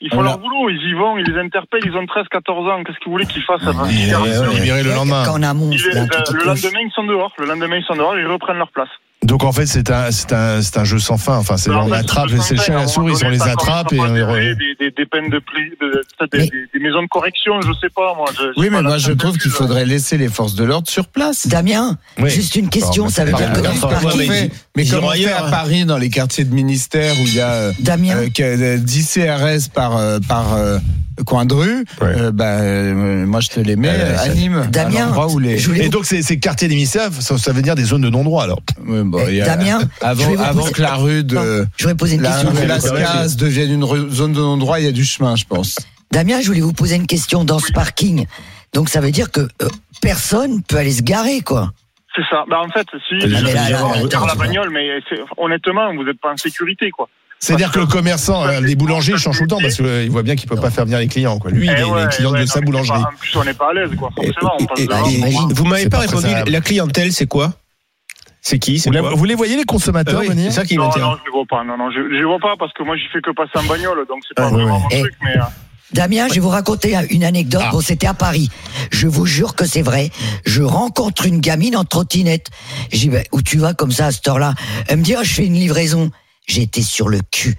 Ils 0.01 0.09
font 0.09 0.17
on 0.17 0.21
leur 0.23 0.31
l'a- 0.33 0.37
boulot, 0.37 0.69
ils 0.69 0.89
y 0.89 0.93
vont, 0.93 1.17
ils 1.19 1.25
les 1.31 1.39
interpellent, 1.39 1.81
ils 1.85 1.95
ont 1.95 2.05
13, 2.07 2.25
14 2.31 2.67
ans. 2.67 2.83
Qu'est-ce 2.83 2.97
que 2.97 3.05
vous 3.05 3.11
voulez 3.11 3.25
qu'ils 3.27 3.43
fassent 3.43 3.61
avant 3.67 3.83
libérés 4.49 4.83
le 4.83 4.89
lendemain. 4.95 5.23
Ils- 5.71 5.77
euh, 5.95 6.03
le 6.33 6.43
lendemain, 6.63 6.79
ils 6.83 6.91
sont 6.95 7.03
dehors. 7.03 7.31
Le 7.37 7.45
lendemain, 7.45 7.75
ils 7.77 7.83
sont 7.83 7.95
dehors, 7.95 8.17
ils 8.17 8.25
reprennent 8.25 8.57
leur 8.57 8.71
place. 8.71 8.89
Donc 9.23 9.43
en 9.43 9.51
fait, 9.51 9.67
c'est 9.67 9.91
un, 9.91 10.09
c'est 10.09 10.33
un, 10.33 10.61
c'est 10.63 10.77
un 10.79 10.83
jeu 10.83 10.97
sans 10.97 11.17
fin. 11.17 11.37
Enfin, 11.37 11.55
c'est 11.55 11.69
Alors, 11.69 11.85
on 11.87 11.91
attrape, 11.91 12.29
c'est 12.41 12.55
le 12.55 12.59
chat 12.61 12.73
et 12.73 12.75
la 12.75 12.87
souris, 12.87 13.13
on 13.23 13.29
les 13.29 13.41
attrape 13.41 13.93
et 13.93 13.99
on 13.99 14.05
les 14.11 14.23
re... 14.23 14.33
des, 14.33 14.55
des, 14.79 14.91
des 14.91 15.05
peines 15.05 15.29
de 15.29 15.37
pli, 15.39 15.69
de- 15.79 16.01
des, 16.31 16.37
Mais- 16.39 16.45
des- 16.45 16.49
des 16.73 16.79
maisons 16.83 17.03
de 17.03 17.07
correction, 17.07 17.53
je 17.61 17.71
sais 17.79 17.89
pas 17.95 18.15
moi. 18.15 18.25
je- 18.35 18.59
Oui, 18.59 18.69
mais 18.71 18.81
moi 18.81 18.97
je 18.97 19.11
trouve 19.11 19.37
qu'il 19.37 19.51
faudrait 19.51 19.85
laisser 19.85 20.17
les 20.17 20.27
forces 20.27 20.55
de 20.55 20.63
l'ordre 20.63 20.89
sur 20.89 21.05
place. 21.07 21.47
Damien, 21.47 21.97
Oui. 22.19 22.31
juste 22.31 22.55
une 22.55 22.69
question, 22.69 23.03
Non, 23.03 23.09
mais 23.09 23.13
ça 23.13 23.25
veut 23.25 23.33
dire 23.33 23.51
que 23.53 24.17
mais- 24.17 24.27
mais 24.27 24.49
mais 24.75 24.83
ils 24.85 24.91
comment 24.91 25.07
on 25.09 25.11
fait 25.11 25.31
à 25.31 25.45
hein. 25.45 25.51
Paris 25.51 25.85
dans 25.85 25.97
les 25.99 26.09
quartiers 26.09 26.43
de 26.43 26.53
ministère 26.53 27.13
où 27.19 27.23
il 27.27 27.35
y 27.35 27.41
a 27.41 27.51
euh, 27.51 27.71
Damien, 27.79 28.15
euh, 28.17 28.29
que- 28.35 28.41
euh, 28.41 28.77
10 28.77 29.07
CRS 29.07 29.69
par 29.71 29.97
euh, 29.97 30.17
par 30.27 30.55
euh, 30.55 30.79
coin 31.27 31.45
de 31.45 31.53
rue 31.53 31.85
Ouais. 32.01 32.07
euh, 32.17 32.31
bah, 32.31 32.45
euh, 32.61 33.25
moi 33.27 33.41
je 33.41 33.49
te 33.49 33.59
les 33.59 33.75
mets 33.75 33.89
Euh, 33.91 34.17
à 34.17 34.29
Nîmes 34.29 34.67
Damien, 34.71 35.11
à 35.13 35.27
où 35.27 35.37
les 35.37 35.61
Et 35.79 35.89
donc 35.89 36.05
ces, 36.05 36.23
ces 36.23 36.39
quartiers 36.39 36.67
d'émissaires, 36.67 37.09
ça, 37.19 37.37
ça 37.37 37.51
veut 37.51 37.61
dire 37.61 37.75
des 37.75 37.83
zones 37.83 38.01
de 38.01 38.09
non-droit 38.09 38.43
alors. 38.43 38.61
Bon, 39.11 39.27
il 39.29 39.41
a- 39.41 39.45
Damien, 39.45 39.79
avant 40.01 40.53
poser- 40.61 40.71
que 40.71 40.81
la 40.81 40.95
rue 40.95 41.23
de 41.23 41.35
Non, 41.35 41.65
je 41.77 41.83
voudrais 41.83 41.95
poser 41.97 42.15
une 42.15 42.21
la 42.21 42.31
question. 42.41 43.37
devienne 43.37 43.71
une 43.71 44.09
zone 44.09 44.33
de 44.33 44.39
non-droit, 44.39 44.79
il 44.79 44.85
y 44.85 44.89
a 44.89 44.91
du 44.91 45.03
chemin, 45.05 45.35
je 45.35 45.45
pense. 45.45 45.75
Damien, 46.11 46.41
je 46.41 46.47
voulais 46.47 46.61
vous 46.61 46.73
poser 46.73 46.95
une 46.95 47.07
question 47.07 47.43
dans 47.43 47.59
ce 47.59 47.71
parking. 47.71 48.25
Donc 48.73 48.89
ça 48.89 49.01
veut 49.01 49.11
dire 49.11 49.31
que 49.31 49.41
euh, 49.41 49.67
personne 50.01 50.61
peut 50.63 50.77
aller 50.77 50.91
se 50.93 51.01
garer, 51.01 51.41
quoi. 51.41 51.71
C'est 52.15 52.23
ça. 52.29 52.43
Bah, 52.49 52.57
en 52.65 52.69
fait, 52.69 52.85
si, 53.07 53.15
Ah, 53.23 53.27
je 53.27 54.25
la 54.27 54.35
bagnole, 54.35 54.69
mais 54.71 54.87
c'est- 55.09 55.21
honnêtement, 55.37 55.93
vous 55.95 56.03
n'êtes 56.03 56.19
pas 56.19 56.33
en 56.33 56.37
sécurité, 56.37 56.89
quoi. 56.91 57.07
C'est-à-dire 57.39 57.71
que 57.71 57.79
le 57.79 57.87
commerçant, 57.87 58.45
euh, 58.45 58.59
les 58.61 58.75
boulangers, 58.75 59.13
ils 59.13 59.17
changent 59.17 59.37
tout 59.37 59.43
le 59.43 59.49
temps 59.49 59.57
parce 59.59 59.75
qu'il 59.75 60.11
voit 60.11 60.21
bien 60.21 60.35
qu'il 60.35 60.47
peut 60.47 60.57
pas 60.57 60.69
faire 60.69 60.83
venir 60.85 60.99
les 60.99 61.07
clients. 61.07 61.39
Quoi. 61.39 61.49
Lui, 61.49 61.65
il 61.65 61.73
Eh 61.75 61.79
est 61.79 61.83
ouais, 61.85 62.03
les 62.03 62.07
clients 62.09 62.31
ouais, 62.31 62.39
de 62.41 62.43
non, 62.45 62.51
sa 62.51 62.61
boulangerie. 62.61 63.01
pas- 63.01 63.09
En 63.09 63.17
plus, 63.17 63.35
on 63.35 63.43
n'est 63.43 63.53
pas 63.55 63.69
à 63.71 63.73
l'aise, 63.73 63.89
quoi. 63.97 64.09
Forcément, 64.15 64.51
on 64.59 64.65
passe 64.65 64.79
Et- 64.79 64.85
devant. 64.85 65.09
et- 65.09 65.13
Imagine. 65.13 65.53
Vous 65.53 65.65
m'avez 65.65 65.89
pas 65.89 65.99
répondu. 65.99 66.27
La 66.47 66.61
clientèle, 66.61 67.11
c'est 67.11 67.25
quoi? 67.25 67.53
C'est 68.41 68.57
qui 68.59 68.79
C'est 68.79 68.89
Vous, 68.89 68.93
la- 68.95 69.01
vous 69.01 69.25
les 69.25 69.35
voyez 69.35 69.55
les 69.55 69.63
consommateurs 69.65 70.19
oui, 70.21 70.27
venir 70.29 70.51
C'est 70.51 70.61
ça 70.61 70.65
qui 70.65 70.75
Non, 70.75 70.85
non, 70.85 70.91
je 71.23 71.29
ne 71.29 71.31
vois 71.33 71.45
pas. 71.47 71.63
Non, 71.63 71.77
non, 71.77 71.91
je 71.91 71.99
ne 71.99 72.25
vois 72.25 72.39
pas 72.39 72.55
parce 72.57 72.73
que 72.73 72.83
moi, 72.83 72.95
j'y 72.97 73.07
fais 73.13 73.21
que 73.21 73.31
passer 73.31 73.51
en 73.55 73.63
bagnole, 73.63 74.05
donc 74.09 74.19
c'est 74.27 74.33
pas 74.35 74.47
Ah, 74.47 74.49
vraiment 74.49 74.75
ouais. 74.77 74.81
mon 74.81 74.89
Eh. 74.91 74.99
truc, 75.01 75.13
mais. 75.23 75.37
euh, 75.37 75.41
Damien, 75.93 76.27
je 76.29 76.35
vais 76.35 76.39
vous 76.39 76.47
raconter 76.49 76.95
une 77.09 77.23
anecdote. 77.25 77.61
Ah. 77.65 77.69
Bon, 77.71 77.81
c'était 77.81 78.07
à 78.07 78.13
Paris. 78.13 78.49
Je 78.91 79.07
vous 79.07 79.25
jure 79.25 79.55
que 79.55 79.65
c'est 79.65 79.81
vrai. 79.81 80.09
Je 80.45 80.63
rencontre 80.63 81.25
une 81.25 81.39
gamine 81.41 81.75
en 81.75 81.83
trottinette. 81.83 82.47
Je 82.93 82.97
dis, 82.97 83.09
ben, 83.09 83.23
où 83.33 83.41
tu 83.41 83.57
vas 83.57 83.73
comme 83.73 83.91
ça 83.91 84.05
à 84.07 84.11
cette 84.11 84.25
heure-là 84.27 84.53
Elle 84.87 84.99
me 84.99 85.03
dit, 85.03 85.15
Ah, 85.15 85.23
je 85.23 85.33
fais 85.33 85.45
une 85.45 85.53
livraison. 85.55 86.09
J'étais 86.47 86.81
sur 86.81 87.09
le 87.09 87.19
cul. 87.29 87.55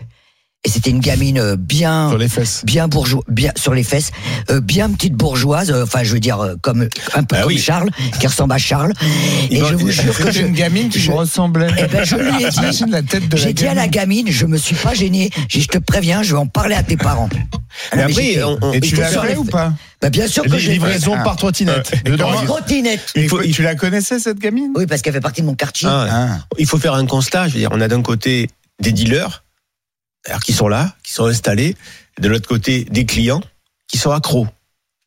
Et 0.65 0.69
c'était 0.69 0.91
une 0.91 1.01
gamine 1.01 1.39
euh, 1.41 1.57
bien, 1.57 2.09
sur 2.11 2.19
les 2.19 2.29
fesses. 2.29 2.63
bien 2.65 2.87
bourgeois, 2.87 3.25
bien 3.27 3.51
sur 3.57 3.75
les 3.75 3.83
fesses, 3.83 4.13
euh, 4.49 4.61
bien 4.61 4.89
petite 4.91 5.15
bourgeoise. 5.15 5.73
euh, 5.73 5.83
Enfin, 5.83 6.05
je 6.05 6.13
veux 6.13 6.21
dire 6.21 6.39
euh, 6.39 6.55
comme 6.63 6.89
un 7.15 7.25
peu 7.25 7.35
Ah 7.37 7.41
comme 7.43 7.49
oui. 7.49 7.59
Charles, 7.59 7.91
qui 8.21 8.27
ressemble 8.29 8.53
à 8.53 8.59
Charles. 8.59 8.93
Et 9.51 9.57
je 9.57 9.75
vous 9.75 9.91
jure 9.91 10.17
que 10.17 10.31
je, 10.31 10.43
une 10.43 10.53
gamine 10.53 10.89
qui 10.89 11.01
je- 11.01 11.11
me 11.11 11.17
ressemblait. 11.17 11.67
Eh 11.79 11.87
ben, 11.89 12.05
je 12.05 12.15
lui 12.15 12.29
ai 12.45 12.49
dit- 12.49 12.55
T'imagines 12.55 12.91
la 12.93 13.03
tête 13.03 13.29
de 13.29 13.37
la 13.37 13.43
j'ai 13.43 13.53
dit 13.53 13.67
à 13.67 13.75
la 13.75 13.89
gamine. 13.89 14.29
je 14.31 14.47
me 14.47 14.57
suis 14.57 14.77
pas 14.77 14.95
gêné. 14.95 15.31
J'ai 15.49 15.59
dit, 15.59 15.65
je 15.65 15.69
te 15.69 15.79
préviens, 15.79 16.23
je 16.23 16.31
vais 16.35 16.39
en 16.41 16.47
parler 16.47 16.77
à 16.77 16.85
tes 16.85 16.97
parents. 16.97 17.29
Mais 17.33 17.97
mais 17.97 18.03
après, 18.05 18.43
on- 18.45 18.59
on- 18.63 18.73
Et 18.73 18.81
tu 18.81 18.95
l'as 18.95 19.09
fait 19.09 19.31
les- 19.31 19.37
ou 19.37 19.45
pas 19.45 19.73
Bah, 20.01 20.11
bien 20.11 20.29
sûr 20.29 20.45
que 20.45 20.51
je 20.51 20.55
l'ai 20.55 20.61
fait. 20.61 20.73
livraisons 20.75 21.17
Ah. 21.19 21.25
par 21.25 21.35
trottinette. 21.37 21.93
Euh, 22.07 22.17
trottinette. 22.47 23.13
Tu 23.53 23.63
la 23.63 23.75
connaissais 23.75 24.21
cette 24.21 24.39
gamine? 24.39 24.71
Oui, 24.77 24.87
parce 24.87 25.03
qu'elle 25.03 25.13
fait 25.15 25.21
partie 25.21 25.41
de 25.41 25.47
mon 25.47 25.57
quartier. 25.57 25.89
Ah, 25.91 26.07
Ah. 26.09 26.29
il 26.57 26.67
faut 26.67 26.79
faire 26.79 26.95
un 26.95 27.07
constat. 27.07 27.49
Je 27.49 27.55
veux 27.55 27.59
dire, 27.59 27.71
on 27.73 27.81
a 27.81 27.89
d'un 27.89 28.03
côté 28.03 28.49
des 28.81 28.93
dealers 28.93 29.43
alors, 30.27 30.41
qui 30.41 30.53
sont 30.53 30.69
là, 30.69 30.95
qui 31.03 31.13
sont 31.13 31.27
installés, 31.27 31.77
de 32.21 32.29
l'autre 32.29 32.49
côté 32.49 32.85
des 32.85 33.05
clients 33.07 33.43
qui 33.89 33.99
sont 33.99 34.11
accros. 34.13 34.47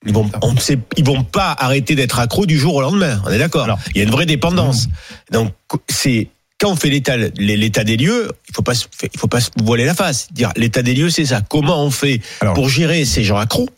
Ils 0.05 0.13
vont, 0.13 0.29
on 0.41 0.55
sait- 0.57 0.79
ils 0.97 1.05
vont 1.05 1.23
pas 1.23 1.55
arrêter 1.57 1.95
d'être 1.95 2.19
accros 2.19 2.45
du 2.45 2.57
jour 2.59 2.75
au 2.75 2.81
lendemain. 2.81 3.21
On 3.25 3.29
est 3.31 3.39
d'accord. 3.39 3.77
Il 3.91 3.97
y 3.97 4.01
a 4.01 4.03
une 4.03 4.11
vraie 4.11 4.25
dépendance. 4.27 4.87
Donc 5.31 5.53
c'est 5.89 6.27
quand 6.59 6.71
on 6.71 6.75
fait 6.75 6.89
l'état 6.89 7.17
l'état 7.17 7.83
des 7.83 7.97
lieux, 7.97 8.31
il 8.47 8.53
faut 8.55 8.61
pas 8.61 8.73
il 9.01 9.19
faut 9.19 9.27
pas 9.27 9.41
se 9.41 9.49
voiler 9.63 9.85
la 9.85 9.95
face. 9.95 10.31
Dire 10.31 10.51
l'état 10.55 10.83
des 10.83 10.93
lieux, 10.93 11.09
c'est 11.09 11.25
ça. 11.25 11.41
Comment 11.41 11.83
on 11.83 11.89
fait 11.91 12.21
pour 12.53 12.69
gérer 12.69 13.03
ces 13.05 13.23
gens 13.23 13.37
accros? 13.37 13.69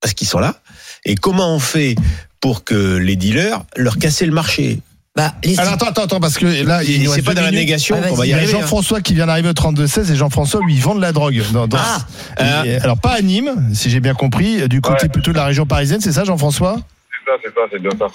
Parce 0.00 0.12
qu'ils 0.14 0.28
sont 0.28 0.38
là 0.40 0.60
et 1.06 1.14
comment 1.14 1.54
on 1.54 1.58
fait 1.58 1.94
pour 2.40 2.64
que 2.64 2.96
les 2.96 3.16
dealers 3.16 3.64
leur 3.76 3.98
casser 3.98 4.26
le 4.26 4.32
marché? 4.32 4.80
Bah, 5.16 5.30
Alors 5.58 5.74
attends, 5.74 5.86
attends, 5.86 6.02
attends, 6.02 6.20
parce 6.20 6.36
que 6.38 6.66
là, 6.66 6.82
il 6.82 7.08
c'est 7.08 7.22
pas 7.22 7.34
dans 7.34 7.42
la 7.42 7.52
négation 7.52 7.96
Ah, 8.02 8.12
va 8.12 8.26
y 8.26 8.30
Il 8.30 8.32
y 8.32 8.34
a 8.34 8.38
hein. 8.38 8.46
Jean-François 8.46 9.00
qui 9.00 9.14
vient 9.14 9.26
d'arriver 9.26 9.48
au 9.50 9.52
32-16 9.52 10.10
et 10.10 10.16
Jean-François, 10.16 10.60
lui, 10.66 10.74
il 10.74 10.80
vend 10.80 10.96
de 10.96 11.00
la 11.00 11.12
drogue. 11.12 11.40
Dans, 11.52 11.68
dans- 11.68 11.78
Ah. 11.78 12.64
Et, 12.66 12.74
alors 12.78 12.98
pas 12.98 13.12
à 13.12 13.20
Nîmes, 13.22 13.70
si 13.74 13.90
j'ai 13.90 14.00
bien 14.00 14.14
compris, 14.14 14.68
du 14.68 14.80
côté 14.80 15.08
plutôt 15.08 15.30
de 15.30 15.36
la 15.36 15.44
région 15.44 15.66
parisienne, 15.66 16.00
c'est 16.00 16.10
ça 16.10 16.24
Jean-François? 16.24 16.78
C'est 17.24 17.30
ça, 17.30 17.36
c'est 17.44 17.54
ça, 17.54 17.60
c'est 17.70 17.80
bien 17.80 17.92
ça. 17.96 18.06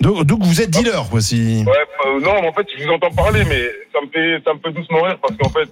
donc, 0.00 0.24
donc 0.24 0.42
vous 0.42 0.60
êtes 0.60 0.70
dealer, 0.70 1.08
quoi, 1.08 1.20
si... 1.20 1.62
Ouais, 1.64 1.72
euh, 2.06 2.20
non, 2.20 2.42
mais 2.42 2.48
en 2.48 2.52
fait, 2.52 2.66
je 2.76 2.84
vous 2.84 2.90
entends 2.90 3.12
parler, 3.12 3.44
mais 3.44 3.62
ça 3.92 4.00
me 4.04 4.10
fait, 4.10 4.42
ça 4.44 4.52
me 4.52 4.58
fait 4.58 4.72
doucement 4.72 5.02
rire 5.02 5.16
parce 5.22 5.36
qu'en 5.36 5.50
fait, 5.50 5.68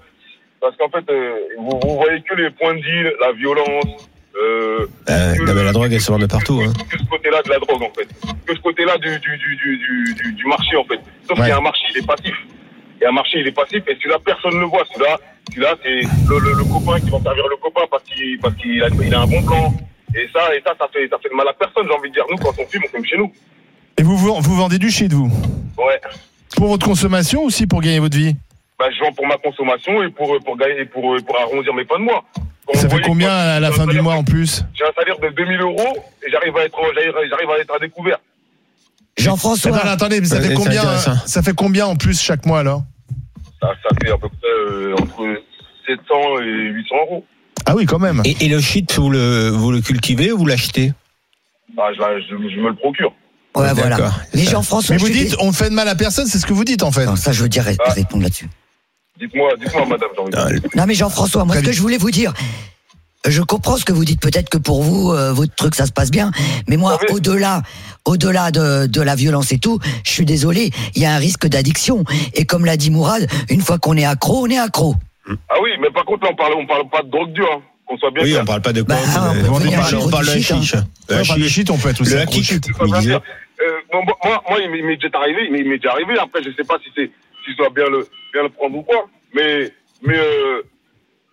parce 0.61 0.77
qu'en 0.77 0.89
fait, 0.89 1.11
euh, 1.11 1.33
vous, 1.59 1.81
vous 1.83 1.97
voyez 1.97 2.23
que 2.23 2.35
les 2.37 2.51
points 2.51 2.75
de 2.75 2.79
deal, 2.81 3.13
la 3.21 3.33
violence, 3.33 4.09
euh, 4.43 4.87
Euh, 5.09 5.35
non, 5.45 5.55
mais 5.55 5.65
la 5.65 5.73
drogue, 5.73 5.93
elle 5.93 6.01
se 6.01 6.11
vend 6.11 6.19
de 6.19 6.27
partout. 6.27 6.61
Hein. 6.65 6.73
que 6.91 6.99
ce 6.99 7.05
côté-là 7.05 7.43
de 7.43 7.51
la 7.51 7.59
drogue, 7.59 7.83
en 7.83 7.93
fait. 7.95 8.09
Que 8.47 8.55
ce 8.55 8.61
côté-là 8.61 8.99
du, 8.99 9.19
du, 9.19 9.37
du, 9.39 9.57
du, 9.57 9.77
du, 9.79 10.15
du, 10.15 10.33
du 10.33 10.45
marché, 10.47 10.77
en 10.77 10.85
fait. 10.85 11.01
Sauf 11.27 11.37
qu'il 11.39 11.49
y 11.49 11.51
a 11.51 11.57
un 11.59 11.61
marché, 11.61 11.83
il 11.95 11.99
est 12.03 12.07
passif. 12.07 12.35
Il 12.99 13.03
y 13.03 13.07
a 13.07 13.09
un 13.11 13.13
marché, 13.13 13.39
il 13.41 13.47
est 13.47 13.53
passif, 13.53 13.83
et 13.89 13.95
celui-là, 13.97 14.19
personne 14.25 14.55
ne 14.55 14.61
le 14.61 14.67
voit. 14.67 14.85
Celui-là, 14.93 15.19
celui-là, 15.51 15.75
c'est 15.83 16.01
le, 16.29 16.39
le, 16.41 16.53
le 16.59 16.65
copain 16.65 16.99
qui 17.01 17.11
va 17.11 17.21
servir 17.21 17.45
le 17.49 17.57
copain 17.57 17.83
parce 17.91 18.03
qu'il, 18.05 18.39
parce 18.41 18.55
qu'il 18.57 18.83
a, 18.83 18.89
il 18.89 19.15
a 19.15 19.21
un 19.21 19.27
bon 19.27 19.43
plan. 19.43 19.75
Et 20.15 20.29
ça, 20.33 20.55
et 20.55 20.63
ça, 20.65 20.73
ça 20.79 20.89
fait, 20.93 21.07
ça 21.09 21.19
fait 21.23 21.29
de 21.29 21.35
mal 21.35 21.47
à 21.49 21.53
personne, 21.53 21.85
j'ai 21.87 21.93
envie 21.95 22.09
de 22.09 22.15
dire. 22.15 22.25
Nous, 22.31 22.37
quand 22.39 22.53
on 22.59 22.67
fume, 22.67 22.83
on 22.87 22.97
fume 22.97 23.05
chez 23.05 23.19
nous. 23.19 23.31
Et 23.99 24.03
vous, 24.03 24.17
vous, 24.17 24.35
vous 24.41 24.57
vendez 24.57 24.79
du 24.79 24.91
shit, 24.91 25.13
vous? 25.13 25.31
Ouais. 25.79 26.01
Pour 26.57 26.69
votre 26.69 26.87
consommation 26.87 27.43
ou 27.43 27.47
aussi 27.47 27.67
pour 27.67 27.81
gagner 27.83 27.99
votre 27.99 28.17
vie? 28.17 28.35
Bah, 28.79 28.87
je 28.91 29.01
vends 29.05 29.13
pour 29.13 29.27
ma 29.27 29.37
consommation 29.39 30.03
et 30.03 30.11
pour, 30.11 30.37
pour 30.45 30.57
gagner, 30.59 30.81
et 30.83 30.85
pour, 30.85 31.17
pour 31.27 31.41
arrondir 31.41 31.73
mes 31.75 31.85
fins 31.87 31.99
de 31.99 32.05
mois. 32.05 32.25
Quand 32.67 32.79
Ça 32.79 32.89
fait 32.89 33.01
combien 33.01 33.31
à 33.31 33.61
la 33.61 33.69
j'ai 33.69 33.75
un 33.75 33.77
fin 33.77 33.85
du 33.85 33.91
salaire- 33.91 34.03
mois 34.03 34.15
en 34.15 34.25
plus 34.25 34.63
J'ai 34.75 34.85
un 34.85 34.93
salaire 34.99 35.19
de 35.21 35.29
2000 35.35 35.61
euros 35.61 35.97
et 36.27 36.31
j'arrive 36.31 36.57
à 36.57 36.65
être, 36.65 36.79
j'arrive, 36.95 37.13
j'arrive 37.31 37.51
à 37.51 37.59
être 37.61 37.75
à 37.75 37.79
découvert. 37.79 38.19
Jean-François. 39.17 39.75
Attendez, 39.77 39.91
attendez, 39.93 40.21
mais 40.21 40.27
ça 40.27 40.41
fait 40.41 40.55
combien 40.55 40.85
euh, 40.87 40.99
Ça 41.27 41.43
fait 41.43 41.55
combien 41.55 41.87
en 41.87 41.97
plus 41.97 42.21
chaque 42.21 42.45
mois 42.45 42.59
alors? 42.61 42.83
Ça, 43.63 43.69
ça 43.83 43.89
fait 44.03 44.11
à 44.13 44.19
peu 44.19 44.29
près 44.29 44.49
euh, 44.49 44.95
entre 45.01 45.25
700 45.87 46.41
et 46.43 46.45
800 46.45 46.95
euros. 47.07 47.25
Ah 47.65 47.75
oui, 47.75 47.87
quand 47.87 47.99
même. 47.99 48.21
Et, 48.25 48.37
et 48.45 48.49
le 48.49 48.61
shit, 48.61 48.93
vous 48.95 49.09
le, 49.11 49.49
vous 49.49 49.73
le 49.73 49.81
cultivez 49.81 50.33
ou 50.33 50.39
vous 50.39 50.47
l'achetez? 50.47 50.93
Ah, 51.79 51.89
je, 51.95 51.99
je, 52.29 52.37
je 52.55 52.61
me 52.61 52.69
le 52.69 52.75
procure. 52.77 53.13
Ouais, 53.57 53.73
voilà. 53.73 53.97
Ça. 53.97 54.13
Jean-François, 54.35 54.97
Mais 54.97 55.01
vous 55.01 55.09
dites, 55.09 55.35
on 55.41 55.51
fait 55.53 55.71
de 55.71 55.75
mal 55.75 55.89
à 55.89 55.95
personne, 55.95 56.27
c'est 56.27 56.39
ce 56.39 56.45
que 56.47 56.53
vous 56.53 56.65
dites 56.65 56.83
en 56.83 56.93
fait. 56.93 57.07
Non, 57.07 57.17
ça, 57.17 57.33
je 57.33 57.43
veux 57.43 57.49
dire 57.49 57.65
Ah. 57.87 57.93
répondre 57.93 58.23
là-dessus. 58.23 58.49
Dites-moi, 59.19 59.51
dites-moi, 59.59 59.87
madame, 59.87 60.09
Ah. 60.35 60.49
Non, 60.75 60.85
mais 60.87 60.95
Jean-François, 60.95 61.45
moi, 61.45 61.57
ce 61.57 61.61
que 61.63 61.73
je 61.73 61.81
voulais 61.81 61.97
vous 61.99 62.11
dire, 62.11 62.33
je 63.27 63.43
comprends 63.43 63.77
ce 63.77 63.85
que 63.85 63.93
vous 63.93 64.05
dites. 64.05 64.21
Peut-être 64.21 64.49
que 64.51 64.59
pour 64.59 64.83
vous, 64.83 65.11
euh, 65.13 65.33
votre 65.33 65.55
truc, 65.55 65.75
ça 65.75 65.87
se 65.87 65.93
passe 65.93 66.11
bien. 66.11 66.31
Mais 66.69 66.77
moi, 66.77 66.99
Oui. 67.09 67.17
au-delà, 67.17 67.63
au-delà 68.05 68.51
de, 68.51 68.87
de 68.87 69.01
la 69.01 69.15
violence 69.17 69.53
et 69.53 69.59
tout, 69.59 69.79
je 70.05 70.11
suis 70.11 70.25
désolé, 70.27 70.71
il 70.95 71.03
y 71.03 71.07
a 71.07 71.13
un 71.15 71.19
risque 71.19 71.47
d'addiction. 71.47 72.05
Et 72.35 72.45
comme 72.45 72.65
l'a 72.65 72.77
dit 72.77 72.91
Mourad, 72.91 73.27
une 73.49 73.63
fois 73.63 73.79
qu'on 73.79 73.97
est 73.97 74.05
accro, 74.05 74.45
on 74.45 74.51
est 74.51 74.59
accro. 74.59 74.95
Ah 75.49 75.55
oui, 75.63 75.71
mais 75.81 75.91
par 75.91 76.05
contre, 76.05 76.25
là, 76.25 76.31
on 76.33 76.37
parle, 76.37 76.53
on 76.57 76.67
parle 76.67 76.89
pas 76.89 77.03
de 77.03 77.11
drogue 77.11 77.33
dure, 77.33 77.49
hein, 77.53 77.63
qu'on 77.87 77.97
soit 77.99 78.11
bien 78.13 78.23
Oui, 78.23 78.31
clair. 78.31 78.43
on 78.43 78.47
parle 78.47 78.63
pas 78.63 78.73
de 78.73 78.83
Bah, 78.83 78.95
coke, 78.97 79.05
on 79.15 79.55
on, 79.57 79.61
parle, 79.61 79.97
on 79.97 80.09
parle 80.11 80.27
de 80.27 80.31
hashish. 80.31 80.75
hein. 80.75 80.85
Le 81.09 81.49
shit, 81.49 81.69
on 81.71 81.79
peut 81.79 81.89
être 81.89 82.01
aussi 82.03 82.15
Le 82.15 82.27
dire, 83.01 83.21
euh, 83.61 83.71
moi, 83.93 84.05
moi, 84.49 84.59
il 84.63 84.71
m'est- 84.87 84.97
déjà 84.97 85.19
arrivé, 85.19 85.49
mais 85.51 85.61
il 85.61 85.69
m'est 85.69 85.79
déjà 85.79 85.91
arrivé. 85.93 86.17
Après, 86.21 86.43
je 86.45 86.51
sais 86.57 86.63
pas 86.65 86.77
si 86.85 86.91
c'est, 86.95 87.11
si 87.45 87.57
dois 87.59 87.71
bien 87.75 87.87
le, 87.91 88.07
bien 88.37 88.43
le 88.45 88.51
prendre 88.51 88.77
ou 88.77 88.83
quoi. 88.83 89.07
Mais, 89.35 89.71
mais, 90.03 90.17
euh, 90.19 90.63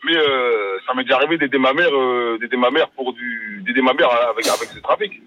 mais, 0.05 0.15
euh, 0.15 0.77
ça 0.87 0.93
m'est 0.93 1.03
déjà 1.03 1.17
arrivé 1.17 1.37
d'aider 1.37 1.57
ma 1.57 1.73
mère, 1.73 1.89
euh, 1.93 2.37
d'aider 2.39 2.57
ma 2.57 2.71
mère 2.71 2.89
pour 2.95 3.13
du, 3.13 3.61
d'aider 3.65 3.81
ma 3.81 3.93
mère 3.93 4.09
avec, 4.31 4.47
avec 4.47 4.69
ce 4.73 4.79
trafic. 4.79 5.21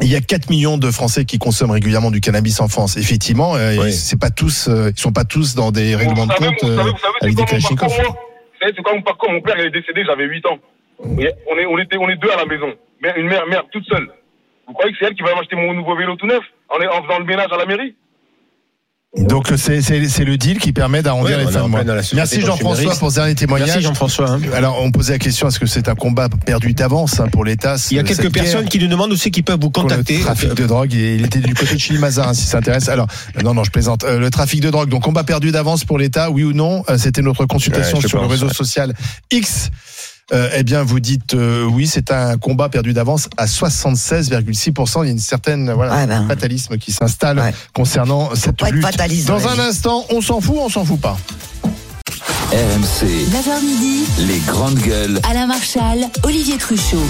Il 0.00 0.10
y 0.10 0.16
a 0.16 0.20
4 0.20 0.48
millions 0.48 0.78
de 0.78 0.90
Français 0.90 1.24
qui 1.26 1.38
consomment 1.38 1.72
régulièrement 1.72 2.10
du 2.10 2.20
cannabis 2.20 2.60
en 2.60 2.68
France. 2.68 2.96
Effectivement, 2.96 3.54
euh, 3.56 3.76
Oui. 3.78 3.88
ils- 3.88 3.92
c'est 3.92 4.18
pas 4.18 4.30
tous, 4.30 4.68
euh, 4.68 4.90
ils 4.96 4.98
sont 5.00 5.12
pas 5.12 5.24
tous 5.24 5.54
dans 5.54 5.70
des 5.70 5.94
règlements 5.94 6.26
de 6.26 6.32
compte 6.32 6.62
vous 6.62 6.68
savez, 6.76 6.90
vous 6.90 6.98
savez, 6.98 7.14
avec 7.20 7.34
des 7.34 7.42
quoi 7.42 7.44
mon 7.44 7.46
Kalachnikov. 7.46 7.88
parcours, 7.88 8.04
moi 8.12 8.22
Vous 8.52 8.58
savez, 8.60 8.72
c'est 8.76 8.82
quoi 8.82 8.94
mon 8.94 9.02
parcours 9.02 9.32
Mon 9.32 9.40
père, 9.42 9.54
il 9.58 9.66
est 9.66 9.70
décédé, 9.70 10.02
j'avais 10.06 10.24
8 10.24 10.46
ans. 10.46 10.58
Voyez, 10.98 11.30
On 11.50 11.56
est, 11.58 11.66
on 11.66 11.78
était, 11.78 11.96
on 11.98 12.08
est 12.08 12.16
deux 12.16 12.30
à 12.30 12.36
la 12.36 12.46
maison. 12.46 12.72
Une 13.16 13.26
mère, 13.26 13.46
mère 13.48 13.64
toute 13.70 13.84
seule. 13.86 14.08
Vous 14.66 14.72
croyez 14.72 14.92
que 14.92 14.98
c'est 15.00 15.06
elle 15.06 15.14
qui 15.14 15.22
va 15.22 15.34
m'acheter 15.34 15.56
mon 15.56 15.74
nouveau 15.74 15.94
vélo 15.96 16.14
tout 16.16 16.26
neuf 16.26 16.42
en, 16.68 16.76
en 16.76 17.02
faisant 17.02 17.18
le 17.18 17.24
ménage 17.24 17.52
à 17.52 17.56
la 17.56 17.66
mairie? 17.66 17.94
Donc 19.18 19.52
c'est 19.58 20.24
le 20.24 20.36
deal 20.38 20.58
qui 20.58 20.72
permet 20.72 21.02
d'arrondir 21.02 21.36
Ouais, 21.36 21.44
les 21.44 21.50
fins 21.52 21.64
de 21.64 21.68
mois. 21.68 21.82
Merci 22.14 22.40
Jean-François 22.40 22.94
pour 22.96 23.10
ce 23.10 23.16
dernier 23.16 23.34
témoignage. 23.34 23.68
Merci 23.68 23.82
Jean-François. 23.82 24.30
hein. 24.30 24.40
Alors 24.54 24.80
on 24.82 24.90
posait 24.90 25.12
la 25.12 25.18
question 25.18 25.48
est-ce 25.48 25.60
que 25.60 25.66
c'est 25.66 25.88
un 25.90 25.94
combat 25.94 26.30
perdu 26.46 26.72
d'avance 26.72 27.20
hein, 27.20 27.28
pour 27.30 27.44
l'État 27.44 27.76
Il 27.90 27.98
y 27.98 28.00
a 28.00 28.04
quelques 28.04 28.32
personnes 28.32 28.66
qui 28.68 28.78
nous 28.78 28.86
demandent 28.86 29.12
aussi 29.12 29.30
qui 29.30 29.42
peuvent 29.42 29.60
vous 29.60 29.70
contacter. 29.70 30.16
Le 30.16 30.20
trafic 30.24 30.54
de 30.54 30.66
drogue, 30.66 30.94
il 30.94 31.26
était 31.26 31.40
du 31.40 31.52
côté 31.52 31.74
de 31.74 31.78
Chili 31.80 31.98
Mazarin, 31.98 32.32
si 32.32 32.46
ça 32.46 32.56
intéresse. 32.58 32.88
Alors, 32.88 33.06
non, 33.44 33.52
non, 33.52 33.64
je 33.64 33.70
plaisante. 33.70 34.02
Euh, 34.04 34.18
le 34.18 34.30
trafic 34.30 34.60
de 34.62 34.70
drogue, 34.70 34.88
donc 34.88 35.02
combat 35.02 35.24
perdu 35.24 35.50
d'avance 35.50 35.84
pour 35.84 35.98
l'État, 35.98 36.30
oui 36.30 36.44
ou 36.44 36.54
non 36.54 36.82
Euh, 36.88 36.96
C'était 36.96 37.20
notre 37.22 37.44
consultation 37.44 37.98
Ouais, 37.98 38.08
sur 38.08 38.20
le 38.22 38.26
réseau 38.28 38.46
ouais. 38.48 38.54
social 38.54 38.94
X. 39.30 39.70
Euh, 40.32 40.48
eh 40.56 40.62
bien, 40.62 40.82
vous 40.82 41.00
dites 41.00 41.34
euh, 41.34 41.64
oui, 41.64 41.86
c'est 41.86 42.10
un 42.10 42.38
combat 42.38 42.68
perdu 42.68 42.92
d'avance 42.92 43.28
à 43.36 43.46
76,6%. 43.46 45.02
Il 45.02 45.06
y 45.06 45.08
a 45.08 45.12
une 45.12 45.18
certaine 45.18 45.70
voilà, 45.72 45.96
Ouais, 45.96 46.06
ben. 46.06 46.26
fatalisme 46.28 46.78
qui 46.78 46.92
s'installe 46.92 47.38
Ouais. 47.38 47.52
concernant 47.74 48.34
cette 48.34 48.62
lutte. 48.70 48.82
fataliste 48.82 49.26
dans 49.28 49.46
un 49.48 49.58
instant, 49.58 50.04
on 50.10 50.20
s'en 50.20 50.40
fout, 50.40 50.56
on 50.58 50.68
s'en 50.68 50.84
fout 50.84 51.00
pas? 51.00 51.18
RMC, 52.52 53.06
9h 53.30 53.64
midi, 53.64 54.04
les 54.26 54.38
grandes 54.40 54.78
gueules. 54.78 55.20
Alain 55.28 55.46
Marchal, 55.46 56.08
Olivier 56.22 56.56
Truchot. 56.56 57.02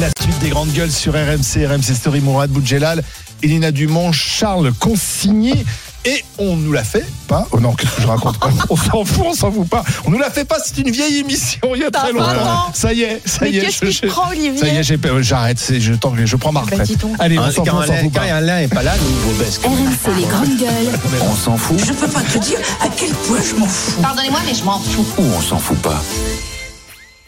La 0.00 0.08
suite 0.20 0.38
des 0.40 0.48
grandes 0.48 0.72
gueules 0.72 0.90
sur 0.90 1.12
RMC, 1.12 1.66
RMC 1.66 1.94
Story, 1.94 2.20
Mourad 2.20 2.50
Boudjelal, 2.50 3.02
Elina 3.42 3.70
Dumont, 3.70 4.10
Charles 4.12 4.72
Consigny. 4.78 5.64
Et 6.04 6.24
on 6.38 6.56
nous 6.56 6.72
l'a 6.72 6.82
fait 6.82 7.04
pas 7.28 7.46
Oh 7.52 7.60
non, 7.60 7.74
qu'est-ce 7.74 7.94
que 7.94 8.02
je 8.02 8.06
raconte 8.08 8.36
On 8.70 8.76
s'en 8.76 9.04
fout, 9.04 9.24
on 9.24 9.34
s'en 9.34 9.52
fout 9.52 9.68
pas. 9.68 9.84
On 10.04 10.10
nous 10.10 10.18
l'a 10.18 10.30
fait 10.30 10.44
pas, 10.44 10.56
c'est 10.64 10.78
une 10.78 10.90
vieille 10.90 11.18
émission 11.18 11.60
il 11.76 11.82
y 11.82 11.84
a 11.84 11.90
T'as 11.92 12.00
très 12.00 12.12
longtemps. 12.12 12.34
temps. 12.34 12.70
Ça 12.74 12.92
y 12.92 13.02
est, 13.02 13.22
ça 13.24 13.38
Mais 13.42 13.52
y 13.52 13.58
est. 13.58 13.60
qu'est-ce 13.60 13.84
qui 13.86 14.00
te 14.00 14.06
prend, 14.08 14.28
Olivier 14.30 14.56
Ça 14.58 14.66
y 14.66 14.76
est, 14.76 14.82
j'ai- 14.82 14.98
j'arrête, 15.20 15.60
c'est- 15.60 15.80
je, 15.80 15.92
je 15.92 16.36
prends 16.36 16.50
ma 16.50 16.60
retraite. 16.62 16.82
dis 16.88 16.96
donc. 16.96 17.14
Allez, 17.20 17.38
on 17.38 17.42
Hein, 17.42 17.50
s'en 17.52 17.64
fout, 17.64 17.70
Quand 17.72 17.78
on 17.78 17.86
s'en 17.86 17.94
fout 17.94 18.12
quand 18.14 18.20
pas. 18.20 18.34
Alain 18.34 18.58
est 18.58 18.68
pas 18.74 18.82
là, 18.82 18.94
nous 19.00 19.30
vous 19.30 19.38
baisse. 19.38 19.60
RMC 19.62 20.16
les 20.20 20.26
grandes 20.26 20.56
gueules. 20.58 20.98
On 21.22 21.34
s'en 21.36 21.56
fout 21.56 21.78
Je 21.86 21.92
peux 21.92 22.08
pas 22.08 22.22
te 22.22 22.38
dire 22.38 22.58
à 22.80 22.88
quel 22.88 23.10
point 23.10 23.38
je 23.48 23.54
m'en 23.60 23.66
fous. 23.68 24.00
Pardonnez-moi, 24.02 24.40
mais 24.44 24.54
je 24.54 24.64
m'en 24.64 24.80
fous. 24.80 25.06
ou 25.18 25.22
on 25.22 25.40
s'en 25.40 25.58
fout 25.58 25.78
pas 25.78 26.02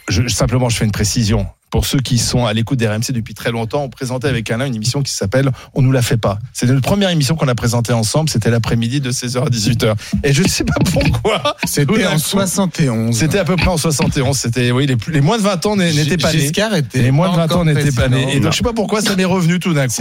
Je- 0.09 0.27
simplement, 0.29 0.69
je 0.69 0.77
fais 0.79 0.85
une 0.85 0.93
précision. 0.93 1.47
Pour 1.75 1.87
ceux 1.87 1.99
qui 1.99 2.19
sont 2.19 2.47
à 2.47 2.53
l'écoute 2.53 2.79
des 2.79 2.87
RMC 2.87 3.11
depuis 3.11 3.35
très 3.35 3.51
longtemps, 3.51 3.83
on 3.83 3.89
présentait 3.89 4.29
avec 4.29 4.49
Alain 4.49 4.67
une 4.67 4.77
émission 4.77 5.03
qui 5.03 5.11
s'appelle 5.13 5.51
On 5.75 5.83
nous 5.83 5.91
la 5.91 6.03
fait 6.03 6.17
pas. 6.17 6.39
C'est 6.53 6.67
notre 6.67 6.83
première 6.83 7.11
émission 7.11 7.35
qu'on 7.35 7.49
a 7.49 7.55
présentée 7.57 7.93
ensemble. 7.93 8.31
C'était 8.31 8.49
l'après-midi 8.49 9.01
de 9.01 9.11
16h 9.11 9.39
à 9.43 9.49
18h. 9.49 9.95
Et 10.23 10.33
je 10.33 10.45
ne 10.45 10.47
sais 10.49 10.63
pas 10.63 10.77
pourquoi. 10.93 11.57
C'était 11.65 12.07
en 12.07 12.13
coup, 12.13 12.19
71. 12.21 13.17
C'était 13.19 13.41
à 13.41 13.45
peu 13.45 13.57
près 13.57 13.67
en 13.67 13.77
71. 13.77 14.39
C'était, 14.39 14.71
oui, 14.71 14.87
les, 14.87 14.95
plus- 14.95 15.13
les 15.13 15.21
moins 15.21 15.37
de 15.37 15.43
20 15.43 15.67
ans 15.67 15.75
n'étaient 15.75 16.17
pas 16.17 16.33
nés. 16.33 16.53
Les 16.95 17.11
moins 17.11 17.33
de 17.33 17.37
20 17.39 17.53
ans 17.57 17.65
n'étaient 17.65 17.91
pas 17.91 18.09
nés. 18.09 18.37
Et 18.37 18.39
donc, 18.39 18.53
je 18.53 18.59
sais 18.59 18.63
pas 18.63 18.73
pourquoi 18.73 19.01
ça 19.03 19.17
m'est 19.17 19.25
revenu 19.25 19.59
tout 19.59 19.75
d'un 19.75 19.89
coup. 19.89 19.95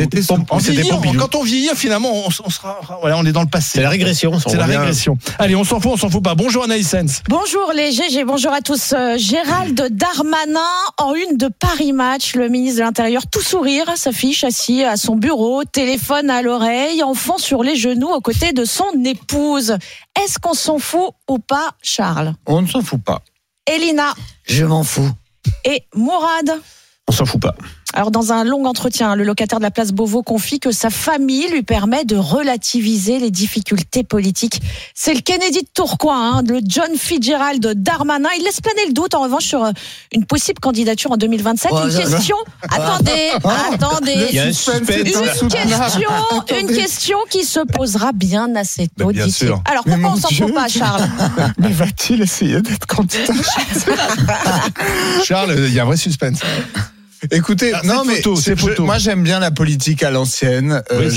En 0.50 0.58
vieillir, 0.60 1.02
quand 1.18 1.34
on 1.34 1.42
vieillit, 1.42 1.72
finalement, 1.76 2.12
on, 2.14 2.28
on 2.28 2.50
sera, 2.52 2.82
voilà, 3.02 3.18
on 3.18 3.26
est 3.26 3.32
dans 3.32 3.42
le 3.42 3.48
passé. 3.48 3.80
C'est 3.80 3.82
la 3.82 3.90
régression. 3.90 4.38
C'est 4.38 4.58
la 4.58 4.68
régression. 4.68 5.18
Allez, 5.40 5.56
on 5.56 5.64
s'en 5.64 5.80
fout, 5.80 5.94
on 5.96 5.98
s'en 5.98 6.12
fout 6.12 6.22
pas. 6.24 6.36
Bonjour 6.36 6.66
Anaïs 6.66 6.88
Sens. 6.88 7.24
Bonjour 7.30 7.72
les 7.76 7.92
GG, 7.92 8.26
bonjour 8.26 8.54
à 8.54 8.62
tous. 8.62 8.94
Euh, 8.94 9.18
Gérald 9.18 9.88
Darmanin 9.90 10.60
en 11.00 11.16
une 11.16 11.36
de 11.38 11.48
Paris 11.64 11.94
Match, 11.94 12.36
le 12.36 12.50
ministre 12.50 12.80
de 12.80 12.84
l'Intérieur 12.84 13.24
tout 13.32 13.40
sourire 13.42 13.90
s'affiche 13.96 14.44
assis 14.44 14.84
à 14.84 14.98
son 14.98 15.16
bureau, 15.16 15.64
téléphone 15.64 16.30
à 16.30 16.42
l'oreille, 16.42 17.02
enfant 17.04 17.38
sur 17.38 17.64
les 17.64 17.78
genoux 17.78 18.10
aux 18.10 18.20
côtés 18.20 18.52
de 18.52 18.66
son 18.66 18.84
épouse. 19.06 19.78
Est-ce 20.22 20.40
qu'on 20.40 20.54
s'en 20.54 20.78
fout 20.78 21.12
ou 21.30 21.40
pas, 21.40 21.72
Charles? 21.82 22.34
On 22.48 22.62
ne 22.62 22.68
s'en 22.68 22.82
fout 22.82 23.02
pas. 23.02 23.22
Elina 23.66 24.14
Je 24.44 24.66
m'en 24.66 24.84
fous. 24.84 25.10
et 25.64 25.84
Mourad 25.96 26.52
On 27.08 27.14
s'en 27.14 27.26
fout 27.26 27.42
pas. 27.42 27.56
Alors, 27.94 28.10
dans 28.10 28.34
un 28.34 28.44
long 28.44 28.66
entretien, 28.66 29.16
le 29.16 29.24
locataire 29.24 29.60
de 29.60 29.64
la 29.64 29.72
place 29.72 29.92
Beauvau 29.92 30.24
confie 30.24 30.60
que 30.60 30.72
sa 30.72 30.90
famille 30.90 31.48
lui 31.50 31.62
permet 31.62 32.06
de 32.06 32.16
relativiser 32.16 33.20
les 33.20 33.30
difficultés 33.30 34.04
politiques. 34.04 34.62
C'est 34.96 35.14
le 35.14 35.22
Kennedy 35.22 35.60
de 35.60 35.68
Tourcoing, 35.74 36.38
hein, 36.38 36.44
le 36.48 36.60
John 36.66 36.90
Fitzgerald 36.98 37.66
Darmanin. 37.76 38.30
Il 38.38 38.44
laisse 38.44 38.62
planer 38.62 38.88
le 38.88 38.94
doute, 38.94 39.14
en 39.14 39.22
revanche, 39.22 39.46
sur 39.46 39.64
euh, 39.64 39.72
une 40.12 40.26
possible 40.26 40.60
candidature 40.60 41.12
en 41.12 41.18
2027. 41.18 41.72
Ouais, 41.72 41.82
une 41.84 42.10
question. 42.10 42.36
attendez, 42.70 43.32
attendez. 43.44 44.28
Il 44.30 44.36
y 44.36 44.40
a 44.40 44.46
un 44.46 44.54
suspense 44.54 44.90
Une 44.90 45.50
question, 45.50 46.10
une 46.60 46.76
question 46.76 47.18
qui 47.30 47.44
se 47.44 47.60
posera 47.60 48.12
bien 48.12 48.56
assez 48.56 48.88
tôt, 48.88 49.08
Ben, 49.08 49.12
bien 49.12 49.30
sûr. 49.30 49.62
Alors, 49.70 49.84
pourquoi 49.84 50.14
on 50.14 50.16
s'en 50.16 50.30
fout 50.30 50.54
pas, 50.54 50.68
Charles 50.68 51.08
Mais 51.60 51.72
va-t-il 51.72 52.24
essayer 52.24 52.60
d'être 52.60 52.88
candidat? 52.88 53.34
Charles, 55.24 55.56
il 55.68 55.74
y 55.74 55.80
a 55.80 55.84
un 55.84 55.86
vrai 55.86 55.98
suspense. 55.98 56.40
Écoutez, 57.32 57.72
Ah, 57.74 57.82
non 57.84 58.04
mais 58.06 58.16
photo, 58.18 58.36
je- 58.36 58.82
moi 58.86 58.98
j'aime 58.98 59.24
bien 59.24 59.40
la 59.40 59.52
politique 59.52 60.04
à 60.04 60.12
l'ancienne. 60.12 60.82
Euh, 60.92 61.00
Oui, 61.00 61.10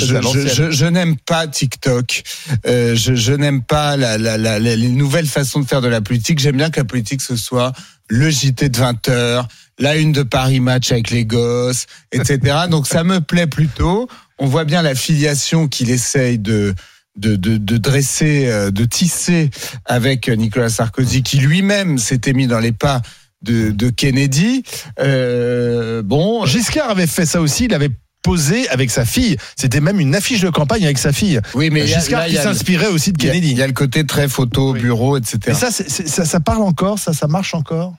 je 0.70 0.86
n'aime 0.86 1.16
pas 1.16 1.46
TikTok. 1.46 2.22
Euh, 2.66 2.94
je 2.96 3.32
n'aime 3.32 3.62
pas 3.62 3.96
la, 3.96 4.18
la, 4.18 4.36
la- 4.38 4.58
les 4.58 4.88
nouvelles 4.88 5.26
façons 5.26 5.60
de 5.60 5.66
faire 5.66 5.80
de 5.80 5.88
la 5.88 6.00
politique. 6.00 6.38
J'aime 6.38 6.56
bien 6.56 6.70
que 6.70 6.80
la 6.80 6.84
politique 6.84 7.22
ce 7.22 7.36
soit 7.36 7.72
le 8.08 8.30
JT 8.30 8.68
de 8.68 8.78
20 8.78 9.08
heures, 9.08 9.48
la 9.78 9.96
une 9.96 10.12
de 10.12 10.22
Paris 10.22 10.60
Match 10.60 10.92
avec 10.92 11.10
les 11.10 11.24
gosses, 11.24 11.86
etc. 12.12 12.38
Donc 12.70 12.86
ça 12.86 13.02
me 13.04 13.20
plaît 13.20 13.46
plutôt. 13.48 14.08
On 14.38 14.46
voit 14.46 14.64
bien 14.64 14.82
la 14.82 14.94
filiation 14.94 15.66
qu'il 15.68 15.90
essaye 15.90 16.38
de 16.38 16.74
de, 17.16 17.34
de, 17.34 17.56
de 17.56 17.78
dresser, 17.78 18.44
euh, 18.46 18.70
de 18.70 18.84
tisser 18.84 19.48
avec 19.86 20.28
Nicolas 20.28 20.68
Sarkozy, 20.68 21.22
qui 21.22 21.38
lui-même 21.38 21.96
s'était 21.96 22.34
mis 22.34 22.46
dans 22.46 22.58
les 22.60 22.72
pas 22.72 23.00
de, 23.46 23.70
de 23.70 23.90
Kennedy. 23.90 24.62
Euh, 25.00 26.02
bon, 26.02 26.44
Giscard 26.46 26.90
avait 26.90 27.06
fait 27.06 27.26
ça 27.26 27.40
aussi, 27.40 27.64
il 27.66 27.74
avait 27.74 27.90
posé 28.22 28.68
avec 28.68 28.90
sa 28.90 29.04
fille. 29.04 29.36
C'était 29.54 29.80
même 29.80 30.00
une 30.00 30.14
affiche 30.14 30.40
de 30.40 30.50
campagne 30.50 30.84
avec 30.84 30.98
sa 30.98 31.12
fille. 31.12 31.40
oui, 31.54 31.70
mais 31.70 31.86
Giscard 31.86 32.22
là, 32.22 32.28
qui 32.28 32.36
s'inspirait 32.36 32.88
aussi 32.88 33.12
de 33.12 33.18
Kennedy. 33.18 33.52
Il 33.52 33.58
y 33.58 33.62
a 33.62 33.66
le 33.66 33.72
côté 33.72 34.04
très 34.04 34.28
photo, 34.28 34.72
bureau, 34.72 35.16
etc. 35.16 35.56
Ça, 35.58 35.70
ça, 35.70 36.24
ça 36.24 36.40
parle 36.40 36.62
encore, 36.62 36.98
ça, 36.98 37.12
ça 37.12 37.28
marche 37.28 37.54
encore? 37.54 37.94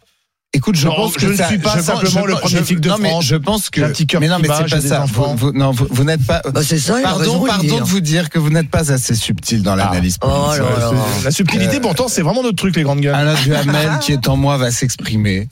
Écoute, 0.54 0.76
je 0.76 0.88
Non, 0.88 0.96
pense 0.96 1.14
je 1.14 1.18
que 1.20 1.26
ne 1.32 1.36
ça- 1.36 1.48
suis 1.50 1.58
pas 1.60 1.72
je 1.72 1.76
pense- 1.76 1.86
simplement 1.86 2.22
je 2.24 2.28
le 2.28 2.36
premier 2.36 2.58
je- 2.60 2.64
flic 2.64 2.80
de 2.80 2.90
non, 2.90 2.96
mais 3.00 3.12
je 3.22 3.36
pense 3.36 3.70
que 3.70 3.82
J'ai 3.82 3.86
un 3.86 3.90
petit 3.90 4.08
cœur 4.08 4.22
mais 4.22 4.28
non, 4.30 4.38
mais 4.40 4.48
c'est 4.48 4.70
pas 4.70 4.82
ça. 4.82 5.04
enfants. 5.04 5.36
Vous, 5.36 5.48
vous- 5.48 5.52
non, 5.54 5.72
vous, 5.72 5.88
vous 5.90 6.04
n'êtes 6.06 6.26
pas. 6.26 6.42
Bah, 6.52 6.62
c'est 6.64 6.80
ça, 6.80 7.00
il 7.00 7.06
a 7.06 7.14
raison 7.14 7.46
pardon, 7.46 7.68
pardon 7.68 7.80
de 7.80 7.90
vous 7.90 8.00
dire 8.00 8.30
que 8.30 8.40
vous 8.40 8.50
n'êtes 8.50 8.70
pas 8.70 8.92
assez 8.92 9.14
subtil 9.14 9.62
dans 9.62 9.76
l'analyse 9.76 10.18
Oh 10.22 10.28
politique. 10.28 10.64
là 10.80 10.80
là. 10.80 10.92
La 11.26 11.32
subtilité, 11.32 11.78
Euh, 11.78 11.82
pourtant, 11.82 12.08
c'est 12.08 12.22
vraiment 12.22 12.44
notre 12.44 12.56
truc, 12.56 12.76
les 12.78 12.84
grandes 12.84 13.02
gueules. 13.02 13.14
Alain 13.14 13.36
Duhamel, 13.36 13.90
qui 14.02 14.14
est 14.14 14.28
en 14.30 14.38
moi, 14.38 14.58
va 14.58 14.72
s'exprimer. 14.72 15.50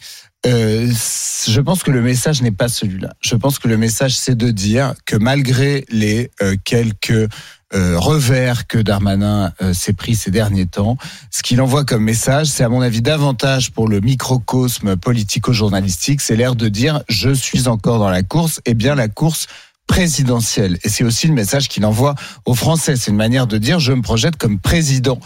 Euh, 0.47 0.89
je 1.47 1.59
pense 1.61 1.83
que 1.83 1.91
le 1.91 2.01
message 2.01 2.41
n'est 2.41 2.51
pas 2.51 2.67
celui-là. 2.69 3.13
Je 3.19 3.35
pense 3.35 3.59
que 3.59 3.67
le 3.67 3.77
message, 3.77 4.15
c'est 4.17 4.35
de 4.37 4.49
dire 4.51 4.93
que 5.05 5.17
malgré 5.17 5.85
les 5.89 6.31
euh, 6.41 6.55
quelques 6.63 7.27
euh, 7.74 7.97
revers 7.97 8.68
que 8.68 8.78
Darmanin 8.78 9.51
euh, 9.61 9.74
s'est 9.74 9.93
pris 9.93 10.16
ces 10.16 10.30
derniers 10.30 10.68
temps, 10.68 10.97
ce 11.32 11.41
qu'il 11.41 11.59
envoie 11.61 11.84
comme 11.84 12.03
message, 12.03 12.47
c'est 12.47 12.63
à 12.63 12.70
mon 12.70 12.82
avis 12.82 13.01
davantage 13.01 13.72
pour 13.72 13.88
le 13.88 14.01
microcosme 14.01 14.95
politico-journalistique, 14.95 16.22
c'est 16.22 16.36
l'air 16.36 16.55
de 16.55 16.70
dire 16.70 17.01
je 17.09 17.32
suis 17.32 17.68
encore 17.68 17.99
dans 17.99 18.09
la 18.09 18.24
course, 18.24 18.61
et 18.66 18.76
bien 18.76 18.93
la 18.93 19.07
course 19.07 19.47
présidentielle. 19.88 20.78
Et 20.84 20.89
c'est 20.89 21.03
aussi 21.03 21.28
le 21.28 21.34
message 21.34 21.70
qu'il 21.70 21.86
envoie 21.86 22.16
aux 22.45 22.55
Français. 22.55 22.95
C'est 22.95 23.11
une 23.11 23.18
manière 23.18 23.47
de 23.47 23.57
dire 23.57 23.80
je 23.80 23.93
me 23.93 24.01
projette 24.01 24.36
comme 24.36 24.59
président. 24.59 25.20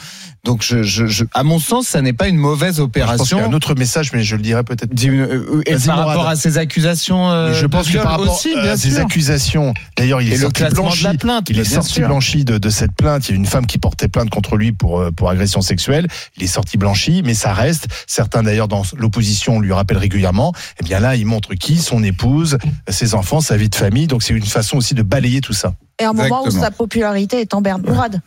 Donc, 0.46 0.64
je, 0.64 0.84
je, 0.84 1.06
je- 1.08 1.26
à 1.34 1.44
mon 1.44 1.60
sens, 1.60 1.88
ça 1.88 2.02
n'est 2.02 2.14
pas 2.14 2.28
une 2.28 2.38
mauvaise 2.38 2.76
Je 2.78 2.82
pense 2.82 2.86
y 2.86 2.86
opération. 2.88 3.40
a 3.40 3.48
un 3.48 3.54
autre 3.54 3.76
message, 3.76 4.14
mais 4.14 4.24
je 4.24 4.36
le 4.36 4.42
dirai 4.42 4.64
peut-être. 4.64 4.94
Dis- 4.94 5.10
euh, 5.10 5.62
Et 5.66 5.76
par 5.76 5.98
Morad. 5.98 6.08
rapport 6.08 6.28
à 6.28 6.36
ces 6.36 6.58
accusations, 6.58 7.30
euh, 7.30 7.54
je 7.54 7.66
pense 7.66 7.90
que 7.90 7.98
par 7.98 8.12
rapport 8.18 8.34
aussi, 8.36 8.54
à 8.54 8.78
ces 8.78 8.92
sûr. 8.92 9.00
accusations, 9.02 9.74
d'ailleurs, 9.98 10.22
il 10.22 10.32
est 10.32 10.36
Et 10.36 10.40
sorti 10.40 10.64
blanchi. 10.64 11.00
de 11.04 11.08
la 11.10 11.14
plainte, 11.16 11.50
il 11.50 11.60
est 11.60 11.64
sorti 11.66 11.94
sûr. 11.94 12.08
blanchi 12.08 12.46
de, 12.46 12.58
de 12.58 12.70
cette 12.70 12.94
plainte. 12.94 13.28
Il 13.28 13.32
y 13.32 13.36
a 13.36 13.38
une 13.38 13.46
femme 13.46 13.66
qui 13.66 13.78
portait 13.78 14.08
plainte 14.08 14.30
contre 14.30 14.56
lui 14.56 14.72
pour 14.72 15.00
euh, 15.02 15.12
pour 15.12 15.30
agression 15.30 15.62
sexuelle. 15.62 16.08
Il 16.38 16.44
est 16.44 16.48
sorti 16.48 16.78
blanchi, 16.78 17.22
mais 17.26 17.34
ça 17.34 17.54
reste. 17.54 17.88
Certains 18.08 18.42
d'ailleurs 18.44 18.68
dans 18.70 18.84
l'opposition 18.98 19.60
lui 19.60 19.74
rappellent 19.74 19.98
régulièrement. 19.98 20.54
Et 20.80 20.84
bien 20.86 21.00
là, 21.00 21.16
il 21.16 21.26
montre 21.26 21.54
qui, 21.56 21.78
son 21.78 22.02
épouse, 22.04 22.58
ses 22.88 23.14
enfants, 23.14 23.42
sa 23.42 23.58
vie 23.58 23.70
de 23.70 23.76
famille. 23.76 24.08
Donc 24.08 24.24
c'est 24.24 24.34
une 24.34 24.44
façon 24.46 24.78
aussi 24.78 24.94
de 24.94 25.04
balayer 25.04 25.42
tout 25.42 25.54
ça. 25.54 25.74
Et 26.02 26.06
à 26.06 26.12
un 26.12 26.14
moment 26.14 26.44
où 26.46 26.50
sa 26.52 26.72
popularité 26.72 27.42
est 27.42 27.54
en 27.54 27.62
berne. 27.62 27.82
Mourad. 27.86 28.22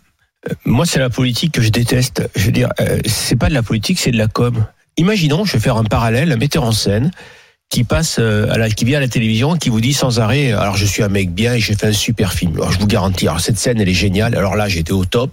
Moi, 0.65 0.87
c'est 0.87 0.99
la 0.99 1.11
politique 1.11 1.53
que 1.53 1.63
je 1.63 1.69
déteste. 1.69 2.29
Je 2.35 2.47
veux 2.47 2.53
dire, 2.53 2.71
euh, 2.81 2.99
c'est 3.07 3.37
pas 3.37 3.49
de 3.49 3.55
la 3.55 3.63
politique, 3.63 3.99
c'est 3.99 4.11
de 4.11 4.19
la 4.19 4.27
com. 4.27 4.65
Imaginons, 4.97 5.45
je 5.45 5.53
vais 5.55 5.61
faire 5.61 5.77
un 5.77 5.85
parallèle, 5.85 6.33
un 6.33 6.37
metteur 6.37 6.65
en 6.65 6.73
scène 6.73 7.11
qui 7.71 7.85
passe 7.85 8.17
euh, 8.19 8.53
à 8.53 8.69
qui 8.69 8.85
vient 8.85 8.99
à 8.99 9.01
la 9.01 9.09
télévision, 9.09 9.57
qui 9.57 9.71
vous 9.71 9.81
dit 9.81 9.95
sans 9.95 10.21
arrêt, 10.21 10.53
alors 10.53 10.77
je 10.77 10.85
suis 10.85 11.03
un 11.03 11.09
mec 11.09 11.33
bien 11.33 11.55
et 11.55 11.61
j'ai 11.61 11.75
fait 11.75 11.87
un 11.87 11.93
super 11.93 12.35
film. 12.35 12.55
Alors 12.57 12.71
je 12.71 12.79
vous 12.79 12.87
garantis, 12.87 13.27
alors 13.27 13.41
cette 13.41 13.57
scène 13.59 13.81
elle 13.81 13.89
est 13.89 13.95
géniale. 13.95 14.37
Alors 14.37 14.57
là, 14.57 14.69
j'étais 14.69 14.93
au 14.93 15.07
top. 15.07 15.31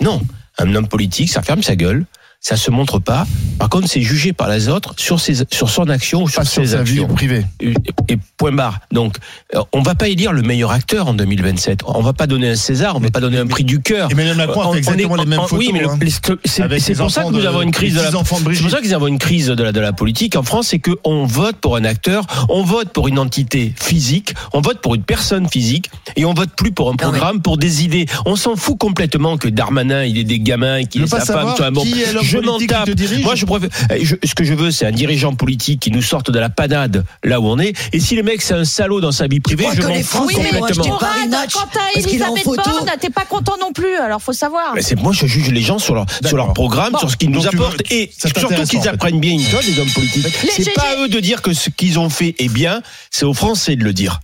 Non, 0.00 0.20
un 0.58 0.74
homme 0.74 0.88
politique, 0.88 1.30
ça 1.30 1.42
ferme 1.42 1.62
sa 1.62 1.76
gueule. 1.76 2.04
Ça 2.40 2.56
se 2.56 2.70
montre 2.70 3.00
pas. 3.00 3.26
Par 3.58 3.68
contre, 3.68 3.88
c'est 3.88 4.02
jugé 4.02 4.32
par 4.32 4.48
les 4.48 4.68
autres 4.68 4.94
sur 4.98 5.18
ses, 5.18 5.34
sur 5.50 5.68
son 5.68 5.88
action 5.88 6.22
ou 6.22 6.28
sur 6.28 6.42
Pas 6.42 6.44
sur 6.44 6.62
ses 6.62 6.72
sa 6.76 6.82
vie 6.82 7.00
actions. 7.00 7.08
privée. 7.14 7.44
Et, 7.60 7.74
et 8.08 8.18
point 8.36 8.52
barre. 8.52 8.78
Donc, 8.92 9.16
euh, 9.54 9.60
on 9.72 9.82
va 9.82 9.94
pas 9.96 10.06
élire 10.08 10.32
le 10.32 10.42
meilleur 10.42 10.70
acteur 10.70 11.08
en 11.08 11.14
2027. 11.14 11.80
On 11.86 12.02
va 12.02 12.12
pas 12.12 12.26
donner 12.28 12.50
un 12.50 12.54
César, 12.54 12.94
on 12.94 13.00
va 13.00 13.10
pas 13.10 13.18
donner 13.20 13.38
un 13.38 13.46
prix 13.48 13.64
du 13.64 13.80
cœur. 13.80 14.08
Emmanuel 14.12 14.36
Macron 14.36 14.60
a 14.60 14.66
On- 14.66 14.72
fait 14.72 14.76
on 14.76 14.78
exactement 14.78 15.16
est- 15.16 15.20
les 15.24 15.26
mêmes 15.26 15.40
on- 15.40 15.46
photos. 15.48 15.58
Oui, 15.58 15.70
mais 15.72 15.80
le- 15.80 15.88
hein. 15.88 15.98
c'est 16.44 16.94
pour 16.94 17.10
ça 17.10 17.24
que 17.24 17.30
nous 17.30 17.40
de- 17.40 17.46
avons 17.46 17.62
une 17.62 17.72
crise 17.72 17.94
les 17.94 17.98
de 18.00 18.04
la. 18.04 18.10
C'est 18.10 18.16
pour 18.16 18.70
ça 18.70 18.80
que 18.80 18.86
nous 18.86 18.92
avons 18.94 19.06
une 19.08 19.18
crise 19.18 19.46
de 19.48 19.62
la 19.62 19.72
de 19.72 19.80
la 19.80 19.92
politique 19.92 20.36
en 20.36 20.42
France, 20.44 20.68
c'est 20.68 20.78
que 20.78 20.92
on 21.04 21.24
vote 21.24 21.56
pour 21.56 21.76
un 21.76 21.84
acteur, 21.84 22.26
on 22.48 22.62
vote 22.62 22.90
pour 22.92 23.08
une 23.08 23.18
entité 23.18 23.72
physique, 23.80 24.34
on 24.52 24.60
vote 24.60 24.80
pour 24.80 24.94
une 24.94 25.02
personne 25.02 25.48
physique 25.48 25.90
et 26.14 26.24
on 26.24 26.34
vote 26.34 26.50
plus 26.56 26.70
pour 26.70 26.90
un 26.90 26.96
programme, 26.96 27.40
pour 27.42 27.56
des 27.58 27.82
idées. 27.82 28.06
On 28.26 28.36
s'en 28.36 28.54
fout 28.54 28.78
complètement 28.78 29.36
que 29.36 29.48
Darmanin 29.48 30.04
il 30.04 30.18
ait 30.18 30.24
des 30.24 30.38
gamins, 30.38 30.84
qu'il 30.84 31.02
Tu 31.02 31.08
pas 31.08 31.20
sa 31.20 31.26
femme, 31.26 31.36
savoir 31.36 31.54
toi, 31.56 31.70
bon, 31.70 31.82
qui 31.82 32.02
est 32.02 32.12
l'homme 32.12 32.24
je 32.26 32.38
m'en 32.38 32.58
tape. 32.58 32.88
Moi, 33.22 33.34
je 33.34 33.44
préfère. 33.46 33.68
eh, 33.94 34.04
je- 34.04 34.16
ce 34.24 34.34
que 34.34 34.44
je 34.44 34.54
veux, 34.54 34.70
c'est 34.70 34.86
un 34.86 34.92
dirigeant 34.92 35.34
politique 35.34 35.80
qui 35.80 35.90
nous 35.90 36.02
sorte 36.02 36.30
de 36.30 36.38
la 36.38 36.48
panade 36.50 37.04
là 37.24 37.40
où 37.40 37.46
on 37.46 37.58
est. 37.58 37.72
Et 37.92 38.00
si 38.00 38.14
le 38.16 38.22
mec 38.22 38.42
c'est 38.42 38.54
un 38.54 38.64
salaud 38.64 39.00
dans 39.00 39.12
sa 39.12 39.26
vie 39.26 39.40
privée, 39.40 39.64
je 39.74 39.82
m'en 39.82 39.94
fous 40.02 40.26
complètement. 40.34 40.66
Est 40.66 40.72
en 40.88 40.98
Elisabeth. 42.10 42.44
Borne, 42.56 42.90
t'es 43.00 43.10
pas 43.10 43.24
content 43.24 43.54
non 43.60 43.72
plus, 43.72 43.96
alors 43.96 44.20
faut 44.22 44.32
savoir. 44.32 44.72
Mais 44.74 44.82
c'est 44.82 44.96
moi 44.96 45.12
je 45.12 45.26
juge 45.26 45.50
les 45.50 45.60
gens 45.62 45.78
sur 45.78 45.94
leur 45.94 46.06
sur 46.24 46.36
leur 46.36 46.52
programme, 46.52 46.92
Bon. 46.92 46.98
sur 46.98 47.10
ce 47.10 47.16
qu'ils 47.16 47.30
nous 47.30 47.40
veux- 47.40 47.48
apportent 47.48 47.82
et 47.90 48.10
surtout 48.16 48.46
qu'ils 48.68 48.88
apprennent 48.88 49.20
bien 49.20 49.32
une 49.32 49.42
chose 49.44 49.66
les 49.66 49.78
hommes 49.80 49.90
politiques. 49.90 50.26
C'est 50.56 50.72
pas 50.74 50.92
à 50.96 51.02
eux 51.02 51.08
de 51.08 51.20
dire 51.20 51.42
que 51.42 51.52
ce 51.52 51.70
qu'ils 51.70 51.98
ont 51.98 52.10
fait 52.10 52.34
est 52.38 52.48
bien, 52.52 52.82
c'est 53.10 53.24
aux 53.24 53.34
Français 53.34 53.76
de 53.76 53.84
le 53.84 53.92
dire. 53.92 54.20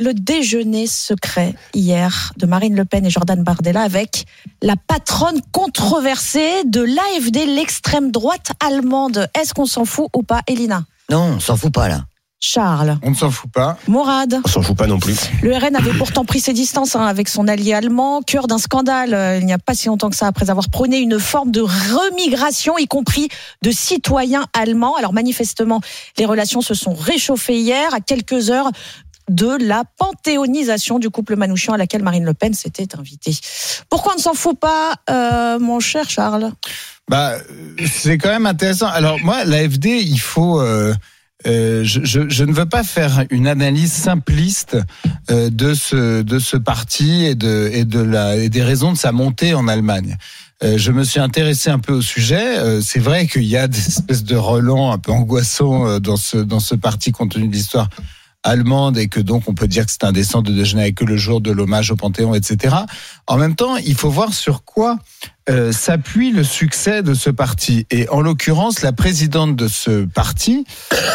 Le 0.00 0.14
déjeuner 0.14 0.86
secret 0.86 1.56
hier 1.74 2.32
de 2.36 2.46
Marine 2.46 2.76
Le 2.76 2.84
Pen 2.84 3.04
et 3.04 3.10
Jordan 3.10 3.42
Bardella 3.42 3.82
avec 3.82 4.26
la 4.62 4.76
patronne 4.76 5.40
controversée 5.50 6.62
de 6.64 6.82
l'AFD, 6.82 7.46
l'extrême 7.46 8.12
droite 8.12 8.52
allemande. 8.64 9.28
Est-ce 9.34 9.54
qu'on 9.54 9.66
s'en 9.66 9.84
fout 9.84 10.06
ou 10.14 10.22
pas, 10.22 10.42
Elina 10.46 10.84
Non, 11.10 11.34
on 11.34 11.40
s'en 11.40 11.56
fout 11.56 11.72
pas 11.72 11.88
là. 11.88 12.04
Charles, 12.40 12.96
On 13.02 13.10
ne 13.10 13.16
s'en 13.16 13.32
fout 13.32 13.50
pas. 13.50 13.76
Mourad. 13.88 14.40
On 14.44 14.48
s'en 14.48 14.62
fout 14.62 14.76
pas 14.76 14.86
non 14.86 15.00
plus. 15.00 15.16
Le 15.42 15.56
RN 15.56 15.74
avait 15.74 15.92
pourtant 15.92 16.24
pris 16.24 16.38
ses 16.38 16.52
distances 16.52 16.94
hein, 16.94 17.04
avec 17.04 17.28
son 17.28 17.48
allié 17.48 17.74
allemand, 17.74 18.22
cœur 18.22 18.46
d'un 18.46 18.58
scandale 18.58 19.12
euh, 19.12 19.38
il 19.40 19.46
n'y 19.46 19.52
a 19.52 19.58
pas 19.58 19.74
si 19.74 19.88
longtemps 19.88 20.08
que 20.08 20.14
ça, 20.14 20.28
après 20.28 20.48
avoir 20.48 20.68
prôné 20.70 20.98
une 20.98 21.18
forme 21.18 21.50
de 21.50 21.62
remigration, 21.62 22.78
y 22.78 22.86
compris 22.86 23.28
de 23.62 23.72
citoyens 23.72 24.46
allemands. 24.52 24.94
Alors 24.94 25.12
manifestement, 25.12 25.80
les 26.16 26.26
relations 26.26 26.60
se 26.60 26.74
sont 26.74 26.94
réchauffées 26.94 27.58
hier, 27.58 27.92
à 27.92 27.98
quelques 27.98 28.50
heures 28.50 28.70
de 29.28 29.56
la 29.60 29.84
panthéonisation 29.98 30.98
du 30.98 31.10
couple 31.10 31.36
Manouchian 31.36 31.74
à 31.74 31.76
laquelle 31.76 32.02
Marine 32.02 32.24
Le 32.24 32.34
Pen 32.34 32.54
s'était 32.54 32.96
invitée. 32.96 33.36
Pourquoi 33.88 34.12
on 34.14 34.16
ne 34.16 34.22
s'en 34.22 34.34
fout 34.34 34.58
pas, 34.58 34.94
euh, 35.10 35.58
mon 35.58 35.80
cher 35.80 36.08
Charles? 36.08 36.52
Bah, 37.08 37.34
c'est 37.90 38.18
quand 38.18 38.30
même 38.30 38.46
intéressant. 38.46 38.88
Alors 38.88 39.18
moi, 39.20 39.44
l'AFD, 39.44 39.86
il 39.86 40.20
faut. 40.20 40.60
euh, 40.60 40.94
euh, 41.46 41.82
je, 41.84 42.42
ne 42.42 42.52
veux 42.52 42.66
pas 42.66 42.82
faire 42.82 43.24
une 43.30 43.46
analyse 43.46 43.92
simpliste 43.92 44.76
de 45.28 45.72
ce 45.72 46.22
de 46.22 46.38
ce 46.40 46.56
parti 46.56 47.26
et 47.26 47.36
de 47.36 47.70
et 47.72 47.84
de 47.84 48.00
la 48.00 48.36
et 48.36 48.48
des 48.48 48.62
raisons 48.62 48.92
de 48.92 48.98
sa 48.98 49.12
montée 49.12 49.54
en 49.54 49.68
Allemagne. 49.68 50.16
Je 50.60 50.90
me 50.90 51.04
suis 51.04 51.20
intéressé 51.20 51.70
un 51.70 51.78
peu 51.78 51.92
au 51.92 52.02
sujet. 52.02 52.80
C'est 52.82 52.98
vrai 52.98 53.28
qu'il 53.28 53.44
y 53.44 53.56
a 53.56 53.68
des 53.68 53.86
espèces 53.86 54.24
de 54.24 54.34
relents 54.34 54.90
un 54.90 54.98
peu 54.98 55.12
angoissants 55.12 56.00
dans 56.00 56.16
ce 56.16 56.38
dans 56.38 56.58
ce 56.58 56.74
parti 56.74 57.12
compte 57.12 57.30
tenu 57.30 57.46
de 57.46 57.52
l'histoire 57.52 57.88
allemande 58.48 58.98
et 58.98 59.08
que 59.08 59.20
donc 59.20 59.44
on 59.46 59.54
peut 59.54 59.68
dire 59.68 59.86
que 59.86 59.92
c'est 59.92 60.04
indécent 60.04 60.42
de 60.42 60.52
déjeuner 60.52 60.82
avec 60.82 61.02
eux 61.02 61.06
le 61.06 61.16
jour 61.16 61.40
de 61.40 61.50
l'hommage 61.50 61.90
au 61.90 61.96
Panthéon, 61.96 62.34
etc. 62.34 62.74
En 63.26 63.36
même 63.36 63.54
temps, 63.54 63.76
il 63.76 63.94
faut 63.94 64.10
voir 64.10 64.32
sur 64.32 64.64
quoi 64.64 64.98
euh, 65.48 65.72
s'appuie 65.72 66.30
le 66.30 66.44
succès 66.44 67.02
de 67.02 67.14
ce 67.14 67.30
parti. 67.30 67.86
Et 67.90 68.08
en 68.08 68.20
l'occurrence, 68.20 68.82
la 68.82 68.92
présidente 68.92 69.56
de 69.56 69.68
ce 69.68 70.04
parti, 70.04 70.64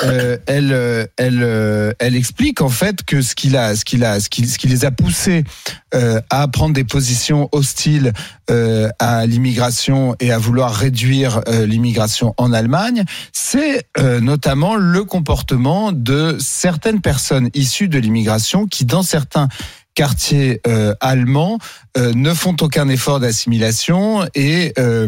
euh, 0.06 0.38
elle, 0.48 0.74
euh, 0.74 1.06
elle, 1.18 1.42
euh, 1.44 1.94
elle 2.00 2.16
explique 2.16 2.62
en 2.62 2.70
fait 2.70 3.04
que 3.04 3.22
ce 3.22 3.36
qu'il 3.36 3.56
a, 3.56 3.76
ce 3.76 3.86
qu'il 3.86 4.04
a, 4.04 4.20
ce 4.20 4.30
qui, 4.30 4.48
ce 4.48 4.58
qui 4.58 4.68
les 4.68 4.86
a 4.86 4.92
poussés 4.92 5.44
euh, 5.94 6.20
à 6.30 6.48
prendre 6.48 6.74
des 6.74 6.84
positions 6.84 7.50
hostiles 7.52 8.14
à 9.00 9.26
l'immigration 9.26 10.16
et 10.20 10.32
à 10.32 10.38
vouloir 10.38 10.76
réduire 10.76 11.42
l'immigration 11.48 12.34
en 12.38 12.52
Allemagne, 12.52 13.06
c'est 13.32 13.88
notamment 13.98 14.76
le 14.76 15.06
comportement 15.06 15.94
de 15.94 16.36
certaines 16.40 17.00
personnes 17.00 17.50
issues 17.54 17.88
de 17.88 17.98
l'immigration 17.98 18.68
qui, 18.68 18.84
dans 18.84 19.02
certains 19.02 19.48
quartiers 19.96 20.60
euh, 20.68 20.94
allemands 21.00 21.60
euh, 21.98 22.14
ne 22.16 22.34
font 22.34 22.56
aucun 22.62 22.90
effort 22.90 23.20
d'assimilation 23.20 24.26
et 24.34 24.74
euh, 24.80 25.08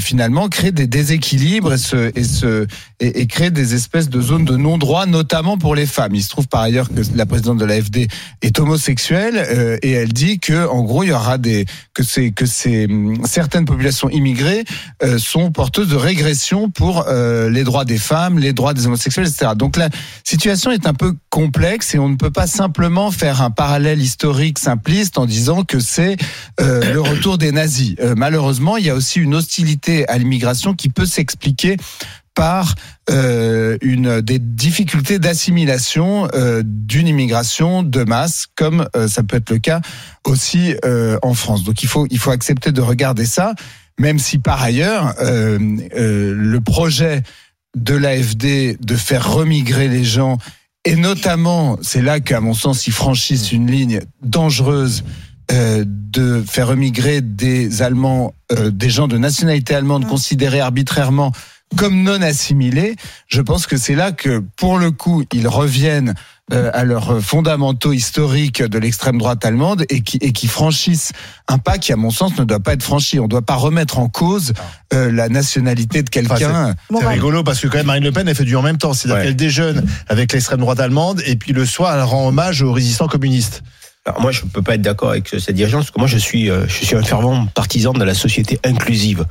finalement 0.00 0.48
créent 0.48 0.72
des 0.72 0.86
déséquilibres 0.86 1.72
et, 1.72 1.78
se, 1.78 2.12
et, 2.14 2.24
se, 2.24 2.66
et, 3.00 3.20
et 3.20 3.26
créent 3.26 3.50
des 3.50 3.74
espèces 3.74 4.10
de 4.10 4.20
zones 4.20 4.44
de 4.44 4.56
non-droit, 4.56 5.06
notamment 5.06 5.56
pour 5.56 5.74
les 5.74 5.86
femmes. 5.86 6.14
Il 6.14 6.22
se 6.22 6.28
trouve 6.28 6.48
par 6.48 6.60
ailleurs 6.60 6.88
que 6.88 7.00
la 7.14 7.24
présidente 7.24 7.58
de 7.58 7.64
l'AFD 7.64 8.08
est 8.42 8.58
homosexuelle 8.58 9.78
et 9.82 9.92
elle 9.92 10.12
dit 10.12 10.38
que 10.38 10.66
en 10.68 10.82
gros 10.82 11.04
il 11.04 11.08
y 11.08 11.12
aura 11.12 11.38
des 11.38 11.64
que 11.94 12.02
c'est 12.02 12.30
que 12.30 12.44
c'est 12.44 12.86
hum, 12.86 13.24
certaines 13.24 13.64
populations 13.64 14.10
immigrées 14.10 14.64
sont 15.18 15.50
porteuses 15.50 15.88
de 15.88 15.96
régression 15.96 16.70
pour 16.70 17.06
les 17.08 17.64
droits 17.64 17.84
des 17.84 17.98
femmes, 17.98 18.38
les 18.38 18.52
droits 18.52 18.74
des 18.74 18.86
homosexuels, 18.86 19.26
etc. 19.26 19.52
Donc 19.56 19.76
la 19.76 19.88
situation 20.24 20.70
est 20.70 20.86
un 20.86 20.94
peu 20.94 21.14
complexe 21.30 21.94
et 21.94 21.98
on 21.98 22.08
ne 22.08 22.16
peut 22.16 22.30
pas 22.30 22.46
simplement 22.46 23.10
faire 23.10 23.42
un 23.42 23.50
parallèle 23.50 23.77
historique 23.86 24.58
simpliste 24.58 25.18
en 25.18 25.26
disant 25.26 25.64
que 25.64 25.78
c'est 25.78 26.16
euh, 26.60 26.92
le 26.92 27.00
retour 27.10 27.38
des 27.38 27.52
nazis. 27.52 27.94
Euh, 28.00 28.14
malheureusement, 28.16 28.76
il 28.76 28.86
y 28.86 28.90
a 28.90 28.94
aussi 28.94 29.20
une 29.20 29.34
hostilité 29.34 30.08
à 30.08 30.18
l'immigration 30.18 30.74
qui 30.74 30.88
peut 30.88 31.06
s'expliquer 31.06 31.76
par 32.38 32.76
euh, 33.10 33.76
une 33.82 34.20
des 34.20 34.38
difficultés 34.38 35.18
d'assimilation 35.18 36.28
euh, 36.34 36.62
d'une 36.64 37.08
immigration 37.08 37.82
de 37.82 38.04
masse, 38.04 38.46
comme 38.54 38.88
euh, 38.94 39.08
ça 39.08 39.24
peut 39.24 39.38
être 39.38 39.50
le 39.50 39.58
cas 39.58 39.80
aussi 40.24 40.76
en 41.22 41.34
France. 41.34 41.64
Donc 41.64 41.82
il 41.82 41.88
faut 41.88 42.06
il 42.10 42.18
faut 42.20 42.30
accepter 42.30 42.70
de 42.70 42.80
regarder 42.80 43.26
ça, 43.26 43.54
même 43.98 44.20
si 44.20 44.38
par 44.38 44.62
ailleurs 44.62 45.14
le 45.20 46.58
projet 46.58 47.22
de 47.76 47.94
l'AFD 47.94 48.76
de 48.78 48.94
faire 48.94 49.32
remigrer 49.32 49.88
les 49.88 50.04
gens 50.04 50.38
et 50.88 50.96
notamment, 50.96 51.78
c'est 51.82 52.00
là 52.00 52.18
qu'à 52.18 52.40
mon 52.40 52.54
sens, 52.54 52.86
ils 52.86 52.94
franchissent 52.94 53.52
une 53.52 53.70
ligne 53.70 54.00
dangereuse 54.22 55.04
euh, 55.52 55.84
de 55.86 56.42
faire 56.46 56.68
remigrer 56.68 57.20
des 57.20 57.82
Allemands, 57.82 58.32
euh, 58.52 58.70
des 58.70 58.88
gens 58.88 59.06
de 59.06 59.18
nationalité 59.18 59.74
allemande 59.74 60.06
considérés 60.06 60.60
arbitrairement 60.60 61.32
comme 61.76 62.02
non 62.02 62.22
assimilés. 62.22 62.96
Je 63.26 63.42
pense 63.42 63.66
que 63.66 63.76
c'est 63.76 63.94
là 63.94 64.12
que, 64.12 64.42
pour 64.56 64.78
le 64.78 64.90
coup, 64.90 65.24
ils 65.34 65.46
reviennent 65.46 66.14
euh, 66.52 66.70
à 66.72 66.84
leurs 66.84 67.22
fondamentaux 67.22 67.92
historiques 67.92 68.62
de 68.62 68.78
l'extrême 68.78 69.18
droite 69.18 69.44
allemande 69.44 69.84
et 69.90 70.00
qui, 70.02 70.16
et 70.18 70.32
qui 70.32 70.46
franchissent 70.46 71.12
un 71.46 71.58
pas 71.58 71.78
qui, 71.78 71.92
à 71.92 71.96
mon 71.96 72.10
sens, 72.10 72.38
ne 72.38 72.44
doit 72.44 72.60
pas 72.60 72.72
être 72.72 72.82
franchi. 72.82 73.18
On 73.18 73.24
ne 73.24 73.28
doit 73.28 73.42
pas 73.42 73.56
remettre 73.56 73.98
en 73.98 74.08
cause 74.08 74.52
euh, 74.94 75.10
la 75.10 75.28
nationalité 75.28 76.02
de 76.02 76.10
quelqu'un. 76.10 76.74
C'est 76.90 77.06
rigolo 77.06 77.42
parce 77.42 77.60
que 77.60 77.68
quand 77.68 77.78
même 77.78 77.86
Marine 77.86 78.04
Le 78.04 78.12
Pen 78.12 78.28
elle 78.28 78.34
fait 78.34 78.44
du 78.44 78.56
en 78.56 78.62
même 78.62 78.78
temps, 78.78 78.92
c'est-à-dire 78.92 79.22
qu'elle 79.22 79.36
déjeune 79.36 79.84
avec 80.08 80.32
l'extrême 80.32 80.60
droite 80.60 80.80
allemande 80.80 81.22
et 81.26 81.36
puis 81.36 81.52
le 81.52 81.66
soir 81.66 81.94
elle 81.94 82.02
rend 82.02 82.28
hommage 82.28 82.62
aux 82.62 82.72
résistants 82.72 83.08
communistes. 83.08 83.62
Alors 84.08 84.22
moi, 84.22 84.32
je 84.32 84.40
peux 84.42 84.62
pas 84.62 84.76
être 84.76 84.82
d'accord 84.82 85.10
avec 85.10 85.28
cette 85.28 85.54
dirigeante, 85.54 85.82
parce 85.82 85.90
que 85.90 85.98
moi, 85.98 86.08
je 86.08 86.16
suis, 86.16 86.50
euh, 86.50 86.66
je 86.66 86.86
suis 86.86 86.96
un 86.96 87.02
fervent 87.02 87.46
partisan 87.46 87.92
de 87.92 88.04
la 88.04 88.14
société 88.14 88.58
inclusive. 88.64 89.26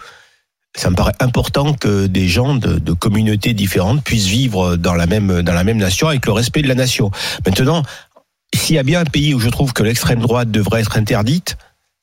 Ça 0.78 0.90
me 0.90 0.96
paraît 0.96 1.14
important 1.20 1.74
que 1.74 2.08
des 2.08 2.28
gens 2.28 2.56
de, 2.56 2.78
de 2.78 2.94
communautés 2.94 3.54
différentes 3.54 4.04
puissent 4.04 4.28
vivre 4.28 4.78
dans 4.78 4.94
la 4.94 5.08
même 5.08 5.42
dans 5.42 5.54
la 5.54 5.64
même 5.64 5.78
nation 5.78 6.08
avec 6.08 6.26
le 6.26 6.32
respect 6.32 6.62
de 6.62 6.68
la 6.68 6.76
nation. 6.76 7.12
Maintenant, 7.46 7.84
s'il 8.56 8.76
y 8.76 8.80
a 8.80 8.84
bien 8.84 9.02
un 9.02 9.06
pays 9.06 9.34
où 9.34 9.40
je 9.40 9.50
trouve 9.50 9.74
que 9.74 9.84
l'extrême 9.84 10.20
droite 10.20 10.52
devrait 10.52 10.82
être 10.82 10.98
interdite, 10.98 11.58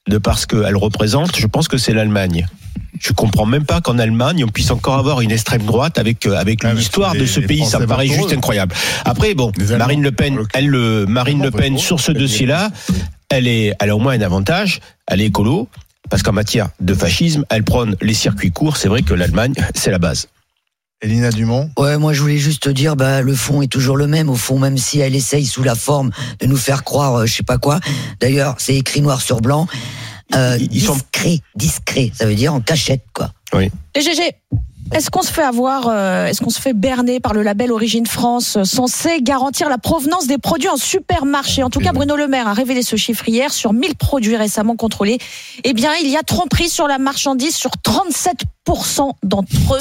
de 0.09 0.19
parce 0.19 0.47
qu'elle 0.47 0.77
représente, 0.77 1.37
je 1.37 1.47
pense 1.47 1.69
que 1.69 1.79
c'est 1.79 1.95
l'Allemagne. 1.95 2.47
Je 3.01 3.13
comprends 3.13 3.47
même 3.47 3.65
pas 3.65 3.81
qu'en 3.81 3.99
Allemagne 3.99 4.45
on 4.45 4.49
puisse 4.49 4.71
encore 4.71 4.99
avoir 4.99 5.21
une 5.21 5.33
extrême 5.33 5.65
droite 5.65 5.99
avec 5.99 6.27
euh, 6.27 6.37
avec 6.37 6.63
l'histoire 6.65 7.15
de 7.15 7.27
ce 7.27 7.41
les 7.41 7.47
pays. 7.47 7.65
Ça 7.65 7.81
me 7.81 7.87
paraît 7.87 8.07
juste 8.07 8.33
incroyable. 8.33 8.75
Après 9.05 9.35
bon, 9.35 9.53
Marine 9.79 10.03
Le 10.03 10.13
Pen, 10.13 10.39
elle 10.53 10.69
le 10.69 11.07
Marine 11.07 11.43
Le 11.43 11.51
Pen 11.51 11.77
sur 11.77 12.01
ce 12.01 12.13
dossier-là, 12.13 12.71
elle 13.31 13.49
est 13.49 13.75
elle 13.81 13.91
a 13.91 13.97
au 13.97 13.99
moins 13.99 14.15
un 14.15 14.21
avantage. 14.21 14.81
Elle 15.07 15.21
est 15.21 15.27
écolo 15.27 15.69
parce 16.11 16.23
qu'en 16.23 16.33
matière 16.33 16.69
de 16.81 16.95
fascisme, 16.95 17.45
elle 17.51 17.65
prône 17.65 17.97
les 18.01 18.15
circuits 18.15 18.51
courts. 18.51 18.77
C'est 18.77 18.89
vrai 18.89 19.03
que 19.03 19.15
l'Allemagne, 19.15 19.55
c'est 19.75 19.91
la 19.91 19.99
base. 19.99 20.29
Elina 21.01 21.31
Dumont. 21.31 21.71
Ouais, 21.79 21.99
moi 21.99 22.13
je 22.13 22.21
voulais 22.21 22.39
juste 22.39 22.63
te 22.63 22.71
dire, 22.71 22.97
bah 22.97 23.21
le 23.21 23.35
fond 23.35 23.61
est 23.61 23.67
toujours 23.67 23.97
le 23.97 24.07
même. 24.07 24.31
Au 24.31 24.37
fond, 24.37 24.59
même 24.59 24.79
si 24.79 25.01
elle 25.01 25.15
essaye 25.15 25.45
sous 25.45 25.63
la 25.63 25.75
forme 25.75 26.11
de 26.41 26.47
nous 26.47 26.57
faire 26.57 26.83
croire, 26.83 27.17
euh, 27.17 27.27
je 27.27 27.35
sais 27.35 27.43
pas 27.43 27.59
quoi. 27.59 27.79
D'ailleurs, 28.21 28.55
c'est 28.59 28.77
écrit 28.77 29.03
noir 29.03 29.21
sur 29.21 29.41
blanc. 29.41 29.67
Euh, 30.35 30.57
discret, 30.57 31.41
discret. 31.55 32.11
Ça 32.15 32.25
veut 32.25 32.35
dire 32.35 32.55
en 32.55 32.61
cachette, 32.61 33.05
quoi. 33.13 33.33
Oui. 33.53 33.71
Et 33.95 34.01
GG, 34.01 34.35
est-ce 34.93 35.11
qu'on 35.11 35.23
se 35.23 35.33
fait 35.33 35.43
avoir, 35.43 35.89
euh, 35.89 36.27
est-ce 36.27 36.41
qu'on 36.41 36.51
se 36.51 36.61
fait 36.61 36.73
berner 36.75 37.19
par 37.21 37.33
le 37.33 37.43
label 37.43 37.73
Origine 37.73 38.07
France, 38.07 38.57
euh, 38.57 38.65
censé 38.65 39.21
garantir 39.23 39.69
la 39.69 39.79
provenance 39.79 40.27
des 40.27 40.39
produits 40.39 40.69
en 40.69 40.77
supermarché? 40.77 41.63
En 41.63 41.71
tout 41.71 41.81
cas, 41.81 41.93
Bruno 41.93 42.17
Le 42.17 42.29
Maire 42.29 42.49
a 42.49 42.53
révélé 42.53 42.83
ce 42.83 42.97
chiffre 42.97 43.29
hier 43.29 43.53
sur 43.53 43.73
1000 43.73 43.97
produits 43.97 44.37
récemment 44.37 44.77
contrôlés. 44.77 45.19
Eh 45.65 45.73
bien, 45.73 45.91
il 46.03 46.09
y 46.11 46.17
a 46.17 46.23
tromperie 46.23 46.69
sur 46.69 46.87
la 46.87 46.99
marchandise 46.99 47.55
sur 47.57 47.71
37% 47.83 49.11
d'entre 49.23 49.47
eux. 49.75 49.79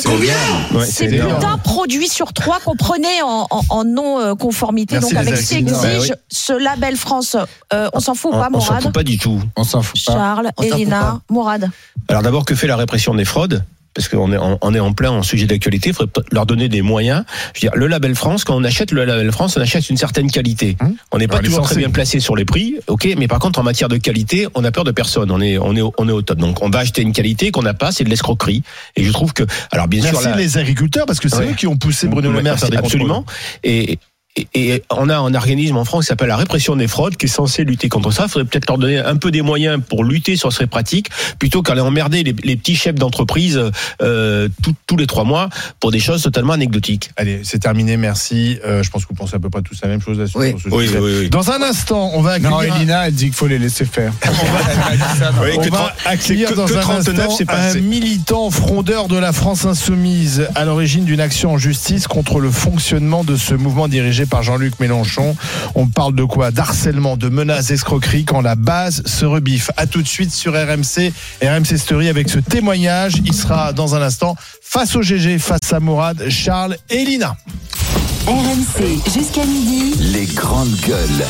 C'est 0.86 1.08
plus 1.08 1.18
d'un 1.18 1.58
produit 1.58 2.08
sur 2.08 2.34
trois 2.34 2.60
qu'on 2.60 2.76
prenait 2.76 3.22
en, 3.24 3.48
en- 3.50 3.62
en 3.70 3.84
non-conformité. 3.84 5.00
Donc, 5.00 5.14
avec 5.14 5.36
ce 5.38 5.40
accidents. 5.56 5.82
Bah 5.82 5.88
oui. 6.02 6.12
ce 6.30 6.54
label 6.54 6.96
France, 6.96 7.36
euh, 7.74 7.90
on 7.94 8.00
s'en 8.00 8.16
fout 8.16 8.32
ou 8.32 8.36
On, 8.36 8.40
pas, 8.40 8.50
on 8.54 8.60
s'en 8.60 8.66
Mourad? 8.68 8.84
fout 8.84 8.94
pas 8.94 9.04
du 9.04 9.18
tout. 9.18 9.42
On 9.56 9.64
s'en 9.64 9.82
fout 9.82 10.00
Charles, 10.00 10.52
On 10.58 10.62
s'en 10.64 10.70
fout 10.70 10.78
Elina, 10.80 11.20
Mourad. 11.30 11.70
Alors 12.08 12.22
d'abord, 12.22 12.46
que 12.46 12.56
fait 12.56 12.68
la 12.68 12.76
répression 12.76 13.14
des 13.16 13.26
fraudes? 13.26 13.64
Parce 13.94 14.08
qu'on 14.08 14.32
est, 14.32 14.38
en, 14.38 14.58
on 14.62 14.74
est 14.74 14.80
en 14.80 14.94
plein 14.94 15.12
en 15.12 15.22
sujet 15.24 15.46
d'actualité, 15.46 15.90
il 15.90 15.96
faudrait 15.96 16.24
leur 16.32 16.46
donner 16.46 16.70
des 16.70 16.82
moyens. 16.82 17.24
Je 17.54 17.60
veux 17.60 17.70
dire, 17.70 17.72
le 17.76 17.88
label 17.88 18.16
France, 18.16 18.44
quand 18.44 18.56
on 18.56 18.64
achète 18.64 18.92
le 18.92 19.06
label 19.06 19.32
France, 19.32 19.56
on 19.58 19.62
achète 19.62 19.90
une 19.90 19.98
certaine 19.98 20.32
qualité. 20.32 20.78
On 21.12 21.18
n'est 21.18 21.28
pas 21.28 21.36
Alors, 21.38 21.46
toujours 21.46 21.64
très 21.66 21.76
bien 21.76 21.90
placé 21.90 22.20
sur 22.20 22.36
les 22.36 22.46
prix, 22.46 22.76
ok, 22.88 23.08
mais 23.18 23.28
par 23.28 23.40
contre 23.40 23.60
en 23.60 23.64
matière 23.64 23.90
de 23.90 23.98
qualité, 23.98 24.48
on 24.56 24.64
a 24.64 24.72
peur 24.72 24.84
de 24.84 24.92
personne. 24.92 25.30
On 25.32 25.40
est, 25.42 25.58
on 25.58 25.76
est, 25.76 25.82
au- 25.82 25.94
on 25.98 26.10
est 26.10 26.12
au 26.12 26.22
top. 26.22 26.38
Donc 26.40 26.62
on 26.64 26.70
va 26.70 26.80
acheter 26.80 27.02
une 27.02 27.14
qualité 27.14 27.52
qu'on 27.52 27.62
n'a 27.62 27.74
pas, 27.74 27.92
c'est 27.92 28.04
de 28.04 28.10
l'escroquerie. 28.10 28.64
Et 28.96 29.04
je 29.04 29.12
trouve 29.12 29.34
que, 29.34 29.44
alors 29.72 29.88
bien 29.88 30.02
Merci 30.04 30.22
sûr, 30.22 30.30
la- 30.32 30.36
les 30.38 30.58
agriculteurs 30.58 31.06
parce 31.06 31.20
que 31.20 31.30
c'est 31.30 31.38
Ouais. 31.38 31.52
eux 31.52 31.56
qui 31.56 31.68
ont 31.68 31.78
poussé 31.78 32.08
Bruno 32.08 32.32
Le 32.32 32.42
Maire 32.42 32.54
à 32.54 32.58
faire 32.58 32.70
des 32.70 32.78
Absolument. 32.78 33.24
contrôles. 33.24 33.36
Et, 33.64 34.00
et, 34.36 34.48
et 34.56 34.84
on 34.90 35.10
a 35.10 35.18
un 35.18 35.34
organisme 35.36 35.78
en 35.78 35.86
France 35.86 36.06
qui 36.06 36.08
s'appelle 36.10 36.28
la 36.30 36.38
répression 36.38 36.76
des 36.76 36.88
fraudes, 36.88 37.18
qui 37.18 37.26
est 37.28 37.30
censé 37.30 37.64
lutter 37.64 37.88
contre 37.90 38.12
ça. 38.12 38.24
Il 38.26 38.30
faudrait 38.32 38.48
peut-être 38.48 38.68
leur 38.68 38.78
donner 38.80 38.98
un 38.98 39.16
peu 39.18 39.30
des 39.30 39.42
moyens 39.44 39.80
pour 39.88 40.04
lutter 40.04 40.36
sur 40.36 40.52
ces 40.52 40.66
pratiques, 40.66 41.10
plutôt 41.40 41.62
qu'aller 41.62 41.82
emmerder 41.82 42.24
les, 42.24 42.36
les 42.44 42.56
petits 42.56 42.76
chefs 42.76 42.96
d'entreprise 42.96 43.62
euh, 44.02 44.50
tout- 44.64 44.74
tous 44.88 44.98
les 44.98 45.06
trois 45.08 45.24
mois 45.24 45.50
pour 45.80 45.92
des 45.92 46.00
choses 46.00 46.24
totalement 46.24 46.54
anecdotiques. 46.54 47.12
Allez, 47.16 47.42
c'est 47.44 47.60
terminé, 47.60 47.96
merci. 47.98 48.58
Euh, 48.66 48.82
je 48.82 48.90
pense 48.90 49.04
que 49.04 49.10
vous 49.10 49.16
pensez 49.16 49.36
à 49.36 49.40
peu 49.40 49.50
près 49.52 49.62
tous 49.62 49.78
la 49.84 49.88
même 49.90 50.02
chose 50.02 50.18
là-dessus. 50.18 50.38
Oui. 50.38 50.56
Oui, 50.72 50.90
oui, 51.00 51.12
oui. 51.22 51.30
Dans 51.30 51.52
un 51.52 51.62
instant, 51.62 52.12
on 52.16 52.22
va 52.22 52.40
Non, 52.40 52.58
accueillir. 52.58 52.76
Elina, 52.78 53.08
elle 53.08 53.14
dit 53.14 53.26
qu'il 53.26 53.34
faut 53.34 53.48
les 53.48 53.60
laisser 53.60 53.86
faire. 53.86 54.12
Oui, 55.42 55.50
on 55.58 55.62
que 55.62 55.70
va 55.70 55.78
trente- 55.78 55.92
accueillir 56.06 56.50
que- 56.50 56.56
dans 56.56 56.66
que 56.66 56.74
un 56.76 56.82
39, 56.82 57.20
instant 57.30 57.46
un 57.54 57.74
militant 57.82 58.52
frondeur 58.52 59.08
de 59.08 59.18
la 59.18 59.32
France 59.34 59.66
insoumise 59.66 60.48
à 60.56 60.66
l'origine 60.66 61.06
d'une 61.06 61.20
action 61.20 61.54
en 61.54 61.58
justice 61.58 62.08
contre 62.08 62.40
le 62.40 62.52
fonctionnement 62.52 63.24
de 63.24 63.36
ce 63.36 63.54
mouvement 63.54 63.88
dirigé 63.88 64.23
par 64.26 64.44
Jean-Luc 64.44 64.80
Mélenchon. 64.80 65.36
On 65.76 65.88
parle 65.88 66.16
de 66.16 66.24
quoi? 66.24 66.52
D'harcèlement, 66.52 67.18
de 67.18 67.30
menaces, 67.30 67.68
d'escroquerie 67.68 68.26
quand 68.26 68.42
la 68.42 68.56
base 68.56 69.04
se 69.06 69.26
rebiffe. 69.26 69.72
À 69.78 69.88
tout 69.88 70.02
de 70.02 70.08
suite 70.08 70.32
sur 70.32 70.54
RMC, 70.54 71.12
RMC 71.42 71.78
Story 71.78 72.10
avec 72.10 72.30
ce 72.30 72.40
témoignage. 72.40 73.14
Il 73.26 73.34
sera 73.34 73.74
dans 73.74 73.96
un 73.96 74.02
instant 74.02 74.36
face 74.62 74.96
au 74.96 75.02
GG, 75.02 75.40
face 75.40 75.72
à 75.72 75.80
Mourad, 75.80 76.30
Charles 76.30 76.78
et 76.90 77.02
Elina. 77.02 77.36
RMC 78.26 79.02
jusqu'à 79.14 79.46
midi. 79.46 79.96
Les 80.00 80.26
grandes 80.26 80.76
gueules. 80.88 81.26